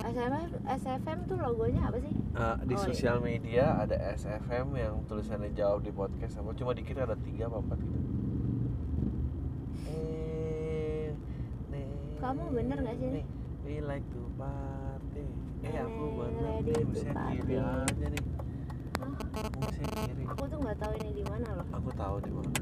SFM, 0.00 0.32
SFM 0.66 1.18
tuh 1.24 1.36
logonya 1.36 1.82
apa 1.86 1.98
sih? 1.98 2.12
Eh, 2.12 2.56
di 2.64 2.74
Oh, 2.74 2.78
iya. 2.78 2.86
sosial 2.86 3.16
media 3.20 3.64
ada 3.76 3.96
SFM 4.10 4.72
yang 4.74 4.94
tulisannya 5.04 5.52
jawab 5.52 5.80
di 5.80 5.92
podcast 5.92 6.34
sama 6.34 6.52
cuma 6.52 6.72
dikit 6.72 6.96
ada 6.98 7.14
tiga 7.16 7.46
apa 7.46 7.58
empat 7.58 7.78
gitu. 7.78 7.98
Eh, 9.86 11.12
Kamu 12.16 12.42
bener 12.50 12.76
nggak 12.76 12.96
sih? 12.96 13.08
nih, 13.12 13.26
We 13.60 13.74
like 13.80 14.04
to 14.10 14.24
party. 14.34 15.24
Eh 15.62 15.76
aku 15.76 16.04
bener 16.16 16.52
nih, 16.60 16.84
bisa 16.86 17.10
kiri 17.28 17.56
aja 17.56 18.06
nih. 18.08 18.24
Kiri. 19.70 20.24
Aku 20.26 20.42
tuh 20.44 20.58
nggak 20.58 20.76
tahu 20.76 20.92
ini 20.96 21.10
di 21.14 21.24
mana 21.24 21.48
loh. 21.54 21.66
Aku 21.70 21.88
tahu 21.92 22.16
di 22.20 22.32
mana. 22.32 22.52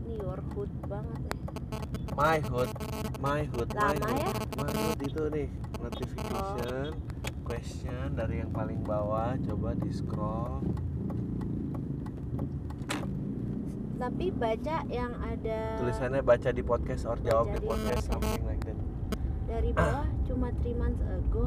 Ini 0.00 0.14
your 0.16 0.40
hood 0.52 0.72
banget. 0.84 1.32
My 2.14 2.38
hood, 2.40 2.70
my 3.20 3.42
hood, 3.50 3.74
my 3.74 3.90
Lama 3.90 4.06
hood. 4.06 4.22
ya? 4.22 4.30
My 4.54 4.70
hood 4.70 5.00
itu 5.02 5.22
nih 5.34 5.48
notification, 5.82 6.94
question 7.42 8.14
dari 8.14 8.38
yang 8.38 8.54
paling 8.54 8.86
bawah. 8.86 9.34
Coba 9.42 9.74
di 9.74 9.90
scroll. 9.90 10.62
Tapi 13.98 14.26
baca 14.30 14.76
yang 14.86 15.12
ada 15.22 15.58
tulisannya 15.80 16.22
baca 16.22 16.48
di 16.50 16.62
podcast 16.62 17.02
or 17.04 17.18
jawab 17.18 17.50
di 17.50 17.58
di 17.58 17.66
podcast 17.66 18.06
podcast. 18.06 18.06
something 18.06 18.44
like 18.46 18.62
that 18.62 18.78
dari 19.44 19.70
bawah 19.76 20.06
cuma 20.24 20.48
3 20.60 20.70
months 20.76 21.02
ago, 21.02 21.44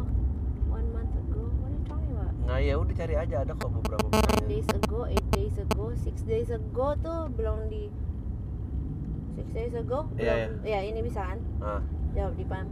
one 0.67 0.87
month 0.91 1.13
ago. 1.15 1.43
What 1.59 1.71
are 1.71 1.75
you 1.75 1.83
talking 1.87 2.11
about? 2.11 2.33
nah 2.43 2.59
ya 2.59 2.75
udah 2.75 2.91
cari 2.93 3.15
aja 3.15 3.35
ada 3.43 3.53
kok 3.53 3.71
beberapa 3.71 4.03
10 4.03 4.11
pertanyaan 4.11 4.47
days 4.47 4.69
ago, 4.73 4.99
8 5.07 5.15
days 5.31 5.55
ago, 5.55 5.85
6 5.95 6.23
days 6.25 6.49
ago 6.51 6.87
tuh 6.99 7.19
belum 7.31 7.57
di 7.67 7.83
6 9.37 9.53
days 9.53 9.73
ago 9.73 10.09
Iya, 10.17 10.49
belum. 10.49 10.65
ya 10.65 10.79
ini 10.81 10.99
bisa 11.01 11.21
kan? 11.23 11.39
Ah. 11.59 11.81
jawab 12.11 12.33
di 12.33 12.43
pan. 12.43 12.65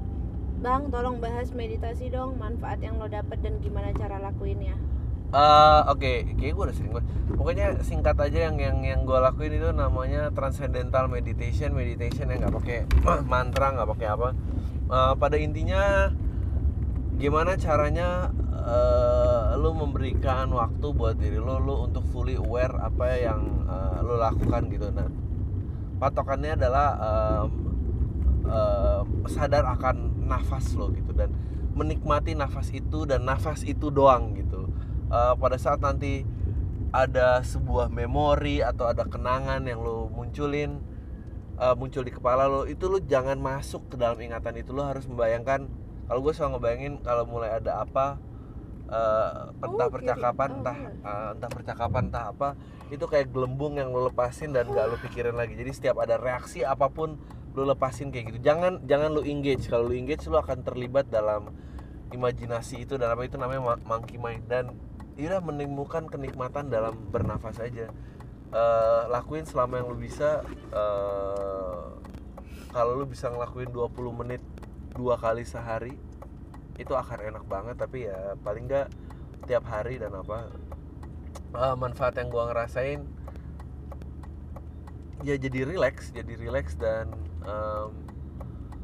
Bang 0.56 0.89
tolong 0.89 1.19
bahas 1.19 1.51
meditasi 1.51 2.09
dong 2.09 2.36
manfaat 2.36 2.82
yang 2.82 2.97
lo 2.97 3.05
dapet 3.05 3.38
dan 3.39 3.61
gimana 3.61 3.93
cara 3.93 4.18
lakuinnya. 4.18 4.74
Eh, 5.30 5.82
oke. 5.86 6.13
Kayak 6.34 6.53
gue 6.55 6.63
udah 6.63 6.74
sering 6.74 6.91
banget. 6.91 7.07
Pokoknya 7.30 7.68
singkat 7.82 8.16
aja 8.16 8.49
yang 8.49 8.57
yang 8.57 8.78
yang 8.82 8.99
gue 9.03 9.13
lakuin 9.13 9.51
itu 9.51 9.70
namanya 9.70 10.32
transcendental 10.32 11.05
meditation. 11.05 11.76
Meditation 11.76 12.32
yang 12.32 12.39
nggak 12.41 12.55
pakai 12.55 12.78
mantra 13.32 13.76
nggak 13.76 13.89
pakai 13.93 14.07
apa. 14.09 14.30
Eh, 14.88 15.13
pada 15.20 15.36
intinya 15.36 16.09
gimana 17.16 17.55
caranya 17.55 18.32
eh, 18.55 19.59
lu 19.59 19.76
memberikan 19.76 20.49
waktu 20.49 20.88
buat 20.89 21.16
diri 21.16 21.38
lo 21.38 21.59
lu 21.59 21.84
untuk 21.84 22.07
fully 22.09 22.39
aware 22.39 22.74
apa 22.80 23.05
yang 23.20 23.41
eh, 23.68 23.97
lo 24.01 24.16
lakukan 24.18 24.72
gitu. 24.72 24.88
Nah 24.89 25.09
patokannya 25.97 26.59
adalah 26.59 26.87
em, 26.95 27.51
em, 28.45 29.05
sadar 29.31 29.63
akan 29.75 30.25
nafas 30.25 30.73
lo 30.75 30.91
gitu 30.91 31.13
dan 31.13 31.31
menikmati 31.75 32.33
nafas 32.33 32.71
itu 32.71 33.03
dan 33.03 33.27
nafas 33.27 33.67
itu 33.67 33.91
doang 33.91 34.33
gitu. 34.35 34.71
Eh, 35.11 35.33
pada 35.37 35.57
saat 35.59 35.83
nanti 35.83 36.23
ada 36.95 37.43
sebuah 37.43 37.91
memori 37.91 38.63
atau 38.63 38.87
ada 38.87 39.03
kenangan 39.03 39.67
yang 39.67 39.83
lo 39.83 40.07
munculin 40.07 40.79
eh, 41.59 41.75
muncul 41.75 42.01
di 42.07 42.11
kepala 42.15 42.47
lo 42.47 42.63
itu 42.65 42.87
lo 42.87 43.03
jangan 43.03 43.37
masuk 43.37 43.91
ke 43.91 43.95
dalam 43.99 44.17
ingatan 44.17 44.55
itu. 44.55 44.71
Lo 44.71 44.87
harus 44.87 45.05
membayangkan 45.05 45.67
kalau 46.07 46.19
gue 46.23 46.33
selalu 46.33 46.57
ngebayangin 46.57 46.93
kalau 47.03 47.23
mulai 47.27 47.59
ada 47.59 47.83
apa 47.83 48.17
eh, 48.89 49.31
entah 49.65 49.88
Oh, 49.88 49.93
percakapan 49.93 50.49
Oh, 50.51 50.57
entah 50.61 50.77
eh, 51.03 51.29
entah 51.38 51.51
percakapan 51.51 52.03
entah 52.09 52.25
apa 52.31 52.49
itu 52.93 53.05
kayak 53.09 53.33
gelembung 53.33 53.81
yang 53.81 53.89
lo 53.89 54.09
lepasin 54.09 54.53
dan 54.53 54.69
gak 54.69 54.86
lo 54.91 54.97
pikirin 55.01 55.33
lagi. 55.36 55.57
Jadi 55.57 55.71
setiap 55.73 55.97
ada 56.01 56.15
reaksi 56.21 56.61
apa 56.61 56.88
pun 56.93 57.17
lo 57.57 57.63
lepasin 57.65 58.13
kayak 58.13 58.36
gitu. 58.36 58.39
Jangan 58.45 58.86
jangan 58.86 59.09
lo 59.15 59.21
engage. 59.25 59.65
Kalau 59.67 59.89
lo 59.89 59.95
engage 59.95 60.25
lo 60.29 60.38
akan 60.41 60.61
terlibat 60.61 61.09
dalam 61.09 61.49
imajinasi 62.13 62.86
itu 62.86 62.95
dan 63.01 63.09
apa 63.13 63.25
itu 63.25 63.36
namanya 63.41 63.75
ma- 63.75 63.83
monkey 63.97 64.17
mind. 64.21 64.45
Dan 64.45 64.77
ya 65.17 65.33
udah 65.33 65.41
menemukan 65.41 66.05
kenikmatan 66.05 66.69
dalam 66.69 66.93
bernafas 67.09 67.57
aja. 67.63 67.89
Eh, 68.53 69.03
lakuin 69.09 69.43
selama 69.49 69.81
yang 69.81 69.88
lo 69.89 69.97
bisa. 69.97 70.45
Eh, 70.71 71.83
kalau 72.69 72.93
lo 72.99 73.05
bisa 73.07 73.31
ngelakuin 73.31 73.71
20 73.71 74.11
menit 74.11 74.43
dua 74.95 75.15
kali 75.19 75.43
sehari 75.43 75.95
itu 76.76 76.93
akan 76.93 77.19
enak 77.32 77.43
banget 77.47 77.76
tapi 77.80 78.07
ya 78.07 78.36
paling 78.43 78.67
nggak 78.67 78.88
tiap 79.47 79.63
hari 79.67 79.99
dan 80.01 80.11
apa 80.15 80.49
eh, 81.55 81.76
manfaat 81.78 82.19
yang 82.19 82.28
gua 82.28 82.51
ngerasain 82.51 83.03
ya 85.23 85.36
jadi 85.39 85.65
relax 85.65 86.11
jadi 86.11 86.34
relax 86.38 86.76
dan 86.76 87.09
em, 87.47 87.89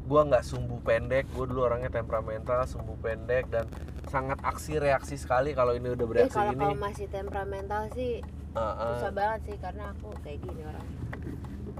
gua 0.02 0.26
nggak 0.26 0.42
sumbu 0.42 0.82
pendek. 0.82 1.30
Gue 1.30 1.46
dulu 1.46 1.62
orangnya 1.70 1.86
temperamental 1.92 2.66
sumbu 2.66 2.98
pendek 2.98 3.46
dan 3.54 3.70
sangat 4.10 4.38
aksi 4.42 4.82
reaksi 4.82 5.14
sekali 5.14 5.54
kalau 5.54 5.72
ini 5.72 5.94
udah 5.94 6.04
Eh, 6.04 6.10
bereaksi 6.10 6.36
kalau 6.36 6.52
gini 6.52 6.64
kalau 6.66 6.76
masih 6.82 7.06
temperamental 7.08 7.82
sih 7.94 8.12
eh, 8.52 8.60
eh, 8.60 8.92
susah 8.98 9.12
banget 9.14 9.40
sih 9.48 9.56
karena 9.62 9.84
aku 9.94 10.08
kayak 10.20 10.38
gini 10.42 10.62
orang 10.66 10.86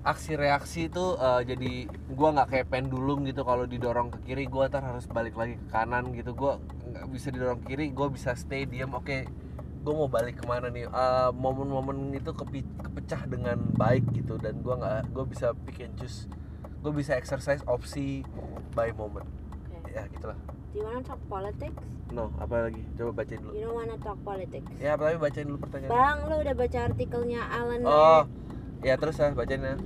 aksi 0.03 0.35
reaksi 0.35 0.91
itu 0.91 1.15
eh, 1.15 1.41
jadi 1.47 1.73
gua 2.11 2.35
nggak 2.35 2.49
kayak 2.51 2.67
pendulum 2.71 3.23
gitu 3.23 3.47
kalau 3.47 3.65
didorong 3.71 4.11
ke 4.11 4.19
kiri 4.33 4.51
gua 4.51 4.67
ntar 4.67 4.83
harus 4.83 5.07
balik 5.07 5.39
lagi 5.39 5.55
ke 5.59 5.67
kanan 5.71 6.11
gitu. 6.13 6.35
Gua 6.35 6.59
nggak 6.91 7.07
bisa 7.11 7.31
didorong 7.31 7.63
ke 7.63 7.75
kiri 7.75 7.95
gua 7.95 8.11
bisa 8.11 8.35
stay 8.35 8.67
diam 8.67 8.93
oke 8.95 9.27
gue 9.83 9.91
mau 9.91 10.07
balik 10.07 10.39
ke 10.39 10.47
mana 10.47 10.71
nih? 10.71 10.87
Eh, 10.87 11.31
momen-momen 11.35 12.15
itu 12.15 12.31
kepi- 12.31 12.63
kepecah 12.87 13.27
dengan 13.27 13.59
baik 13.75 14.15
gitu 14.15 14.39
dan 14.39 14.63
gua 14.63 14.79
nggak 14.79 15.11
gue 15.11 15.25
bisa 15.27 15.51
pick 15.67 15.83
and 15.83 15.91
choose. 15.99 16.31
Gue 16.87 16.95
bisa 16.95 17.19
exercise 17.19 17.67
opsi 17.67 18.23
by 18.79 18.95
moment. 18.95 19.27
Oke. 19.83 19.91
ya 19.91 20.07
gitulah. 20.07 20.39
Do 20.71 20.79
you 20.81 20.87
wanna 20.87 21.03
talk 21.03 21.19
politics? 21.27 21.83
no 22.13 22.29
apa 22.39 22.69
lagi? 22.69 22.85
Coba 22.95 23.25
bacain 23.25 23.41
dulu. 23.41 23.53
You 23.57 23.67
don't 23.67 23.75
wanna 23.75 23.97
talk 23.99 24.21
politics? 24.23 24.71
ya 24.79 24.95
tapi 24.95 25.17
bacain 25.19 25.49
dulu 25.49 25.59
pertanyaan 25.65 25.91
Bang, 25.91 26.17
lu 26.29 26.35
udah 26.45 26.55
baca 26.55 26.79
artikelnya 26.93 27.41
Alan 27.51 27.81
oh 27.83 28.23
ya 28.83 28.95
terus 28.99 29.19
ya 29.19 29.31
bacain 29.31 29.63
ya 29.63 29.77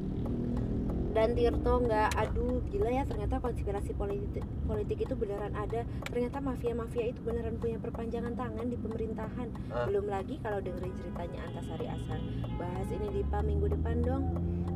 dan 1.17 1.33
Tirto 1.33 1.81
nggak 1.81 2.13
aduh 2.13 2.61
gila 2.69 2.93
ya 2.93 3.09
ternyata 3.09 3.41
konspirasi 3.41 3.97
politik 3.97 4.45
politik 4.69 5.01
itu 5.01 5.17
beneran 5.17 5.57
ada. 5.57 5.89
Ternyata 6.13 6.45
mafia-mafia 6.45 7.09
itu 7.09 7.25
beneran 7.25 7.57
punya 7.57 7.81
perpanjangan 7.81 8.37
tangan 8.37 8.69
di 8.69 8.77
pemerintahan. 8.77 9.49
Ah. 9.73 9.89
belum 9.89 10.13
lagi 10.13 10.37
kalau 10.45 10.61
dengerin 10.61 10.93
ceritanya 10.93 11.41
Antasari 11.49 11.89
Asar 11.89 12.21
bahas 12.61 12.89
ini 12.93 13.09
di 13.17 13.21
PA 13.33 13.41
minggu 13.41 13.67
depan 13.73 14.05
dong. 14.05 14.25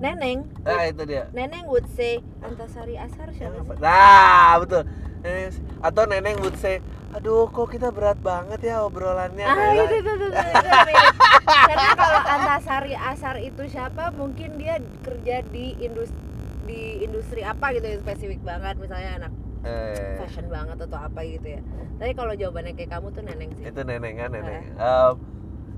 Neneng. 0.01 0.49
Nah 0.65 0.89
itu 0.89 1.03
dia. 1.05 1.29
Neneng 1.37 1.69
would 1.69 1.85
say 1.93 2.25
Antasari 2.41 2.97
Asar 2.97 3.29
siapa 3.37 3.61
sih? 3.61 3.77
Nah, 3.77 4.57
betul. 4.65 4.89
Neneng, 5.21 5.53
atau 5.81 6.03
Neneng 6.09 6.37
would 6.41 6.57
say, 6.57 6.81
aduh 7.13 7.49
kok 7.53 7.69
kita 7.69 7.93
berat 7.93 8.17
banget 8.21 8.61
ya 8.65 8.83
obrolannya. 8.83 9.45
Ah 9.45 9.57
Nela." 9.77 9.85
itu 9.85 9.95
itu 10.01 10.11
itu, 10.11 10.27
itu, 10.29 10.41
itu 10.41 10.69
mirip. 10.89 11.15
Karena 11.45 11.91
kalau 11.93 12.21
Antasari 12.25 12.95
Asar 12.97 13.37
itu 13.39 13.63
siapa? 13.69 14.15
Mungkin 14.17 14.57
dia 14.57 14.81
kerja 15.05 15.45
di 15.45 15.77
industri 15.79 16.19
di 16.61 17.03
industri 17.03 17.41
apa 17.43 17.75
gitu 17.75 17.83
yang 17.83 18.01
spesifik 18.05 18.41
banget 18.47 18.79
misalnya 18.79 19.11
anak 19.19 19.33
Eh, 19.61 20.17
fashion 20.17 20.49
banget 20.49 20.81
atau 20.81 20.97
apa 20.97 21.21
gitu 21.21 21.53
ya. 21.53 21.61
Tapi 22.01 22.17
kalau 22.17 22.33
jawabannya 22.33 22.73
kayak 22.73 22.97
kamu 22.97 23.13
tuh 23.13 23.21
neneng 23.21 23.51
sih. 23.53 23.69
itu 23.69 23.81
Neneng 23.85 24.15
kan 24.17 24.29
Neneng. 24.33 24.57
Eh. 24.57 24.81
Em, 24.81 25.15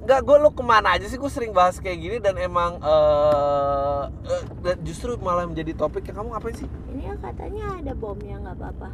Enggak, 0.03 0.21
gue 0.27 0.37
lu 0.43 0.51
ke 0.51 0.63
mana 0.67 0.99
aja 0.99 1.07
sih? 1.07 1.15
Gue 1.15 1.31
sering 1.31 1.55
bahas 1.55 1.79
kayak 1.79 1.99
gini 1.99 2.17
dan 2.19 2.35
emang 2.35 2.79
eh 2.79 4.03
eh, 4.27 4.43
dan 4.63 4.77
justru 4.83 5.15
malah 5.19 5.47
menjadi 5.47 5.75
topik 5.79 6.03
ya 6.07 6.15
kamu 6.15 6.35
ngapain 6.35 6.59
sih? 6.59 6.67
Ini 6.95 7.11
ya 7.11 7.15
katanya 7.23 7.65
ada 7.79 7.93
bomnya 7.95 8.35
nggak 8.39 8.57
apa-apa. 8.59 8.91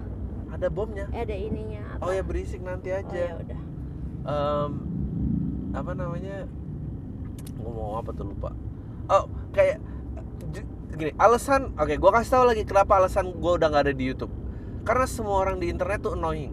Ada 0.49 0.67
bomnya. 0.69 1.07
Eh 1.13 1.23
ada 1.23 1.37
ininya 1.37 1.81
apa? 1.95 2.03
Oh 2.03 2.11
ya 2.11 2.23
berisik 2.23 2.61
nanti 2.61 2.89
Oh, 2.89 2.97
ya 2.97 3.05
aja. 3.05 3.25
udah. 3.37 3.61
Em, 4.29 4.71
apa 5.73 5.91
namanya? 5.93 6.37
Ngomong 7.59 8.01
apa 8.01 8.11
tuh 8.13 8.27
lupa. 8.27 8.51
Oh, 9.09 9.25
kayak 9.53 9.81
gini, 10.99 11.13
alasan 11.15 11.73
oke 11.79 11.95
gua 11.97 12.11
kasih 12.19 12.33
tahu 12.35 12.45
lagi 12.49 12.63
kenapa 12.67 12.99
alasan 12.99 13.31
gua 13.39 13.55
udah 13.55 13.69
nggak 13.71 13.85
ada 13.91 13.95
di 13.95 14.05
YouTube. 14.05 14.33
Karena 14.83 15.05
semua 15.05 15.37
orang 15.39 15.61
di 15.61 15.69
internet 15.69 16.01
tuh 16.03 16.17
annoying. 16.17 16.53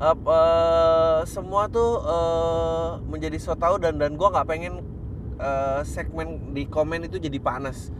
Ap- 0.00 0.24
eh, 0.24 1.20
semua 1.28 1.68
tuh 1.68 2.00
eh, 2.00 2.88
menjadi 3.04 3.36
so 3.36 3.52
tau 3.54 3.76
dan 3.76 4.00
dan 4.00 4.16
gua 4.16 4.32
nggak 4.32 4.48
pengen 4.48 4.80
eh, 5.36 5.80
segmen 5.84 6.56
di 6.56 6.64
komen 6.64 7.04
itu 7.04 7.20
jadi 7.20 7.36
panas. 7.36 7.92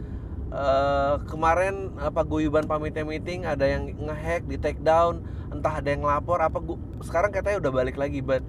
Eh, 0.51 1.15
kemarin 1.31 1.95
apa 1.95 2.27
guyuban 2.27 2.67
pamit 2.67 2.91
meeting 3.07 3.47
ada 3.47 3.63
yang 3.63 3.87
ngehack 3.87 4.43
di 4.51 4.59
take 4.59 4.83
down 4.83 5.23
entah 5.47 5.79
ada 5.79 5.95
yang 5.95 6.03
ngelapor 6.03 6.43
apa 6.43 6.59
gua 6.59 6.75
sekarang 6.99 7.31
katanya 7.31 7.63
udah 7.63 7.71
balik 7.71 7.95
lagi 7.95 8.19
but 8.19 8.43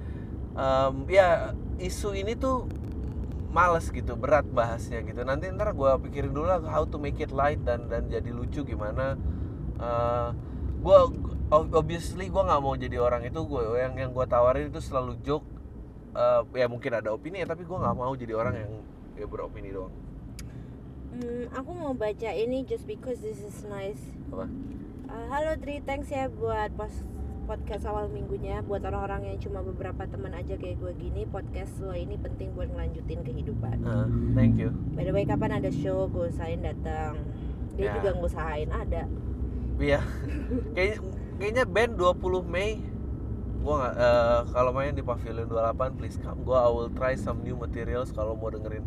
em, 0.59 1.07
ya 1.07 1.55
isu 1.79 2.19
ini 2.19 2.35
tuh 2.35 2.67
males 3.55 3.87
gitu 3.95 4.19
berat 4.19 4.43
bahasnya 4.51 4.99
gitu. 5.07 5.23
Nanti 5.23 5.47
ntar 5.55 5.79
gua 5.79 5.95
pikirin 6.03 6.35
dulu 6.35 6.51
lah 6.51 6.59
how 6.67 6.83
to 6.83 6.99
make 6.99 7.23
it 7.23 7.31
light 7.31 7.63
dan 7.63 7.87
dan 7.87 8.11
jadi 8.11 8.35
lucu 8.35 8.67
gimana. 8.67 9.15
Eh, 9.79 10.29
gua 10.83 11.07
ob- 11.55 11.71
obviously 11.71 12.27
gua 12.27 12.51
nggak 12.51 12.63
mau 12.67 12.75
jadi 12.75 12.99
orang 12.99 13.31
itu 13.31 13.47
gua 13.47 13.79
yang 13.79 13.95
yang 13.95 14.11
gua 14.11 14.27
tawarin 14.27 14.75
itu 14.75 14.83
selalu 14.83 15.23
joke. 15.23 15.47
Eh, 16.19 16.43
ya 16.59 16.67
mungkin 16.67 16.99
ada 16.99 17.15
opini 17.15 17.47
ya 17.47 17.47
tapi 17.47 17.63
gua 17.63 17.79
nggak 17.87 17.95
mau 17.95 18.11
jadi 18.19 18.35
orang 18.35 18.55
yang 18.59 18.73
ya 19.15 19.27
beropini 19.31 19.71
doang 19.71 20.02
Hmm, 21.13 21.45
aku 21.53 21.71
mau 21.73 21.93
baca 21.93 22.31
ini 22.33 22.65
just 22.65 22.89
because 22.89 23.21
this 23.21 23.37
is 23.39 23.69
nice. 23.69 24.01
Apa? 24.33 24.49
Uh, 25.07 25.27
halo 25.29 25.53
Tri, 25.61 25.85
thanks 25.85 26.09
ya 26.09 26.33
buat 26.33 26.73
podcast 27.43 27.85
awal 27.85 28.09
minggunya 28.09 28.65
buat 28.65 28.81
orang-orang 28.81 29.29
yang 29.29 29.39
cuma 29.39 29.61
beberapa 29.61 30.09
teman 30.09 30.33
aja 30.33 30.57
kayak 30.57 30.79
gue 30.79 30.95
gini 30.97 31.27
podcast 31.27 31.75
lo 31.83 31.93
ini 31.93 32.15
penting 32.17 32.55
buat 32.55 32.71
ngelanjutin 32.71 33.21
kehidupan 33.21 33.83
Eh, 33.83 34.07
thank 34.33 34.57
you 34.57 34.71
by 34.95 35.03
the 35.03 35.11
way 35.11 35.27
kapan 35.27 35.59
ada 35.59 35.69
show 35.69 36.07
gue 36.07 36.31
usahain 36.31 36.63
datang 36.63 37.19
dia 37.75 37.91
Ya. 37.91 37.99
juga 37.99 38.15
ngusahain 38.15 38.71
ada 38.71 39.05
Iya. 39.77 40.01
kayaknya 40.79 40.97
kayaknya 41.37 41.65
band 41.67 41.93
20 41.99 42.47
Mei 42.47 42.79
gua 43.61 43.75
nggak 43.79 43.95
eh, 43.95 44.41
kalau 44.55 44.71
main 44.73 44.95
di 44.95 45.03
Pavilion 45.03 45.47
28 45.47 45.99
please 45.99 46.17
come. 46.19 46.39
Gua 46.43 46.67
I 46.67 46.71
will 46.71 46.91
try 46.91 47.15
some 47.15 47.43
new 47.43 47.55
materials 47.55 48.11
kalau 48.11 48.35
mau 48.35 48.51
dengerin. 48.51 48.83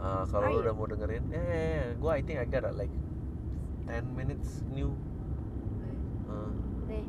Eh, 0.00 0.24
kalau 0.32 0.64
udah 0.64 0.72
mau 0.72 0.88
dengerin, 0.88 1.24
eh, 1.28 1.36
eh, 1.36 1.44
eh, 1.52 1.84
gua 2.00 2.16
I 2.16 2.24
think 2.24 2.40
I 2.40 2.48
got 2.48 2.64
like 2.72 2.92
10 3.84 4.16
minutes 4.16 4.64
new. 4.72 4.96
Eh, 6.24 6.50
nih 6.88 7.04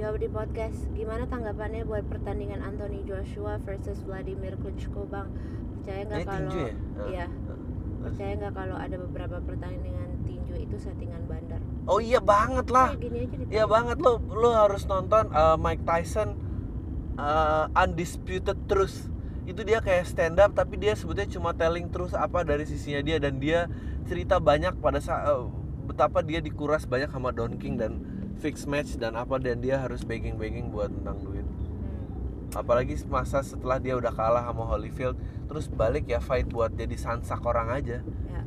jawab 0.00 0.16
di 0.16 0.28
podcast. 0.32 0.88
Gimana 0.96 1.28
tanggapannya 1.28 1.84
buat 1.84 2.08
pertandingan 2.08 2.64
Anthony 2.64 3.04
Joshua 3.04 3.60
versus 3.60 4.00
Vladimir 4.00 4.56
Klitschko 4.56 5.04
bang? 5.04 5.28
Percaya 5.76 6.00
nggak 6.08 6.20
kalau 6.24 6.32
tinju 6.32 6.58
ya? 6.64 6.72
Iya. 7.12 7.26
Eh, 7.28 7.58
percaya 8.08 8.32
nggak 8.40 8.54
kalau 8.56 8.76
ada 8.80 8.96
beberapa 8.96 9.36
pertandingan 9.44 10.08
tinju 10.24 10.54
itu 10.56 10.76
settingan 10.80 11.20
bandar? 11.28 11.60
Oh 11.84 12.00
iya 12.00 12.24
banget 12.24 12.72
lah. 12.72 12.96
Gini 12.96 13.28
aja 13.28 13.36
Iya 13.52 13.64
banget. 13.68 14.00
Lo 14.00 14.16
lo 14.32 14.56
harus 14.56 14.88
nonton 14.88 15.28
uh, 15.36 15.60
Mike 15.60 15.84
Tyson 15.84 16.40
uh, 17.20 17.68
Undisputed 17.76 18.64
Truth. 18.64 19.12
Itu 19.48 19.64
dia 19.64 19.80
kayak 19.80 20.04
stand 20.08 20.36
up 20.40 20.52
tapi 20.52 20.76
dia 20.76 20.92
sebetulnya 20.92 21.30
cuma 21.30 21.50
telling 21.56 21.88
terus 21.88 22.12
apa 22.12 22.44
dari 22.44 22.64
sisinya 22.68 23.00
dia 23.00 23.16
dan 23.16 23.40
dia 23.40 23.66
cerita 24.08 24.36
banyak 24.40 24.76
pada 24.80 24.98
saat 25.00 25.28
uh, 25.28 25.48
betapa 25.86 26.22
dia 26.22 26.38
dikuras 26.38 26.86
banyak 26.86 27.10
sama 27.10 27.34
Don 27.34 27.56
King 27.56 27.80
dan 27.80 27.92
fix 28.40 28.64
match 28.64 28.96
dan 28.96 29.18
apa 29.18 29.36
dan 29.36 29.60
dia 29.60 29.76
harus 29.80 30.06
begging-begging 30.06 30.72
buat 30.72 30.88
tentang 30.88 31.20
duit. 31.20 31.44
Hmm. 31.44 32.56
Apalagi 32.56 32.96
masa 33.08 33.44
setelah 33.44 33.76
dia 33.76 33.96
udah 33.96 34.12
kalah 34.12 34.44
sama 34.48 34.64
Holyfield 34.64 35.16
terus 35.50 35.66
balik 35.68 36.08
ya 36.08 36.22
fight 36.22 36.48
buat 36.48 36.72
jadi 36.72 36.96
sansak 36.96 37.42
orang 37.44 37.68
aja. 37.74 37.98
Ya. 38.04 38.42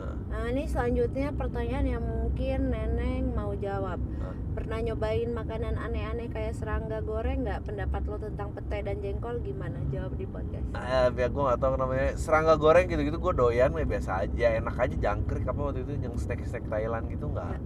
Nah, 0.00 0.14
Nah 0.32 0.44
ini 0.50 0.64
selanjutnya 0.64 1.30
pertanyaan 1.36 1.86
yang 1.86 2.04
mungkin 2.04 2.72
Neneng 2.72 3.36
mau 3.36 3.52
jawab 3.56 4.00
Hah? 4.20 4.36
Pernah 4.50 4.82
nyobain 4.82 5.30
makanan 5.30 5.78
aneh-aneh 5.78 6.26
kayak 6.26 6.58
serangga 6.58 6.98
goreng 7.06 7.46
nggak? 7.46 7.70
Pendapat 7.70 8.02
lo 8.10 8.18
tentang 8.18 8.50
pete 8.50 8.82
dan 8.82 8.98
jengkol? 8.98 9.38
Gimana? 9.46 9.78
Jawab 9.94 10.18
di 10.18 10.26
podcast. 10.26 10.66
Eh, 10.74 11.08
biar 11.14 11.30
gue 11.30 11.42
gak 11.54 11.60
tau 11.62 11.78
namanya 11.78 12.18
serangga 12.18 12.58
goreng 12.58 12.90
gitu-gitu 12.90 13.22
gue 13.22 13.32
doyan 13.38 13.70
ya 13.70 13.86
biasa 13.86 14.26
aja. 14.26 14.46
Enak 14.58 14.74
aja 14.74 14.96
jangkrik 14.98 15.46
apa 15.46 15.60
waktu 15.62 15.86
itu 15.86 15.92
yang 16.02 16.18
steak 16.18 16.42
steak 16.42 16.66
Thailand 16.66 17.06
gitu 17.06 17.30
nggak. 17.30 17.62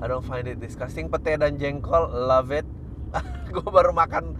I 0.00 0.04
don't 0.04 0.20
find 0.20 0.44
it 0.44 0.60
disgusting. 0.60 1.08
Pete 1.08 1.40
dan 1.40 1.56
jengkol 1.56 2.12
love 2.12 2.52
it. 2.52 2.68
Gue 3.50 3.66
baru 3.66 3.90
makan 3.90 4.36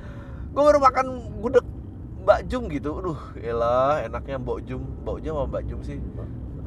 gue 0.51 0.63
baru 0.63 0.79
makan 0.79 1.07
gudeg 1.41 1.67
Mbak 2.23 2.41
Jum 2.53 2.69
gitu. 2.69 3.01
Aduh 3.01 3.21
elah 3.41 4.05
enaknya 4.05 4.37
Mbak 4.37 4.59
Jum. 4.69 4.85
Mbak 5.01 5.19
Jum 5.25 5.35
apa 5.41 5.49
Mbak 5.49 5.65
Jum 5.65 5.81
sih. 5.81 5.97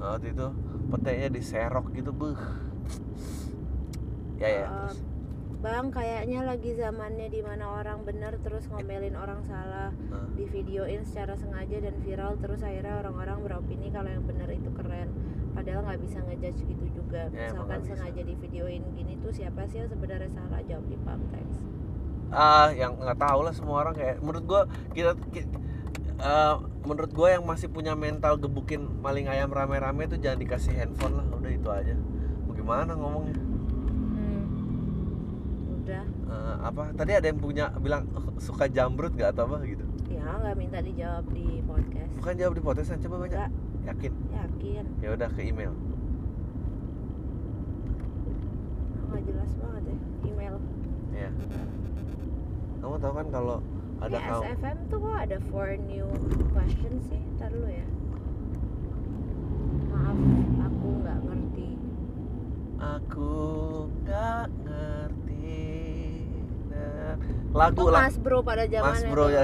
Waktu 0.01 0.34
itu 0.34 0.47
petenya 0.89 1.30
diserok 1.30 1.93
gitu 1.93 2.09
buh 2.11 2.36
ya 4.43 4.49
ya. 4.51 4.67
Terus? 4.67 4.97
Bang 5.63 5.95
kayaknya 5.95 6.43
lagi 6.43 6.75
zamannya 6.75 7.31
di 7.31 7.39
mana 7.39 7.79
orang 7.79 8.03
bener 8.03 8.35
terus 8.43 8.67
ngomelin 8.67 9.15
orang 9.15 9.47
salah. 9.47 9.95
Nah, 10.11 10.27
di 10.35 10.43
videoin 10.51 11.07
secara 11.07 11.39
sengaja 11.39 11.79
dan 11.79 11.95
viral 12.03 12.35
terus 12.43 12.59
akhirnya 12.67 12.99
orang-orang 12.99 13.39
beropini 13.39 13.87
kalau 13.95 14.11
yang 14.11 14.27
bener 14.27 14.51
itu 14.51 14.67
keren. 14.75 15.07
Padahal 15.55 15.87
nggak 15.87 16.01
bisa 16.03 16.19
ngejudge 16.27 16.67
gitu 16.67 16.85
juga. 16.99 17.31
Ya, 17.31 17.47
misalkan 17.47 17.79
sengaja 17.87 18.21
di 18.27 18.35
videoin 18.35 18.83
gini 18.91 19.15
tuh 19.23 19.31
siapa 19.31 19.63
sih 19.71 19.79
yang 19.79 19.87
sebenarnya 19.87 20.27
salah? 20.35 20.59
Jawab 20.67 20.85
di 20.91 20.97
pump 20.99 21.23
text 21.31 21.63
ah 22.33 22.73
yang 22.73 22.97
nggak 22.97 23.21
tahu 23.21 23.45
lah 23.45 23.53
semua 23.53 23.85
orang 23.85 23.93
kayak 23.93 24.17
menurut 24.25 24.43
gua 24.49 24.61
kita, 24.97 25.13
ki- 25.29 25.45
eh, 26.17 26.55
menurut 26.81 27.11
gua 27.13 27.37
yang 27.37 27.45
masih 27.45 27.69
punya 27.69 27.93
mental 27.93 28.41
gebukin 28.41 28.81
maling 29.05 29.29
ayam 29.29 29.53
rame-rame 29.53 30.09
itu 30.09 30.17
jangan 30.17 30.41
dikasih 30.41 30.73
handphone 30.73 31.21
lah. 31.21 31.25
Udah 31.29 31.51
itu 31.53 31.69
aja. 31.69 31.93
Mau 32.49 32.57
gimana 32.57 32.97
ngomongnya. 32.97 33.37
Eh, 36.34 36.55
apa? 36.65 36.84
Tadi 36.97 37.11
ada 37.13 37.25
yang 37.29 37.38
punya 37.38 37.69
bilang 37.77 38.09
"Oh, 38.17 38.34
suka 38.41 38.65
jambrut 38.65 39.13
nggak? 39.13 39.38
atau 39.38 39.45
apa 39.45 39.61
gitu. 39.69 39.86
Ya 40.09 40.25
nggak 40.25 40.55
minta 40.57 40.81
dijawab 40.81 41.25
di 41.29 41.61
podcast. 41.61 42.11
Bukan 42.17 42.34
jawab 42.41 42.53
di 42.57 42.61
podcastan 42.65 42.99
coba 43.05 43.15
baca. 43.21 43.29
Nggak, 43.29 43.49
yakin? 43.86 44.13
Yakin. 44.34 44.86
Ya 45.05 45.09
udah 45.13 45.29
ke 45.29 45.41
email. 45.45 45.73
Nggak 49.13 49.21
jelas 49.29 49.51
banget 49.61 49.84
ya 49.86 49.97
email. 50.25 50.55
Ya 51.13 51.29
kamu 52.84 52.99
tahu 52.99 53.13
kan 53.15 53.27
kalau 53.31 53.57
ada 54.03 54.17
Ini 54.19 54.27
kaum 54.27 54.43
SFM 54.43 54.77
tuh 54.91 54.99
kok 54.99 55.15
ada 55.15 55.38
four 55.47 55.69
new 55.88 56.07
questions 56.51 57.01
sih 57.07 57.21
ntar 57.39 57.47
dulu 57.53 57.69
ya. 57.71 57.88
Maaf 59.93 60.19
aku 60.67 60.88
nggak 60.99 61.19
ngerti. 61.23 61.69
Aku 62.81 63.31
nggak 64.03 64.45
ngerti 64.67 65.03
lagu 67.53 67.86
lah 67.88 68.01
mas 68.03 68.17
bro 68.17 68.41
pada 68.41 68.65
zamannya 68.65 69.09
Bro 69.09 69.25
tuh. 69.25 69.31
ya. 69.31 69.43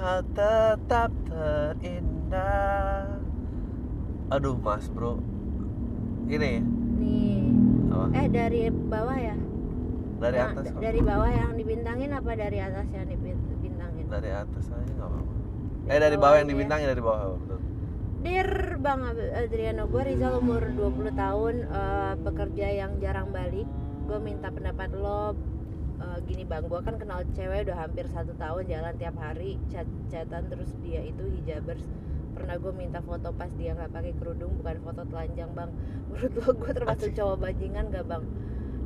Tetap 0.32 1.10
terindah 1.28 3.04
aduh 4.30 4.56
mas 4.56 4.86
bro 4.88 5.18
ini 6.24 6.62
nih 6.96 7.42
apa 7.90 8.06
eh 8.14 8.26
dari 8.30 8.60
bawah 8.70 9.18
ya 9.18 9.36
dari 10.16 10.36
Yang- 10.38 10.52
atas 10.54 10.64
kok. 10.70 10.80
dari 10.80 11.00
bawah 11.02 11.26
yang 11.28 11.52
dibintangin 11.52 12.10
apa 12.14 12.30
dari 12.32 12.58
atas 12.58 12.86
yang 12.88 13.06
dibintangin 13.06 14.04
dari 14.06 14.30
atas 14.30 14.64
aja 14.68 14.86
nggak 14.88 15.04
apa-apa 15.04 15.32
eh 15.86 15.98
dari 15.98 16.16
bawah 16.16 16.36
yang 16.36 16.46
aja 16.46 16.48
ya. 16.48 16.54
dibintangin 16.54 16.86
dari 16.88 17.02
bawah 17.02 17.20
betul 17.36 17.58
Dear 18.20 18.76
Bang 18.76 19.00
Adriano, 19.32 19.88
gue 19.88 20.02
Rizal 20.04 20.44
umur 20.44 20.60
20 20.68 21.08
tahun, 21.10 21.54
eh, 21.64 22.14
pekerja 22.20 22.66
yang 22.68 23.00
jarang 23.00 23.32
balik. 23.32 23.64
Gue 24.10 24.18
minta 24.18 24.50
pendapat 24.50 24.90
lo. 24.90 25.38
eh, 26.02 26.18
gini 26.26 26.42
bang, 26.42 26.66
gue 26.66 26.80
kan 26.82 26.98
kenal 26.98 27.22
cewek 27.30 27.70
udah 27.70 27.86
hampir 27.86 28.10
satu 28.10 28.34
tahun 28.34 28.66
jalan 28.66 28.94
tiap 28.98 29.14
hari 29.22 29.54
chat 29.70 29.86
chatan 30.10 30.50
terus 30.50 30.74
dia 30.82 30.98
itu 31.06 31.22
hijabers. 31.38 31.86
Pernah 32.34 32.58
gue 32.58 32.72
minta 32.74 32.98
foto 33.06 33.30
pas 33.30 33.54
dia 33.54 33.70
nggak 33.70 33.94
pakai 33.94 34.12
kerudung, 34.18 34.58
bukan 34.58 34.82
foto 34.82 35.06
telanjang 35.06 35.54
bang. 35.54 35.70
Menurut 36.10 36.32
lo 36.42 36.50
gue 36.58 36.72
termasuk 36.74 37.14
cowok 37.14 37.36
bajingan 37.38 37.94
gak 37.94 38.02
bang? 38.10 38.24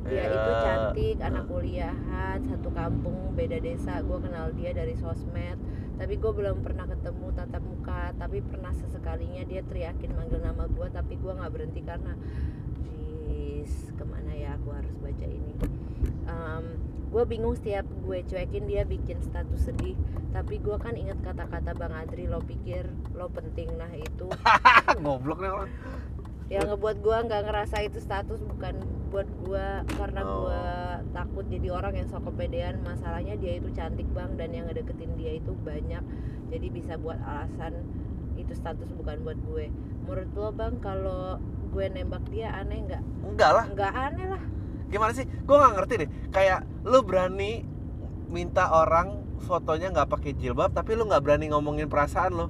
Dia 0.05 0.23
itu 0.29 0.51
Ya, 0.53 0.61
cantik, 0.61 1.17
anak 1.17 1.43
kuliahan, 1.49 2.39
satu 2.45 2.69
kampung, 2.69 3.33
beda 3.33 3.57
desa. 3.57 4.05
Gue 4.05 4.21
kenal 4.21 4.53
dia 4.53 4.77
dari 4.77 4.93
sosmed 4.93 5.57
tapi 5.95 6.19
gue 6.19 6.27
belum 6.27 6.59
pernah 6.59 6.85
ketemu 6.91 7.27
tatap 7.39 7.63
muka 7.63 8.11
tapi 8.19 8.43
pernah 8.43 8.75
sesekalinya 8.75 9.47
dia 9.47 9.63
teriakin 9.63 10.11
manggil 10.11 10.43
nama 10.43 10.67
gue 10.67 10.87
tapi 10.91 11.15
gue 11.15 11.31
nggak 11.31 11.51
berhenti 11.55 11.81
karena 11.87 12.19
Jis, 13.25 13.91
ke 13.93 14.03
mana 14.05 14.31
ya 14.31 14.55
aku 14.55 14.69
harus 14.71 14.93
baca 15.01 15.25
ini? 15.25 15.53
Gue 17.15 17.23
bingung 17.23 17.55
setiap 17.55 17.87
gue 18.03 18.27
cuekin 18.27 18.67
dia 18.67 18.83
bikin 18.83 19.23
status 19.23 19.71
sedih. 19.71 19.95
Tapi 20.35 20.59
gue 20.59 20.75
kan 20.75 20.99
inget 20.99 21.15
kata-kata 21.23 21.71
bang 21.71 21.95
Adri 21.95 22.27
lo 22.27 22.43
pikir 22.43 22.91
lo 23.15 23.31
penting 23.31 23.71
nah 23.79 23.87
itu. 23.95 24.27
Goblok 25.05 25.39
nih 25.39 25.47
orang. 25.47 25.71
Yang 26.51 26.75
ngebuat 26.75 26.97
gue 26.99 27.17
nggak 27.31 27.43
ngerasa 27.47 27.87
itu 27.87 28.03
status 28.03 28.43
bukan 28.43 28.83
buat 29.15 29.31
gue 29.47 29.67
karena 29.95 30.21
Oh. 30.27 30.51
gue 30.51 30.63
takut 31.15 31.45
jadi 31.47 31.67
orang 31.71 32.03
yang 32.03 32.07
sok 32.11 32.27
kepedean. 32.27 32.83
Masalahnya 32.83 33.39
dia 33.39 33.63
itu 33.63 33.71
cantik 33.71 34.11
bang 34.11 34.35
dan 34.35 34.51
yang 34.51 34.67
ngedeketin 34.67 35.15
dia 35.15 35.39
itu 35.39 35.55
banyak. 35.63 36.03
Jadi 36.51 36.67
bisa 36.67 36.99
buat 36.99 37.15
alasan 37.23 37.79
itu 38.35 38.51
status 38.51 38.91
bukan 38.91 39.23
buat 39.23 39.39
gue. 39.39 39.71
Menurut 40.03 40.29
lo 40.35 40.51
bang 40.51 40.75
kalau 40.83 41.39
gue 41.75 41.85
nembak 41.91 42.23
dia 42.31 42.55
aneh 42.55 42.87
nggak? 42.87 43.03
Enggak 43.27 43.51
lah. 43.51 43.65
Nggak 43.67 43.91
aneh 43.91 44.27
lah. 44.31 44.41
Gimana 44.87 45.11
sih? 45.11 45.27
Gue 45.27 45.55
nggak 45.59 45.73
ngerti 45.75 45.93
deh. 45.99 46.09
Kayak 46.31 46.63
lu 46.87 47.03
berani 47.03 47.67
minta 48.31 48.71
orang 48.71 49.27
fotonya 49.43 49.91
nggak 49.91 50.07
pakai 50.07 50.31
jilbab 50.39 50.71
tapi 50.71 50.95
lu 50.95 51.05
nggak 51.05 51.21
berani 51.21 51.51
ngomongin 51.53 51.85
perasaan 51.85 52.33
lo 52.33 52.47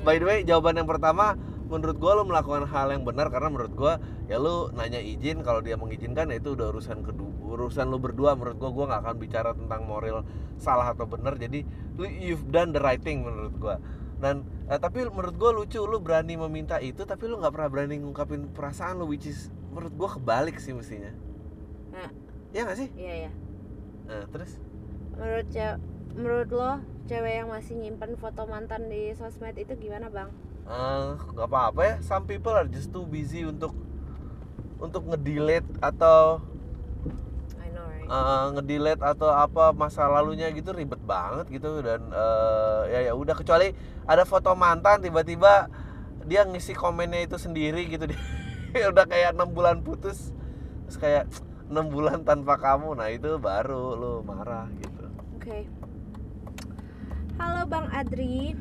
by 0.00 0.16
the 0.16 0.24
way 0.24 0.38
jawaban 0.40 0.80
yang 0.80 0.88
pertama 0.88 1.36
menurut 1.68 2.00
gue 2.00 2.12
lu 2.16 2.24
melakukan 2.24 2.64
hal 2.64 2.88
yang 2.88 3.04
benar 3.04 3.28
karena 3.28 3.52
menurut 3.52 3.74
gue 3.76 3.92
ya 4.32 4.40
lu 4.40 4.72
nanya 4.72 4.96
izin 5.04 5.44
kalau 5.44 5.60
dia 5.60 5.76
mengizinkan 5.76 6.32
ya 6.32 6.40
itu 6.40 6.56
udah 6.56 6.72
urusan 6.72 7.04
kedua 7.04 7.38
urusan 7.48 7.88
lu 7.88 7.98
berdua. 7.98 8.36
Menurut 8.36 8.60
gue 8.60 8.70
gue 8.70 8.84
nggak 8.86 9.00
akan 9.02 9.16
bicara 9.16 9.50
tentang 9.56 9.88
moral 9.88 10.22
salah 10.60 10.92
atau 10.92 11.08
benar. 11.08 11.40
Jadi 11.40 11.64
you've 11.98 12.46
done 12.52 12.70
the 12.70 12.82
right 12.82 13.00
thing 13.00 13.24
menurut 13.24 13.54
gue 13.56 13.74
dan 14.18 14.42
eh, 14.66 14.78
tapi 14.78 15.06
menurut 15.06 15.34
gue 15.38 15.50
lucu 15.62 15.80
lu 15.86 15.98
berani 16.02 16.34
meminta 16.34 16.82
itu 16.82 17.06
tapi 17.06 17.30
lu 17.30 17.38
nggak 17.38 17.54
pernah 17.54 17.70
berani 17.70 18.02
ngungkapin 18.02 18.50
perasaan 18.50 18.98
lu 18.98 19.06
which 19.06 19.26
is 19.30 19.50
menurut 19.70 19.94
gue 19.94 20.08
kebalik 20.18 20.56
sih 20.58 20.74
mestinya. 20.74 21.12
Nah. 21.94 22.10
ya 22.50 22.64
nggak 22.64 22.78
sih? 22.78 22.88
Iya 22.96 23.14
ya 23.28 23.32
nah, 24.08 24.24
terus? 24.32 24.56
Menurut 25.14 25.46
ce- 25.52 25.80
menurut 26.16 26.48
lo 26.50 26.72
cewek 27.06 27.34
yang 27.44 27.48
masih 27.52 27.74
nyimpen 27.76 28.16
foto 28.16 28.48
mantan 28.48 28.88
di 28.88 29.12
sosmed 29.14 29.54
itu 29.56 29.76
gimana 29.76 30.08
bang? 30.08 30.32
Eh, 30.68 31.08
nggak 31.32 31.48
apa-apa 31.48 31.80
ya. 31.84 31.94
Some 32.04 32.24
people 32.28 32.52
are 32.52 32.68
just 32.68 32.92
too 32.92 33.04
busy 33.08 33.44
untuk 33.44 33.72
untuk 34.78 35.04
ngedelete 35.08 35.68
atau 35.80 36.40
Eh, 38.08 38.46
ngedelete 38.56 39.04
atau 39.04 39.28
apa 39.28 39.76
masa 39.76 40.08
lalunya 40.08 40.48
gitu 40.56 40.72
ribet 40.72 40.96
banget 41.04 41.44
gitu 41.52 41.84
dan 41.84 42.08
eh, 42.08 42.82
ya 42.88 43.00
ya 43.04 43.12
udah 43.12 43.36
kecuali 43.36 43.76
ada 44.08 44.24
foto 44.24 44.56
mantan 44.56 45.04
tiba-tiba 45.04 45.68
dia 46.24 46.48
ngisi 46.48 46.72
komennya 46.72 47.28
itu 47.28 47.36
sendiri 47.36 47.84
gitu 47.84 48.08
dia 48.72 48.88
udah 48.88 49.04
kayak 49.04 49.36
enam 49.36 49.52
bulan 49.52 49.84
putus 49.84 50.32
terus 50.88 50.96
kayak 50.96 51.24
enam 51.68 51.92
bulan 51.92 52.24
tanpa 52.24 52.56
kamu 52.56 52.96
nah 52.96 53.12
itu 53.12 53.36
baru 53.36 53.92
lu 53.92 54.12
marah 54.24 54.72
gitu 54.80 55.04
Oke. 55.36 55.68
Halo 57.36 57.68
Bang 57.68 57.92
Adri. 57.92 58.56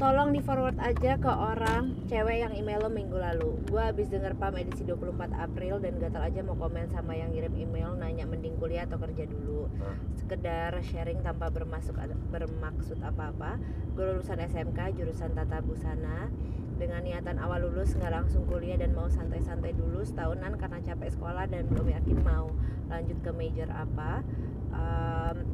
Tolong 0.00 0.32
di 0.32 0.40
forward 0.40 0.80
aja 0.80 1.20
ke 1.20 1.28
orang 1.28 2.08
cewek 2.08 2.40
yang 2.40 2.56
email 2.56 2.80
lo 2.80 2.88
minggu 2.88 3.20
lalu. 3.20 3.60
Gua 3.68 3.92
habis 3.92 4.08
denger 4.08 4.32
PAM 4.32 4.56
edisi 4.56 4.80
24 4.88 5.28
April 5.36 5.76
dan 5.76 6.00
gatal 6.00 6.24
aja 6.24 6.40
mau 6.40 6.56
komen 6.56 6.88
sama 6.88 7.12
yang 7.12 7.36
ngirim 7.36 7.52
email 7.52 7.92
nanya 8.00 8.24
mending 8.24 8.56
kuliah 8.56 8.88
atau 8.88 8.96
kerja 8.96 9.28
dulu. 9.28 9.68
Sekedar 10.16 10.72
sharing 10.80 11.20
tanpa 11.20 11.52
bermasuk 11.52 12.00
bermaksud 12.32 12.96
apa-apa. 13.04 13.60
Gue 13.92 14.16
lulusan 14.16 14.40
SMK 14.40 14.96
jurusan 14.96 15.36
tata 15.36 15.60
busana 15.60 16.32
dengan 16.80 17.04
niatan 17.04 17.36
awal 17.36 17.68
lulus 17.68 17.92
nggak 17.92 18.24
langsung 18.24 18.48
kuliah 18.48 18.80
dan 18.80 18.96
mau 18.96 19.12
santai-santai 19.12 19.76
dulu 19.76 20.00
setahunan 20.00 20.56
karena 20.56 20.80
capek 20.80 21.12
sekolah 21.12 21.44
dan 21.44 21.68
belum 21.68 21.92
yakin 21.92 22.24
mau 22.24 22.48
lanjut 22.88 23.20
ke 23.20 23.30
major 23.36 23.68
apa 23.68 24.24
um, 24.72 25.44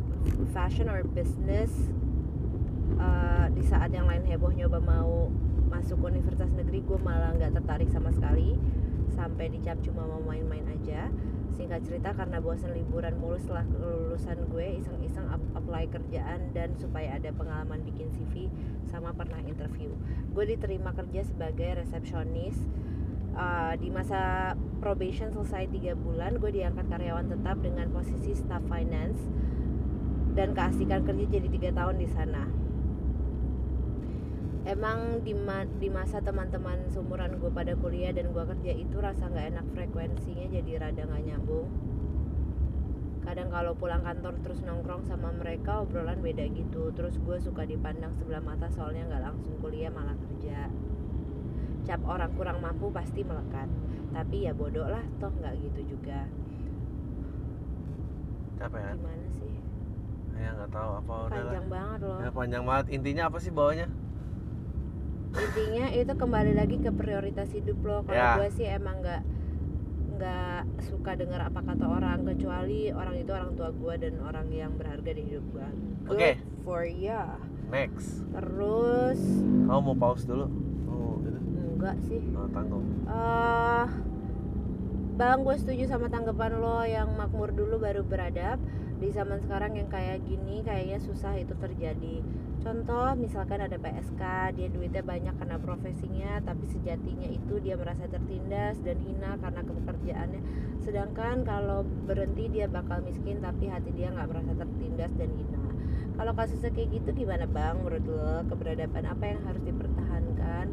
fashion 0.54 0.86
or 0.86 1.02
business 1.02 1.74
Uh, 2.94 3.50
di 3.50 3.66
saat 3.66 3.90
yang 3.90 4.06
lain 4.06 4.22
heboh 4.22 4.54
nyoba 4.54 4.78
mau 4.78 5.26
masuk 5.66 5.98
universitas 6.06 6.46
negeri 6.54 6.86
gue 6.86 6.98
malah 7.02 7.34
nggak 7.34 7.58
tertarik 7.58 7.90
sama 7.90 8.14
sekali. 8.14 8.54
Sampai 9.10 9.50
dicap 9.50 9.82
cuma 9.82 10.06
mau 10.06 10.22
main-main 10.22 10.62
aja. 10.70 11.10
Singkat 11.58 11.82
cerita 11.82 12.14
karena 12.14 12.38
bosan 12.38 12.76
liburan 12.76 13.18
mulu 13.18 13.40
setelah 13.40 13.66
kelulusan 13.66 14.38
gue 14.52 14.66
iseng-iseng 14.78 15.26
ap- 15.32 15.52
apply 15.56 15.88
kerjaan 15.88 16.52
dan 16.52 16.76
supaya 16.78 17.16
ada 17.16 17.32
pengalaman 17.32 17.80
bikin 17.82 18.12
CV 18.12 18.52
sama 18.86 19.10
pernah 19.16 19.40
interview. 19.42 19.90
Gue 20.30 20.46
diterima 20.46 20.94
kerja 20.94 21.26
sebagai 21.26 21.82
resepsionis. 21.82 22.56
Uh, 23.36 23.76
di 23.76 23.92
masa 23.92 24.56
probation 24.80 25.28
selesai 25.28 25.68
tiga 25.68 25.92
bulan 25.92 26.40
gue 26.40 26.56
diangkat 26.56 26.88
karyawan 26.88 27.28
tetap 27.28 27.60
dengan 27.60 27.92
posisi 27.92 28.32
staff 28.32 28.64
finance 28.64 29.20
dan 30.32 30.56
keasikan 30.56 31.04
kerja 31.04 31.24
jadi 31.40 31.48
tiga 31.52 31.70
tahun 31.76 32.00
di 32.00 32.08
sana 32.08 32.48
emang 34.66 35.22
di, 35.22 35.30
ma- 35.32 35.70
di 35.78 35.86
masa 35.86 36.18
teman-teman 36.18 36.90
seumuran 36.90 37.38
gue 37.38 37.50
pada 37.54 37.78
kuliah 37.78 38.10
dan 38.10 38.34
gue 38.34 38.44
kerja 38.44 38.72
itu 38.74 38.98
rasa 38.98 39.30
nggak 39.30 39.46
enak 39.54 39.66
frekuensinya 39.70 40.46
jadi 40.50 40.70
rada 40.82 41.06
nggak 41.06 41.22
nyambung. 41.22 41.70
Kadang 43.22 43.50
kalau 43.50 43.74
pulang 43.78 44.02
kantor 44.02 44.38
terus 44.42 44.62
nongkrong 44.66 45.06
sama 45.06 45.30
mereka 45.34 45.82
obrolan 45.82 46.18
beda 46.18 46.46
gitu. 46.50 46.90
Terus 46.94 47.14
gue 47.22 47.38
suka 47.38 47.62
dipandang 47.62 48.14
sebelah 48.18 48.42
mata 48.42 48.66
soalnya 48.70 49.06
nggak 49.06 49.22
langsung 49.22 49.54
kuliah 49.62 49.90
malah 49.90 50.18
kerja. 50.18 50.70
Cap 51.86 52.02
orang 52.02 52.34
kurang 52.34 52.58
mampu 52.58 52.90
pasti 52.90 53.22
melekat. 53.22 53.70
Tapi 54.10 54.50
ya 54.50 54.52
bodoh 54.54 54.86
lah 54.86 55.02
toh 55.22 55.30
nggak 55.30 55.54
gitu 55.62 55.94
juga. 55.94 56.26
Capek 58.58 58.82
kan 58.82 58.96
gimana 58.98 59.26
sih? 59.30 59.54
Ya 60.38 60.50
nggak 60.54 60.70
tahu. 60.74 60.90
Apa 61.02 61.14
udah 61.26 61.42
panjang 61.50 61.66
banget 61.70 62.00
loh. 62.02 62.18
Ya, 62.18 62.30
panjang 62.30 62.64
banget. 62.66 62.86
Intinya 62.94 63.22
apa 63.26 63.38
sih 63.42 63.50
bawahnya 63.50 63.86
intinya 65.36 65.86
itu 65.90 66.12
kembali 66.12 66.52
lagi 66.52 66.76
ke 66.78 66.90
prioritas 66.90 67.48
hidup 67.50 67.78
lo. 67.80 67.96
Kalau 68.02 68.16
Ya. 68.16 68.36
gue 68.36 68.48
sih 68.50 68.66
emang 68.66 69.00
nggak 69.00 69.22
nggak 70.16 70.60
suka 70.82 71.12
dengar 71.12 71.44
apa 71.44 71.60
kata 71.60 71.84
orang 71.84 72.24
kecuali 72.24 72.88
orang 72.88 73.20
itu 73.20 73.30
orang 73.30 73.52
tua 73.52 73.68
gue 73.68 73.94
dan 73.98 74.16
orang 74.18 74.48
yang 74.48 74.72
berharga 74.72 75.12
di 75.12 75.22
hidup 75.22 75.44
gue 75.52 75.68
Oke. 76.08 76.30
for 76.62 76.82
ya. 76.82 77.36
Next. 77.68 78.24
Terus 78.32 79.20
kamu 79.66 79.80
mau 79.82 79.94
pause 79.94 80.24
dulu? 80.24 80.46
Oh 80.86 81.20
itu 81.20 81.36
enggak 81.76 81.96
sih. 82.02 82.22
Oh, 82.32 82.48
tanggung. 82.48 82.84
Eh 83.04 83.86
bang 85.16 85.40
gue 85.42 85.56
setuju 85.56 85.84
sama 85.86 86.08
tanggapan 86.08 86.52
lo 86.56 86.80
yang 86.82 87.08
makmur 87.12 87.48
dulu 87.48 87.76
baru 87.76 88.00
beradab 88.00 88.60
di 88.96 89.12
zaman 89.12 89.36
sekarang 89.44 89.76
yang 89.76 89.92
kayak 89.92 90.24
gini 90.24 90.64
kayaknya 90.64 90.96
susah 90.96 91.36
itu 91.36 91.52
terjadi. 91.60 92.24
Contoh 92.64 93.12
misalkan 93.14 93.60
ada 93.60 93.76
PSK 93.76 94.22
dia 94.56 94.68
duitnya 94.72 95.04
banyak 95.04 95.36
karena 95.36 95.60
profesinya 95.60 96.40
tapi 96.40 96.64
sejatinya 96.66 97.28
itu 97.28 97.60
dia 97.60 97.76
merasa 97.76 98.08
tertindas 98.08 98.80
dan 98.80 98.96
hina 99.04 99.36
karena 99.38 99.60
pekerjaannya 99.62 100.40
sedangkan 100.82 101.44
kalau 101.44 101.84
berhenti 102.08 102.48
dia 102.48 102.66
bakal 102.66 103.04
miskin 103.04 103.38
tapi 103.44 103.68
hati 103.68 103.92
dia 103.92 104.10
nggak 104.10 104.28
merasa 104.32 104.52
tertindas 104.56 105.12
dan 105.14 105.30
hina. 105.36 105.64
Kalau 106.16 106.32
kasusnya 106.32 106.72
kayak 106.72 106.88
gitu 106.96 107.08
gimana 107.12 107.44
bang? 107.44 107.76
Menurut 107.76 108.04
lo 108.08 108.40
keberadaban 108.48 109.04
apa 109.04 109.24
yang 109.28 109.40
harus 109.44 109.60
dipertahankan 109.60 110.66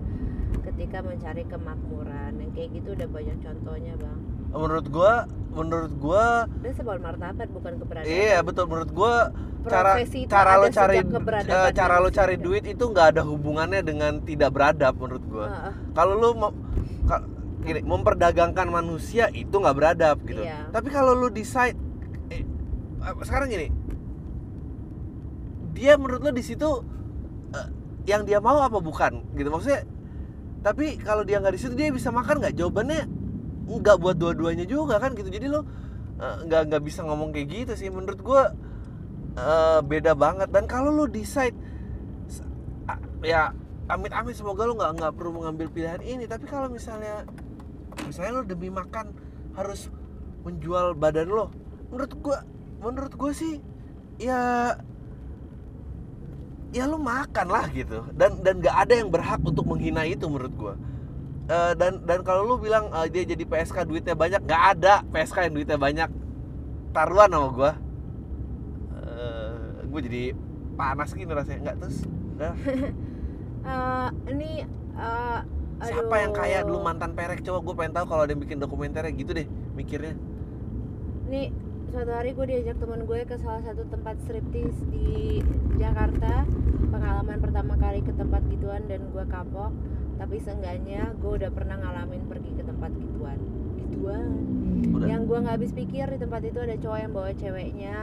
ketika 0.63 1.03
mencari 1.03 1.43
kemakmuran? 1.43 2.39
Yang 2.39 2.51
kayak 2.55 2.69
gitu 2.79 2.89
udah 2.95 3.09
banyak 3.11 3.37
contohnya 3.43 3.93
bang 3.99 4.32
menurut 4.53 4.87
gua 4.87 5.13
menurut 5.53 5.93
gua 5.97 6.25
dan 6.61 6.73
sebuah 6.73 6.97
martabat 6.97 7.47
bukan 7.49 7.73
keberadaban 7.77 8.09
iya 8.09 8.41
betul. 8.41 8.65
Menurut 8.65 8.89
gua 8.89 9.29
cara 9.63 9.95
cara 10.27 10.51
lo 10.57 10.67
cari 10.67 10.97
eh, 10.99 11.69
cara 11.71 11.95
lo 11.97 12.09
cari 12.09 12.35
duit 12.35 12.65
itu 12.65 12.83
nggak 12.83 13.15
ada 13.15 13.21
hubungannya 13.23 13.79
dengan 13.79 14.17
tidak 14.21 14.49
beradab 14.49 14.97
menurut 14.97 15.25
gua. 15.25 15.45
Heeh. 15.47 15.73
kalau 15.93 16.13
lu 16.15 16.29
mau 16.33 16.51
ka- 17.05 17.25
gini 17.63 17.79
memperdagangkan 17.79 18.67
manusia 18.67 19.31
itu 19.31 19.53
nggak 19.53 19.75
beradab 19.75 20.17
gitu. 20.23 20.41
Iya. 20.41 20.67
tapi 20.69 20.89
kalau 20.89 21.13
lu 21.13 21.29
decide 21.29 21.77
eh, 22.27 22.43
apa- 22.99 23.23
sekarang 23.23 23.47
gini. 23.47 23.67
Dia 25.73 25.97
menurut 25.97 26.21
lu 26.21 26.31
di 26.31 26.43
situ 26.43 26.69
eh, 27.53 27.67
yang 28.05 28.25
dia 28.25 28.37
mau 28.37 28.57
apa 28.57 28.77
bukan 28.77 29.21
gitu. 29.33 29.49
Maksudnya 29.49 29.85
tapi 30.59 30.95
kalau 30.97 31.21
dia 31.21 31.37
nggak 31.37 31.53
di 31.53 31.61
situ 31.61 31.73
dia 31.73 31.87
bisa 31.89 32.09
makan 32.09 32.41
nggak? 32.41 32.55
Jawabannya 32.55 33.01
nggak 33.67 33.97
buat 33.99 34.15
dua-duanya 34.19 34.67
juga 34.67 34.99
kan 34.99 35.15
gitu. 35.15 35.29
Jadi 35.31 35.47
lo 35.47 35.63
eh, 36.19 36.35
nggak 36.47 36.61
nggak 36.71 36.83
bisa 36.83 37.01
ngomong 37.07 37.31
kayak 37.31 37.47
gitu 37.49 37.73
sih. 37.79 37.89
Menurut 37.89 38.19
gua 38.19 38.51
eh, 39.37 39.79
beda 39.83 40.13
banget. 40.13 40.49
Dan 40.51 40.67
kalau 40.67 40.91
lo 40.91 41.05
decide 41.07 41.55
a- 42.87 43.03
ya 43.23 43.51
amit-amit 43.87 44.35
semoga 44.35 44.67
lo 44.67 44.75
nggak 44.79 44.91
nggak 44.99 45.13
perlu 45.15 45.31
mengambil 45.43 45.67
pilihan 45.71 46.01
ini. 46.03 46.27
Tapi 46.27 46.45
kalau 46.47 46.67
misalnya 46.67 47.23
misalnya 48.07 48.41
lo 48.41 48.43
demi 48.43 48.67
makan 48.71 49.13
harus 49.53 49.87
menjual 50.43 50.97
badan 50.97 51.29
lo 51.29 51.47
menurut 51.87 52.13
gua 52.19 52.37
menurut 52.83 53.13
gua 53.15 53.31
sih 53.31 53.61
ya 54.19 54.73
ya 56.73 56.83
lo 56.89 56.97
makan 56.97 57.47
lah 57.47 57.69
gitu. 57.69 58.01
Dan 58.17 58.41
dan 58.41 58.59
nggak 58.59 58.75
ada 58.75 58.93
yang 58.97 59.09
berhak 59.13 59.39
untuk 59.45 59.63
menghina 59.69 60.03
itu 60.09 60.25
menurut 60.25 60.53
gua 60.57 60.73
Eh, 61.43 61.73
dan 61.75 61.99
dan 62.07 62.23
kalau 62.23 62.47
lu 62.47 62.55
bilang 62.55 62.87
eh, 62.87 63.07
dia 63.11 63.27
jadi 63.27 63.43
PSK 63.43 63.83
duitnya 63.83 64.15
banyak 64.15 64.47
nggak 64.47 64.63
ada 64.79 65.03
PSK 65.11 65.51
yang 65.51 65.53
duitnya 65.59 65.75
banyak. 65.75 66.09
Taruhan 66.95 67.29
sama 67.35 67.49
gua. 67.51 67.71
Eh, 68.95 69.83
gue 69.91 70.01
jadi 70.07 70.23
panas 70.79 71.11
gini 71.11 71.31
rasanya. 71.35 71.59
Nggak 71.67 71.77
terus 71.83 71.97
udah. 72.39 72.53
Eh, 73.63 74.09
ini 74.27 74.59
eh, 74.99 75.39
siapa 75.87 76.15
yang 76.19 76.35
kaya 76.35 76.67
dulu 76.67 76.83
mantan 76.83 77.15
perek? 77.15 77.47
Coba 77.47 77.63
gue 77.63 77.75
pengen 77.79 77.95
tahu 77.95 78.11
kalau 78.11 78.27
ada 78.27 78.35
yang 78.35 78.43
bikin 78.43 78.59
dokumenternya. 78.59 79.15
Gitu 79.15 79.31
deh 79.31 79.47
mikirnya. 79.71 80.19
Nih 81.31 81.47
suatu 81.87 82.11
hari 82.11 82.35
gue 82.35 82.43
diajak 82.43 82.75
teman 82.83 83.07
gue 83.07 83.23
ke 83.23 83.39
salah 83.39 83.63
satu 83.63 83.87
tempat 83.87 84.19
striptease 84.27 84.83
di 84.91 85.39
Jakarta. 85.79 86.43
Pengalaman 86.91 87.39
pertama 87.39 87.79
kali 87.79 88.03
ke 88.03 88.11
tempat 88.11 88.43
gituan 88.51 88.83
dan 88.91 88.99
gue 89.15 89.23
kapok 89.31 89.71
Tapi 90.17 90.35
seenggaknya 90.39 91.13
gue 91.17 91.31
udah 91.41 91.51
pernah 91.51 91.75
ngalamin 91.81 92.23
pergi 92.29 92.51
ke 92.53 92.63
tempat 92.63 92.91
gituan. 92.95 93.39
Gituan. 93.77 94.29
Udah. 94.93 95.07
Yang 95.09 95.21
gue 95.25 95.37
nggak 95.43 95.55
habis 95.57 95.71
pikir 95.73 96.05
di 96.09 96.17
tempat 96.21 96.41
itu 96.45 96.59
ada 96.61 96.75
cowok 96.77 96.99
yang 97.01 97.11
bawa 97.11 97.31
ceweknya. 97.33 97.99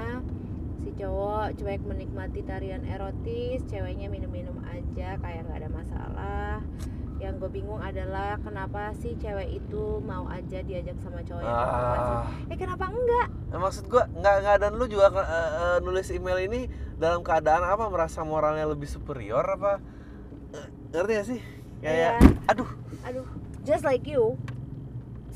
Si 0.81 0.91
cowok 0.97 1.61
cuek 1.61 1.85
menikmati 1.85 2.41
tarian 2.41 2.89
erotis 2.89 3.61
Ceweknya 3.69 4.09
minum-minum 4.09 4.57
aja 4.65 5.21
kayak 5.21 5.41
nggak 5.47 5.59
ada 5.65 5.71
masalah. 5.71 6.55
Yang 7.21 7.35
gue 7.37 7.51
bingung 7.61 7.85
adalah 7.85 8.41
kenapa 8.41 8.97
sih 8.97 9.13
cewek 9.21 9.61
itu 9.61 10.01
mau 10.01 10.25
aja 10.33 10.65
diajak 10.65 10.97
sama 11.05 11.21
cowok 11.21 11.45
yang 11.45 11.53
ah, 11.53 12.25
eh 12.49 12.57
kenapa 12.57 12.89
enggak? 12.89 13.29
Nah, 13.53 13.59
maksud 13.61 13.93
gue 13.93 14.01
nggak 14.01 14.37
nggak 14.41 14.57
dan 14.57 14.73
lu 14.81 14.89
juga 14.89 15.13
eh, 15.21 15.79
nulis 15.85 16.09
email 16.17 16.41
ini 16.49 16.61
dalam 16.97 17.21
keadaan 17.21 17.61
apa? 17.61 17.93
Merasa 17.93 18.25
moralnya 18.25 18.65
lebih 18.65 18.89
superior 18.89 19.45
apa? 19.45 19.85
Ngerti 20.91 21.13
gak 21.13 21.29
sih 21.29 21.41
kayak 21.81 22.21
Iya. 22.21 22.29
aduh. 22.49 22.71
Aduh. 23.09 23.27
Just 23.65 23.85
like 23.85 24.05
you 24.09 24.37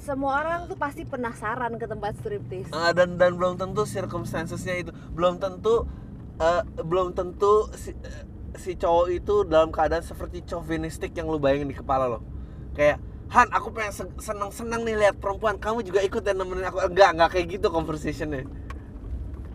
semua 0.04 0.44
orang 0.44 0.68
tuh 0.68 0.76
pasti 0.76 1.08
penasaran 1.08 1.80
ke 1.80 1.88
tempat 1.88 2.12
striptease. 2.20 2.68
Ah, 2.76 2.92
dan 2.92 3.16
dan 3.16 3.40
belum 3.40 3.56
tentu 3.56 3.88
circumstancesnya 3.88 4.84
itu. 4.84 4.92
Belum 5.16 5.40
tentu 5.40 5.88
eh, 6.36 6.62
belum 6.84 7.16
tentu 7.16 7.72
si, 7.72 7.96
eh, 7.96 8.24
si 8.60 8.76
cowok 8.76 9.06
itu 9.08 9.34
dalam 9.48 9.72
keadaan 9.72 10.04
seperti 10.04 10.44
chauvinistik 10.44 11.16
yang 11.16 11.32
lu 11.32 11.40
bayangin 11.40 11.72
di 11.72 11.76
kepala 11.76 12.06
lo. 12.06 12.20
Kayak 12.76 13.00
Han 13.32 13.48
aku 13.50 13.72
pengen 13.72 14.12
seneng 14.20 14.52
seneng 14.52 14.84
nih 14.84 15.00
lihat 15.00 15.16
perempuan. 15.16 15.56
Kamu 15.56 15.80
juga 15.80 16.04
ikut 16.04 16.20
dan 16.20 16.36
nemenin 16.36 16.68
aku. 16.68 16.84
Enggak 16.84 17.16
enggak 17.16 17.30
kayak 17.32 17.46
gitu 17.56 17.66
conversationnya. 17.72 18.44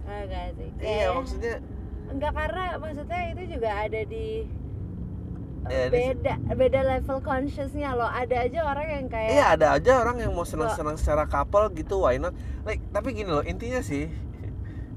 Enggak 0.09 0.57
sih. 0.57 0.69
Iya 0.81 1.13
maksudnya 1.13 1.55
enggak 2.09 2.33
karena 2.33 2.65
maksudnya 2.81 3.21
itu 3.37 3.43
juga 3.53 3.69
ada 3.69 4.01
di 4.09 4.49
Di- 5.68 5.91
beda 5.91 6.34
beda 6.55 6.80
level 6.86 7.20
consciousnya 7.20 7.93
loh. 7.97 8.07
Ada 8.07 8.47
aja 8.47 8.60
orang 8.64 8.88
yang 8.88 9.05
kayak 9.12 9.30
iya 9.34 9.45
ada 9.53 9.68
aja 9.76 9.91
orang 9.99 10.24
yang 10.24 10.32
mau 10.32 10.47
seneng 10.47 10.95
secara 10.95 11.28
couple 11.28 11.68
gitu 11.76 12.05
why 12.05 12.16
not? 12.16 12.32
Like 12.64 12.80
tapi 12.95 13.12
gini 13.18 13.30
loh 13.30 13.43
intinya 13.43 13.84
sih 13.84 14.07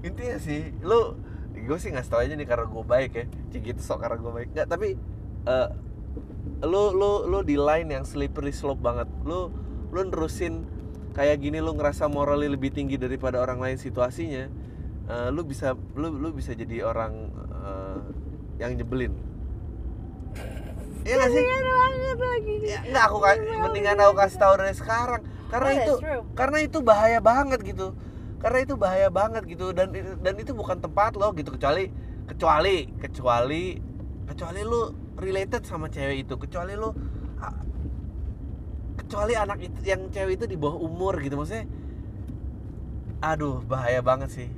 intinya 0.03 0.39
sih 0.39 0.75
lu 0.83 1.19
gue 1.53 1.79
sih 1.79 1.95
nggak 1.95 2.11
tahu 2.11 2.27
aja 2.27 2.35
nih 2.35 2.47
karena 2.47 2.67
gue 2.67 2.85
baik 2.85 3.11
ya. 3.15 3.25
Cik 3.55 3.63
gitu 3.75 3.81
sok 3.83 4.07
karena 4.07 4.17
gue 4.19 4.33
baik. 4.33 4.49
Nggak 4.55 4.69
tapi 4.71 4.89
eh, 5.47 5.69
lu 6.63 6.95
lu 6.95 7.27
lu 7.27 7.39
di 7.43 7.59
line 7.59 7.89
yang 7.91 8.05
slippery 8.07 8.55
slope 8.55 8.81
banget. 8.81 9.11
Lu 9.27 9.51
lu 9.93 10.01
nerusin 10.09 10.65
kayak 11.13 11.45
gini 11.45 11.61
lu 11.61 11.77
ngerasa 11.77 12.09
moralnya 12.09 12.49
lebih 12.49 12.73
tinggi 12.73 12.97
daripada 12.97 13.37
orang 13.37 13.61
lain 13.61 13.77
situasinya 13.77 14.49
eh, 15.09 15.29
lu 15.29 15.45
bisa 15.45 15.77
lu 15.93 16.09
lu 16.09 16.33
bisa 16.33 16.57
jadi 16.57 16.89
orang 16.89 17.13
eh, 17.53 18.01
yang 18.65 18.73
nyebelin 18.81 19.13
Iya 21.03 21.15
gak 21.19 21.31
sih? 21.35 21.43
Banget 21.43 22.19
lagi. 22.19 22.55
Ya, 22.63 22.79
enggak 22.87 23.05
aku 23.11 23.17
mendingan 23.63 23.97
aku 23.99 24.15
kasih 24.19 24.39
tahu 24.39 24.55
dari 24.61 24.75
sekarang. 24.75 25.23
Karena 25.53 25.69
Oh, 25.69 25.79
itu 25.85 25.95
true. 26.01 26.23
karena 26.33 26.59
itu 26.65 26.79
bahaya 26.81 27.19
banget 27.21 27.61
gitu. 27.61 27.93
Karena 28.41 28.59
itu 28.65 28.75
bahaya 28.79 29.09
banget 29.13 29.43
gitu. 29.47 29.75
Dan 29.75 29.93
dan 29.95 30.35
itu 30.39 30.53
bukan 30.55 30.79
tempat 30.81 31.19
lo 31.19 31.35
gitu. 31.35 31.53
Kecuali 31.53 31.91
kecuali 32.25 32.89
kecuali 32.97 33.65
kecuali 34.27 34.61
lu 34.63 34.81
related 35.19 35.63
sama 35.67 35.91
cewek 35.91 36.25
itu. 36.25 36.35
Kecuali 36.39 36.73
lu 36.79 36.91
kecuali 38.97 39.33
anak 39.37 39.59
itu 39.61 39.79
yang 39.85 40.09
cewek 40.09 40.41
itu 40.41 40.45
di 40.49 40.57
bawah 40.57 40.79
umur 40.81 41.21
gitu. 41.21 41.37
Maksudnya 41.37 41.67
aduh 43.23 43.61
bahaya 43.67 44.01
banget 44.01 44.31
sih. 44.33 44.49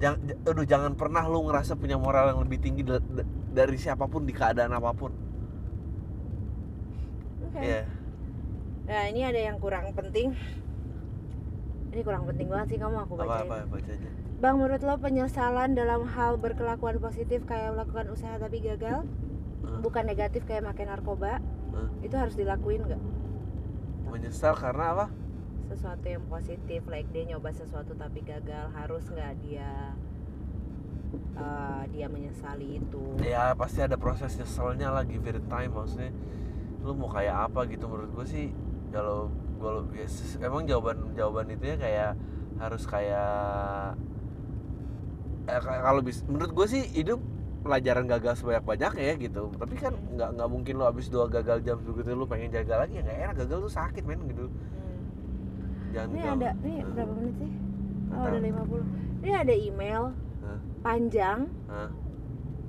Jangan 0.00 0.18
aduh 0.48 0.64
jangan 0.64 0.92
pernah 0.96 1.26
lu 1.26 1.44
ngerasa 1.48 1.76
punya 1.76 2.00
moral 2.00 2.32
yang 2.32 2.40
lebih 2.40 2.58
tinggi 2.62 2.82
da- 2.86 3.02
da- 3.04 3.28
dari 3.52 3.76
siapa 3.76 4.08
pun 4.08 4.24
di 4.24 4.32
keadaan 4.32 4.72
apa 4.72 4.94
pun 4.96 5.12
Oke. 7.50 7.60
Iya. 7.60 7.82
Nah 8.86 9.02
ini 9.06 9.20
ada 9.22 9.40
yang 9.40 9.56
kurang 9.58 9.90
penting. 9.92 10.34
Ini 11.90 12.00
kurang 12.00 12.22
penting 12.24 12.46
banget 12.46 12.66
sih 12.70 12.78
kamu 12.78 12.96
aku 13.00 13.14
apa 13.16 13.24
bacain. 13.42 13.50
apa 13.50 13.56
baca 13.66 13.90
aja 13.90 14.10
Bang, 14.40 14.56
menurut 14.56 14.80
lo 14.80 14.96
penyesalan 14.96 15.74
dalam 15.74 16.08
hal 16.08 16.40
berkelakuan 16.40 16.96
positif 16.96 17.44
kayak 17.44 17.76
melakukan 17.76 18.08
usaha 18.08 18.34
tapi 18.34 18.58
gagal, 18.58 19.04
Hmm. 19.60 19.84
bukan 19.84 20.08
negatif 20.08 20.48
kayak 20.48 20.64
makan 20.64 20.88
narkoba, 20.88 21.44
Hmm. 21.68 21.92
itu 22.00 22.16
harus 22.16 22.32
dilakuin 22.34 22.80
nggak? 22.82 23.02
menyesal 24.08 24.56
karena 24.56 24.90
apa 24.90 25.06
Sesuatu 25.68 26.02
yang 26.02 26.26
positif, 26.26 26.82
like 26.88 27.06
dia 27.12 27.30
nyoba 27.30 27.52
sesuatu 27.52 27.94
tapi 27.94 28.24
gagal, 28.24 28.72
harus 28.72 29.06
nggak 29.06 29.32
dia 29.38 29.92
eh, 31.36 31.82
dia 31.90 32.06
menyesali 32.08 32.80
itu? 32.80 33.02
ya 33.20 33.52
pasti 33.52 33.78
ada 33.78 33.94
proses 33.94 34.34
nyeselnya 34.34 34.88
lah 34.88 35.04
give 35.04 35.26
time 35.44 35.70
maksudnya 35.70 36.10
lu 36.80 36.92
mau 36.92 37.08
kayak 37.08 37.46
apa 37.46 37.60
gitu 37.66 37.84
menurut 37.84 38.10
gue 38.12 38.26
sih 38.26 38.46
kalau 38.88 39.28
gue 39.56 39.70
ya, 39.94 40.08
emang 40.40 40.64
jawaban 40.64 41.12
jawaban 41.12 41.46
itu 41.48 41.64
ya 41.64 41.76
kayak 41.76 42.10
harus 42.56 42.82
kayak 42.84 43.94
eh, 45.46 45.60
ka- 45.60 45.82
kalau 45.82 46.00
bis 46.00 46.24
menurut 46.24 46.50
gue 46.50 46.66
sih 46.66 46.82
hidup 46.90 47.20
pelajaran 47.60 48.08
gagal 48.08 48.40
sebanyak 48.40 48.64
banyaknya 48.64 49.04
ya 49.04 49.14
gitu 49.18 49.52
tapi 49.54 49.76
kan 49.76 49.92
nggak 50.10 50.30
nggak 50.34 50.48
mungkin 50.48 50.72
lu 50.74 50.84
habis 50.84 51.06
dua 51.06 51.28
gagal 51.28 51.60
jam 51.60 51.76
begitu 51.78 52.14
lu 52.14 52.24
pengen 52.24 52.48
jaga 52.50 52.80
lagi 52.80 52.96
ya 52.96 53.02
nggak 53.02 53.18
enak 53.20 53.36
gagal 53.38 53.58
tuh 53.60 53.72
sakit 53.72 54.02
men 54.02 54.20
gitu 54.26 54.48
Hmm. 54.48 55.00
jangan 55.92 56.08
Ini 56.08 56.18
gagal. 56.18 56.32
ada, 56.32 56.50
nih 56.56 56.76
Hah? 56.76 56.90
berapa 56.94 57.12
menit 57.12 57.34
sih? 57.36 57.50
Oh, 58.06 58.16
tahu. 58.16 58.26
ada 58.26 58.38
50. 58.40 58.82
Ini 59.20 59.30
ada 59.36 59.54
email 59.54 60.02
Hah? 60.40 60.58
panjang 60.80 61.38
Hah? 61.66 61.90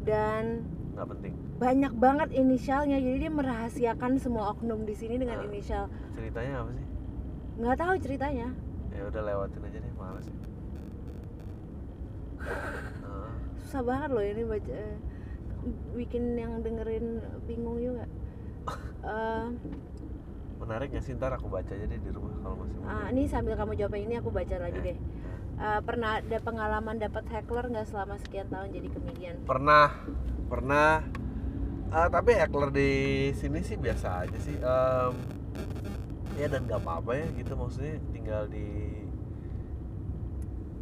dan 0.01 0.43
nggak 0.91 1.07
penting 1.07 1.33
banyak 1.61 1.93
banget 1.95 2.29
inisialnya. 2.33 2.97
Jadi 2.97 3.17
dia 3.19 3.31
merahasiakan 3.31 4.17
semua 4.17 4.49
oknum 4.49 4.81
di 4.81 4.91
sini 4.91 5.15
dengan 5.15 5.37
Ah. 5.37 5.45
inisial. 5.45 5.85
ceritanya 6.11 6.53
apa 6.59 6.71
sih 6.71 6.85
Nggak 7.53 7.75
tahu 7.77 7.93
ceritanya. 7.99 8.47
ya 8.91 9.01
udah 9.05 9.21
lewatin 9.21 9.61
aja 9.61 9.77
deh 9.77 9.93
males 9.95 10.25
ya 10.25 10.35
Ah, 13.05 13.31
Susah 13.59 13.81
banget 13.81 14.09
loh 14.09 14.23
ini 14.23 14.43
baca 14.43 14.73
eh, 14.73 14.97
bikin 15.93 16.23
yang 16.35 16.59
dengerin 16.59 17.05
bingung 17.45 17.77
juga. 17.77 18.05
Eh, 19.01 19.45
menarik 20.57 20.89
nggak 20.89 21.01
sih 21.01 21.13
ntar 21.15 21.33
aku 21.33 21.47
baca 21.47 21.65
aja 21.67 21.81
deh 21.83 21.97
di 21.97 22.09
rumah 22.09 22.37
kalau 22.37 22.53
masih 22.55 22.77
mau 22.77 22.85
ah, 22.87 23.09
ini 23.09 23.25
sambil 23.25 23.53
kamu 23.55 23.73
jawab 23.75 23.97
ini 23.97 24.13
aku 24.15 24.29
baca 24.29 24.55
lagi 24.57 24.77
deh. 24.79 24.97
Eh, 25.57 25.79
pernah 25.81 26.17
ada 26.17 26.37
pengalaman 26.39 26.97
dapat 26.97 27.25
heckler 27.27 27.65
nggak 27.67 27.85
selama 27.87 28.17
sekian 28.19 28.45
tahun 28.47 28.69
jadi 28.71 28.87
komedian? 28.91 29.35
pernah 29.43 29.89
pernah 30.47 31.01
Ah, 31.91 32.07
tapi 32.07 32.31
heckler 32.39 32.69
di 32.71 32.89
sini 33.39 33.59
sih 33.67 33.75
biasa 33.75 34.23
aja 34.23 34.37
sih 34.39 34.55
Em, 34.55 35.13
ya 36.39 36.47
dan 36.51 36.61
nggak 36.67 36.81
apa-apa 36.83 37.11
ya 37.19 37.27
gitu 37.39 37.53
maksudnya 37.59 37.95
tinggal 38.15 38.43
di 38.47 38.65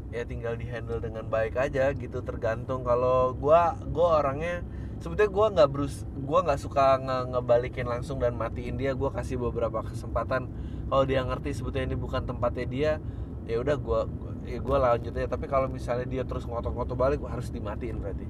ya 0.10 0.26
tinggal 0.26 0.57
di 0.57 0.66
handle 0.66 0.97
dengan 0.97 1.26
baik 1.30 1.53
aja 1.53 1.93
gitu 1.93 2.26
tergantung 2.26 2.82
kalau 2.82 3.34
gua 3.38 3.78
gua 3.93 4.22
orangnya 4.26 4.66
sebetulnya 4.97 5.30
gua 5.30 5.47
nggak 5.53 5.70
berus 5.70 5.95
gua 6.18 6.39
nggak 6.45 6.60
suka 6.66 6.97
nge- 6.97 7.28
ngebalikin 7.38 7.86
langsung 7.86 8.18
dan 8.18 8.34
matiin 8.34 8.74
dia 8.82 8.97
gua 8.97 9.14
kasih 9.14 9.38
beberapa 9.38 9.86
kesempatan. 9.86 10.49
Kalau 10.89 11.05
dia 11.05 11.22
ngerti 11.22 11.53
sebetulnya 11.53 11.93
ini 11.93 11.97
bukan 12.01 12.26
tempatnya 12.26 12.66
dia 12.66 12.91
ya 13.45 13.57
udah 13.62 13.78
gua- 13.78 14.10
ya 14.49 14.57
gua 14.57 14.78
lanjut 14.82 15.14
aja. 15.14 15.30
Tapi 15.30 15.45
kalau 15.45 15.70
misalnya 15.70 16.10
dia 16.10 16.24
terus 16.26 16.45
ngotot-ngotot 16.49 16.97
balik 16.97 17.22
harus 17.30 17.53
dimatiin 17.53 18.01
berarti 18.01 18.26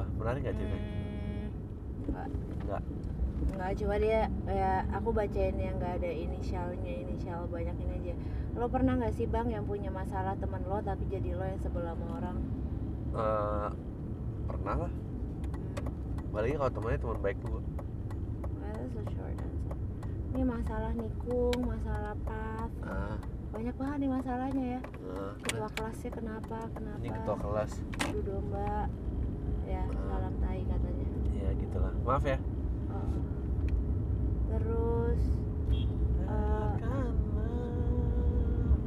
apa 0.00 0.08
menarik 0.16 0.40
nggak 0.42 0.56
ceritanya 0.56 0.80
Hmm, 0.80 1.46
nggak. 2.06 2.28
nggak 2.64 2.82
Nggak 3.50 3.72
cuma 3.74 3.94
dia 3.96 4.20
ya 4.46 4.72
aku 4.90 5.08
bacain 5.10 5.56
yang 5.56 5.76
nggak 5.76 5.96
ada 5.96 6.10
inisialnya 6.10 6.92
inisial 6.98 7.44
banyak 7.46 7.72
ini 7.74 7.92
aja. 7.98 8.14
Lo 8.52 8.68
pernah 8.68 8.94
nggak 8.94 9.12
sih 9.12 9.24
bang 9.24 9.48
yang 9.48 9.64
punya 9.64 9.88
masalah 9.88 10.32
teman 10.34 10.60
lo 10.62 10.76
tapi 10.78 11.04
jadi 11.06 11.32
lo 11.32 11.44
yang 11.44 11.56
sebelah 11.58 11.92
sama 11.92 12.06
orang? 12.16 12.36
Eh, 13.10 13.68
pernah 14.46 14.76
lah 14.78 14.92
Hmm. 14.92 16.28
apalagi 16.30 16.54
kalau 16.54 16.70
temannya 16.70 16.98
teman 16.98 17.18
baik 17.20 17.38
gua 17.42 17.58
Well, 17.58 17.64
that's 18.70 18.94
a 18.94 19.02
short 19.08 19.28
answer. 19.30 19.50
Ini 20.30 20.42
masalah 20.42 20.90
nikung, 20.94 21.58
masalah 21.60 22.14
path, 22.22 22.72
ah 22.82 23.18
banyak 23.50 23.74
banget 23.74 23.96
nih 23.98 24.10
masalahnya 24.12 24.64
ya. 24.68 24.80
ah, 25.10 25.32
Ketua 25.42 25.68
kelasnya 25.74 26.10
kenapa, 26.12 26.58
kenapa? 26.70 27.00
ini 27.00 27.10
ketua 27.10 27.36
kelas 27.36 27.72
Adu 28.00 28.20
domba, 28.22 28.86
ya 29.70 29.84
salam 29.86 30.34
tai 30.42 30.60
katanya. 30.66 31.06
ya 31.32 31.48
gitulah 31.56 31.92
maaf 32.02 32.24
ya 32.26 32.38
Oh. 32.90 33.06
Terus 34.50 35.22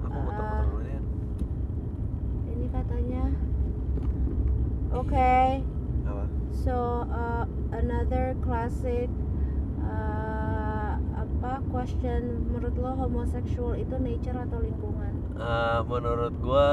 aku 0.04 0.18
muter-muter 0.20 0.66
dulu 0.68 0.86
ya 0.86 1.00
ini 2.54 2.68
katanya, 2.70 3.24
oke. 4.94 5.36
apa 6.04 6.24
So 6.54 6.76
uh, 7.10 7.44
another 7.74 8.36
classic 8.44 9.08
uh, 9.82 10.96
apa 11.18 11.64
question 11.72 12.46
menurut 12.48 12.76
lo 12.78 12.92
homoseksual 12.94 13.76
itu 13.76 13.96
nature 13.98 14.38
atau 14.38 14.60
lingkungan? 14.62 15.12
Eh, 15.34 15.80
menurut 15.90 16.34
gua 16.40 16.68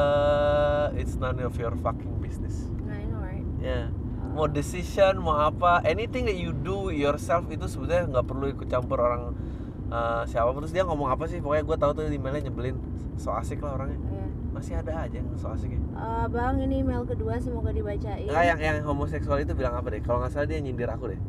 it's 0.93 1.17
none 1.17 1.41
of 1.41 1.57
your 1.57 1.73
fucking 1.81 2.13
business 2.21 2.69
Nah, 2.85 2.93
I 2.93 3.05
know 3.09 3.19
right. 3.19 3.47
ya 3.59 3.89
Uh, 3.89 3.89
mau 4.41 4.49
decision 4.49 5.20
mau 5.20 5.36
apa 5.36 5.84
anything 5.84 6.24
that 6.24 6.32
you 6.32 6.57
do 6.57 6.88
yourself 6.88 7.45
itu 7.53 7.68
sebetulnya 7.68 8.09
nggak 8.09 8.24
perlu 8.24 8.49
ikut 8.49 8.72
campur 8.72 8.97
orang 8.97 9.36
eh, 9.93 10.22
siapa 10.24 10.57
terus 10.57 10.72
dia 10.72 10.88
ngomong 10.88 11.12
apa 11.12 11.28
sih 11.28 11.45
pokoknya 11.45 11.64
gue 11.68 11.76
tahu 11.76 11.91
tuh 11.93 12.03
emailnya 12.09 12.49
nyebelin 12.49 12.80
so 13.20 13.36
asik 13.36 13.61
lah 13.61 13.76
orangnya 13.76 14.01
ya. 14.01 14.24
masih 14.57 14.80
ada 14.80 15.05
aja 15.05 15.20
yang 15.20 15.28
so 15.36 15.53
asik 15.53 15.76
ya 15.76 15.80
Uh, 15.93 16.24
bang 16.32 16.57
ini 16.64 16.80
email 16.80 17.05
kedua 17.05 17.36
semoga 17.36 17.76
dibacain. 17.76 18.24
Nggak, 18.24 18.45
yang 18.49 18.61
yang 18.64 18.76
homoseksual 18.88 19.45
itu 19.45 19.53
bilang 19.53 19.76
apa 19.76 19.93
deh 19.93 20.01
kalau 20.01 20.24
nggak 20.24 20.32
salah 20.32 20.49
dia 20.49 20.57
nyindir 20.57 20.88
aku 20.88 21.12
deh 21.12 21.20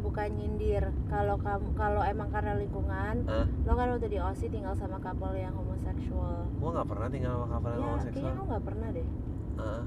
Bukan 0.00 0.28
nyindir. 0.32 0.96
Kalau 1.12 1.36
kamu 1.36 1.76
kalau 1.76 2.00
emang 2.00 2.32
karena 2.32 2.56
lingkungan, 2.56 3.28
Hah? 3.28 3.44
lo 3.68 3.72
kan 3.76 3.92
waktu 3.92 4.08
di 4.08 4.16
OSI 4.16 4.48
tinggal 4.48 4.72
sama 4.72 4.96
couple 4.96 5.36
yang 5.36 5.52
homoseksual. 5.52 6.48
gue 6.48 6.70
nggak 6.72 6.88
pernah 6.88 7.08
tinggal 7.12 7.32
sama 7.36 7.46
kapal 7.52 7.68
yang 7.68 7.76
Ya, 7.76 7.84
homoseksual 7.84 8.14
kayaknya 8.16 8.40
lo 8.40 8.44
nggak 8.48 8.64
pernah 8.64 8.88
deh. 8.88 9.06
Heeh. 9.60 9.82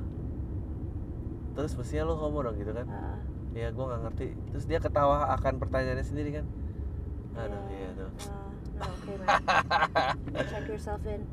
Terus 1.59 1.75
mestinya 1.75 2.07
lo 2.07 2.15
homo 2.15 2.39
dong 2.39 2.55
gitu 2.55 2.71
kan. 2.71 2.87
Uh, 2.87 3.19
ya 3.51 3.67
gue 3.75 3.83
nggak 3.83 4.01
ngerti. 4.07 4.27
Terus 4.55 4.65
dia 4.65 4.79
ketawa 4.79 5.27
akan 5.35 5.59
pertanyaannya 5.59 6.05
sendiri 6.07 6.39
kan. 6.39 6.45
Aduh 7.35 7.59
ya, 7.67 7.75
iya 7.75 7.89
tuh 7.93 8.09
uh, 8.09 8.49
no, 8.79 8.83
okay, 8.95 9.15
man. 9.19 9.27
Check 10.47 10.65
yourself 10.71 11.03
in. 11.03 11.27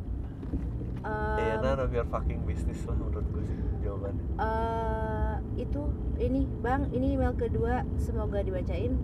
Iya, 1.06 1.62
Um, 1.62 1.62
none 1.62 1.78
of 1.78 1.94
your 1.94 2.02
fucking 2.10 2.42
business 2.42 2.82
lah 2.82 2.98
menurut 2.98 3.22
gue 3.30 3.42
sih 3.46 3.54
jawabannya. 3.86 4.26
eh 4.42 5.34
itu 5.54 5.86
ini 6.18 6.50
bang 6.58 6.90
ini 6.90 7.14
email 7.14 7.30
kedua. 7.30 7.86
Semoga 8.02 8.42
dibacain. 8.42 8.98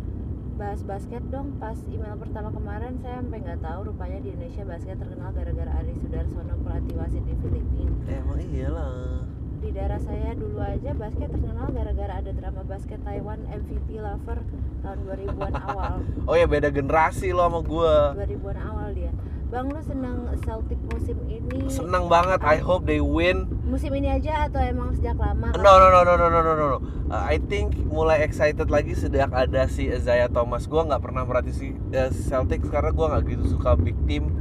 Bahas 0.58 0.82
basket 0.82 1.22
dong. 1.30 1.54
Pas 1.62 1.78
email 1.86 2.18
pertama 2.18 2.50
kemarin 2.50 2.98
saya 2.98 3.22
sampai 3.22 3.38
nggak 3.46 3.62
tahu 3.62 3.94
rupanya 3.94 4.18
di 4.18 4.34
Indonesia 4.34 4.66
basket 4.66 4.98
terkenal 4.98 5.30
gara-gara 5.30 5.70
Ari 5.78 5.94
Sudarsono 5.94 6.58
pelatih 6.66 6.94
wasit 6.98 7.22
di 7.22 7.34
Filipina. 7.38 7.94
Eh, 8.10 8.18
emang 8.18 8.40
iyalah. 8.42 9.22
Di 9.62 9.70
daerah 9.70 10.00
saya 10.02 10.34
dulu 10.34 10.58
aja 10.58 10.90
basket 10.90 11.30
terkenal 11.30 11.70
gara-gara 11.70 12.18
ada 12.18 12.30
drama 12.34 12.66
basket 12.66 12.98
Taiwan 13.06 13.46
MVP 13.46 14.02
lover 14.02 14.42
tahun 14.82 14.98
2000-an 15.06 15.54
awal 15.70 15.94
Oh 16.26 16.34
ya 16.34 16.50
beda 16.50 16.74
generasi 16.74 17.30
lo 17.30 17.46
sama 17.46 17.60
gue. 17.62 17.94
2000-an 18.18 18.58
awal 18.58 18.88
dia 18.90 19.14
bang 19.52 19.68
lu 19.68 19.80
seneng 19.84 20.16
Celtic 20.42 20.80
musim 20.88 21.18
ini 21.28 21.68
Senang 21.68 22.08
banget. 22.08 22.40
I 22.40 22.56
hope 22.58 22.88
they 22.88 23.04
win. 23.04 23.46
musim 23.68 23.92
ini 23.92 24.08
aja 24.08 24.48
atau 24.48 24.64
emang 24.64 24.96
sejak 24.96 25.14
lama 25.14 25.52
No 25.54 25.72
no 25.76 25.88
no 25.92 26.00
no 26.08 26.14
no 26.16 26.26
no 26.26 26.40
no 26.40 26.52
no. 26.56 26.64
no. 26.72 26.78
Uh, 27.12 27.20
I 27.20 27.36
think 27.36 27.76
mulai 27.84 28.24
excited 28.24 28.72
lagi 28.72 28.96
sejak 28.96 29.28
ada 29.28 29.68
si 29.68 29.92
Isaiah 29.92 30.32
Thomas. 30.32 30.64
Gua 30.64 30.88
nggak 30.88 31.04
pernah 31.04 31.28
merhati 31.28 31.52
si 31.52 31.66
uh, 31.92 32.08
Celtics 32.08 32.72
karena 32.72 32.96
gua 32.96 33.12
nggak 33.12 33.28
gitu 33.28 33.44
suka 33.52 33.76
big 33.76 33.94
team. 34.08 34.32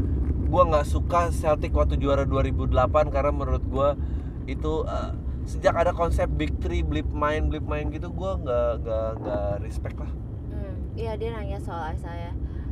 Gua 0.48 0.64
nggak 0.72 0.88
suka 0.88 1.28
Celtic 1.36 1.76
waktu 1.76 2.00
juara 2.00 2.24
2008 2.24 2.72
karena 3.12 3.36
menurut 3.36 3.64
gua 3.68 4.00
itu 4.46 4.86
uh, 4.86 5.12
sejak 5.46 5.74
ada 5.74 5.92
konsep 5.92 6.30
big 6.38 6.54
three, 6.62 6.82
blip 6.86 7.10
main, 7.10 7.50
blip 7.50 7.66
main 7.66 7.89
gitu, 7.89 8.10
gua 8.14 8.38
nggak 8.38 8.86
nggak 8.86 9.10
nggak 9.22 9.50
respect 9.66 9.98
lah. 9.98 10.12
Hmm, 10.52 10.76
iya 10.96 11.18
dia 11.18 11.34
nanya 11.34 11.60
soal 11.60 11.94
saya. 11.98 12.32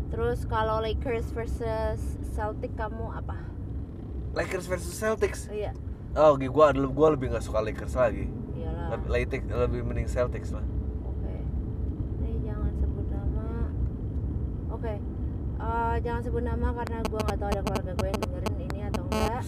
Terus 0.09 0.45
kalau 0.49 0.81
Lakers 0.81 1.29
versus 1.33 2.01
Celtic 2.33 2.73
kamu 2.73 3.13
apa? 3.13 3.37
Lakers 4.33 4.65
versus 4.65 4.93
Celtics. 4.93 5.49
Iya, 5.49 5.73
Oh, 6.17 6.33
gua 6.49 6.73
gua 6.73 7.07
lebih 7.13 7.29
nggak 7.29 7.45
suka 7.45 7.61
Lakers 7.61 7.93
lagi. 7.93 8.25
iyalah. 8.57 8.97
Lebih, 8.97 9.07
Celtics 9.13 9.45
lebih 9.49 9.81
mending 9.85 10.09
Celtics 10.09 10.49
lah. 10.53 10.65
Oke. 11.05 11.33
Ini 12.25 12.31
jangan 12.49 12.71
sebut 12.81 13.05
nama. 13.13 13.45
Oke. 14.73 14.93
Eh, 15.59 15.95
jangan 16.01 16.21
sebut 16.25 16.43
nama 16.45 16.67
karena 16.73 16.97
gua 17.09 17.21
nggak 17.29 17.37
tahu 17.37 17.49
ada 17.53 17.61
keluarga 17.61 17.91
gue 17.93 18.07
yang 18.09 18.21
dengerin 18.25 18.55
ini 18.65 18.79
atau 18.89 19.01
enggak. 19.05 19.43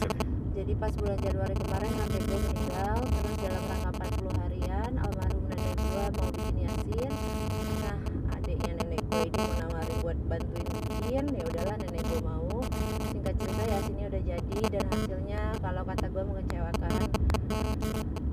Jadi 0.52 0.76
pas 0.76 0.92
bulan 1.00 1.16
Januari 1.24 1.56
kemarin 1.56 1.92
kakek 1.96 2.22
gue 2.28 2.40
meninggal 2.44 2.98
terus 3.08 3.36
dalam 3.40 3.64
rangka 3.72 4.04
40 4.04 4.36
harian 4.36 4.92
almarhum 5.00 5.44
nenek 5.48 5.76
gue 5.80 6.06
mau 6.12 6.30
bikin. 6.36 7.12
Nah 7.80 7.98
adiknya 8.36 8.72
nenek 8.84 9.00
gue 9.08 9.22
ini 9.32 9.40
mau 9.48 9.56
nawarin 9.64 9.98
buat 10.04 10.20
bantuin 10.28 10.68
bikin 10.68 11.26
ya 11.40 11.44
udahlah 11.48 11.76
nenek 11.80 12.04
gue 12.04 12.20
mau. 12.20 12.52
Singkat 13.16 13.34
cerita 13.40 13.64
yasinnya 13.64 14.06
udah 14.12 14.24
jadi 14.28 14.60
dan 14.76 14.86
hasilnya 14.92 15.42
kalau 15.64 15.82
kata 15.88 16.06
gue 16.12 16.24
mengecewakan. 16.28 16.92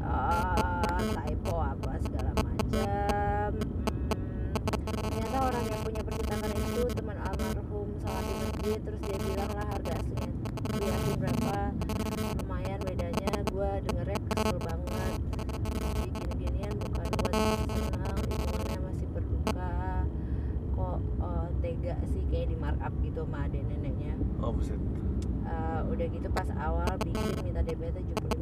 Ah, 0.03 1.07
typo 1.23 1.55
apa 1.55 1.93
segala 2.03 2.31
macam. 2.35 3.51
Hmm, 3.55 5.03
ternyata 5.07 5.37
orang 5.39 5.65
yang 5.71 5.81
punya 5.87 6.03
percetakan 6.03 6.51
itu 6.51 6.83
teman 6.99 7.19
almarhum 7.23 7.89
salah 8.03 8.23
di 8.59 8.73
terus 8.75 9.01
dia 9.07 9.19
bilang 9.23 9.51
lah 9.55 9.67
harga 9.71 9.93
aslinya 10.03 10.29
berapa 11.19 11.88
dengernya 13.83 14.19
kesel 14.31 14.57
banget. 14.63 15.13
Jadi 15.69 16.09
gini-ginian 16.11 16.75
bukan 16.79 17.07
buat 17.19 17.33
personal 17.69 18.15
hubungannya 18.19 18.79
masih 18.87 19.07
berduka. 19.15 19.75
Kok 20.75 20.99
uh, 21.23 21.49
tega 21.63 21.97
sih 22.11 22.23
kayak 22.31 22.47
di 22.51 22.57
markup 22.59 22.93
gitu 23.03 23.23
sama 23.27 23.47
neneknya. 23.51 24.15
Oh 24.43 24.55
buset. 24.55 24.79
Uh, 25.49 25.81
udah 25.89 26.07
gitu 26.13 26.29
pas 26.29 26.49
awal 26.61 26.93
bikin 27.01 27.41
minta 27.41 27.65
DP 27.65 27.89
tujuh 27.89 28.17
puluh 28.21 28.38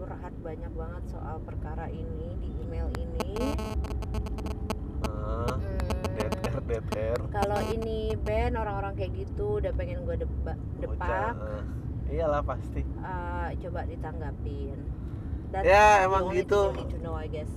curhat 0.00 0.32
banyak 0.40 0.72
banget 0.72 1.04
soal 1.12 1.36
perkara 1.44 1.92
ini 1.92 2.32
di 2.40 2.48
email 2.64 2.88
ini. 2.96 3.36
Ah 5.04 5.60
Hmm, 6.20 7.32
kalau 7.32 7.60
ini 7.72 8.12
band 8.16 8.54
orang-orang 8.56 8.92
kayak 8.94 9.12
gitu 9.18 9.58
udah 9.58 9.72
pengen 9.72 10.04
gue 10.04 10.16
depak 10.20 10.56
depak 10.78 10.96
Bocah, 11.00 11.32
ah. 11.34 11.62
iyalah 12.08 12.40
pasti. 12.40 12.80
Eh, 12.80 13.48
coba 13.60 13.80
ditanggapin. 13.84 14.78
That's 15.50 15.66
Ya, 15.66 16.04
emang 16.06 16.30
gitu. 16.30 16.70
need 16.72 16.88
to 16.88 16.98
know, 17.00 17.16
I 17.16 17.26
guess. 17.26 17.50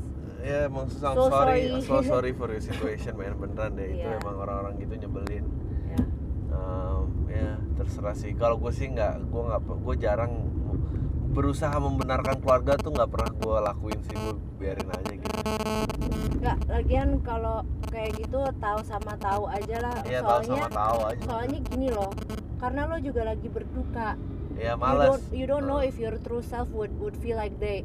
ya 0.44 0.68
emang 0.68 0.92
susah. 0.92 1.16
So 1.16 1.32
sorry 1.32 1.80
sorry. 1.80 1.88
so 1.88 1.96
sorry 2.04 2.32
for 2.34 2.52
your 2.52 2.64
situation 2.68 3.16
man. 3.16 3.40
Beneran 3.40 3.80
deh 3.80 3.96
itu 3.96 4.08
emang 4.08 4.36
orang-orang 4.36 4.74
gitu 4.82 4.94
nyebelin. 4.98 5.46
Ya. 5.88 6.04
Em, 6.52 7.04
ya 7.30 7.50
terserah 7.78 8.16
sih. 8.18 8.32
Kalau 8.36 8.60
gue 8.60 8.72
sih 8.72 8.90
nggak 8.90 9.24
gue 9.24 9.42
nggak 9.44 9.62
gue 9.64 9.96
jarang 9.96 10.34
berusaha 11.34 11.74
membenarkan 11.76 12.38
keluarga 12.40 12.78
tuh 12.78 12.94
nggak 12.94 13.10
pernah 13.10 13.32
gue 13.34 13.58
lakuin 13.66 14.00
sih 14.06 14.16
gue 14.16 14.34
biarin 14.62 14.90
aja 14.94 15.14
gitu 15.18 15.40
Nggak, 16.40 16.58
lagian 16.68 17.10
kalau 17.24 17.64
kayak 17.88 18.20
gitu 18.20 18.40
tahu 18.60 18.80
sama 18.84 19.16
tahu 19.16 19.48
aja 19.48 19.78
lah. 19.80 19.96
Iya 20.04 20.20
tahu 20.20 20.44
soalnya 20.44 20.60
sama 20.68 20.76
tahu 20.76 21.00
aja 21.08 21.22
soalnya 21.24 21.60
gini 21.64 21.88
loh. 21.88 22.12
Karena 22.60 22.82
lo 22.84 22.98
juga 23.00 23.22
lagi 23.24 23.48
berduka. 23.48 24.10
ya 24.54 24.76
You 24.76 24.82
males 24.84 25.08
don't 25.08 25.24
you 25.34 25.46
don't 25.48 25.66
know 25.66 25.80
if 25.80 25.96
your 25.96 26.20
true 26.20 26.44
self 26.44 26.68
would 26.76 26.92
would 27.00 27.16
feel 27.18 27.40
like 27.40 27.56
they 27.58 27.82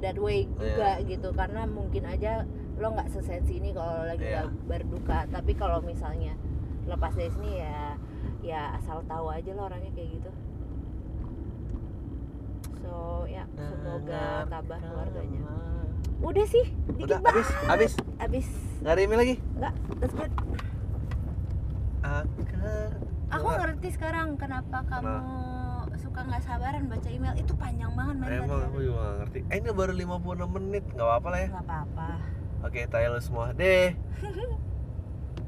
that 0.00 0.14
way 0.16 0.46
juga 0.54 1.02
Iya. 1.02 1.08
gitu. 1.08 1.34
Karena 1.34 1.66
mungkin 1.66 2.06
aja 2.06 2.46
lo 2.78 2.94
nggak 2.94 3.10
sesensi 3.10 3.58
ini 3.58 3.74
kalau 3.74 4.06
lagi 4.06 4.22
Iya. 4.22 4.46
nggak 4.46 4.54
berduka. 4.70 5.18
Tapi 5.26 5.52
kalau 5.58 5.82
misalnya 5.82 6.38
lepas 6.86 7.10
dari 7.10 7.32
sini 7.34 7.58
ya 7.58 7.98
ya 8.46 8.62
asal 8.78 9.02
tahu 9.10 9.34
aja 9.34 9.50
lo 9.50 9.66
orangnya 9.66 9.90
kayak 9.90 10.10
gitu. 10.14 10.30
So 12.86 13.26
ya 13.26 13.44
semoga 13.58 14.46
tabah 14.46 14.78
keluarganya. 14.78 15.42
Udah 16.22 16.46
sih, 16.46 16.64
udah 16.86 16.96
dikit 16.96 17.18
banget. 17.20 17.34
habis. 17.34 17.48
Habis. 17.66 17.92
Abis 18.22 18.46
nggak 18.80 18.92
ada 18.94 19.00
email 19.02 19.20
lagi? 19.20 19.36
Enggak, 19.58 19.74
that's 19.98 20.14
good. 20.14 20.32
Aku 23.26 23.46
ngerti 23.50 23.88
sekarang 23.98 24.38
kenapa 24.38 24.86
kamu 24.86 25.18
suka 25.98 26.20
nggak 26.22 26.42
sabaran 26.46 26.86
baca 26.86 27.08
email. 27.10 27.34
Itu 27.34 27.52
panjang 27.58 27.90
banget 27.98 28.16
banget. 28.22 28.46
emang 28.46 28.62
aku 28.70 28.78
juga 28.78 28.98
nggak 29.02 29.16
ngerti. 29.18 29.38
Eh 29.50 29.56
ini 29.58 29.68
baru 29.74 29.92
56 29.92 30.56
menit. 30.56 30.84
Nggak 30.94 31.06
apa-apa 31.10 31.28
lah 31.34 31.40
ya. 31.42 31.48
Gak 31.50 31.64
apa-apa. 31.66 32.08
oke 32.62 32.78
lu 33.10 33.20
semua. 33.20 33.46
Deh 33.52 33.90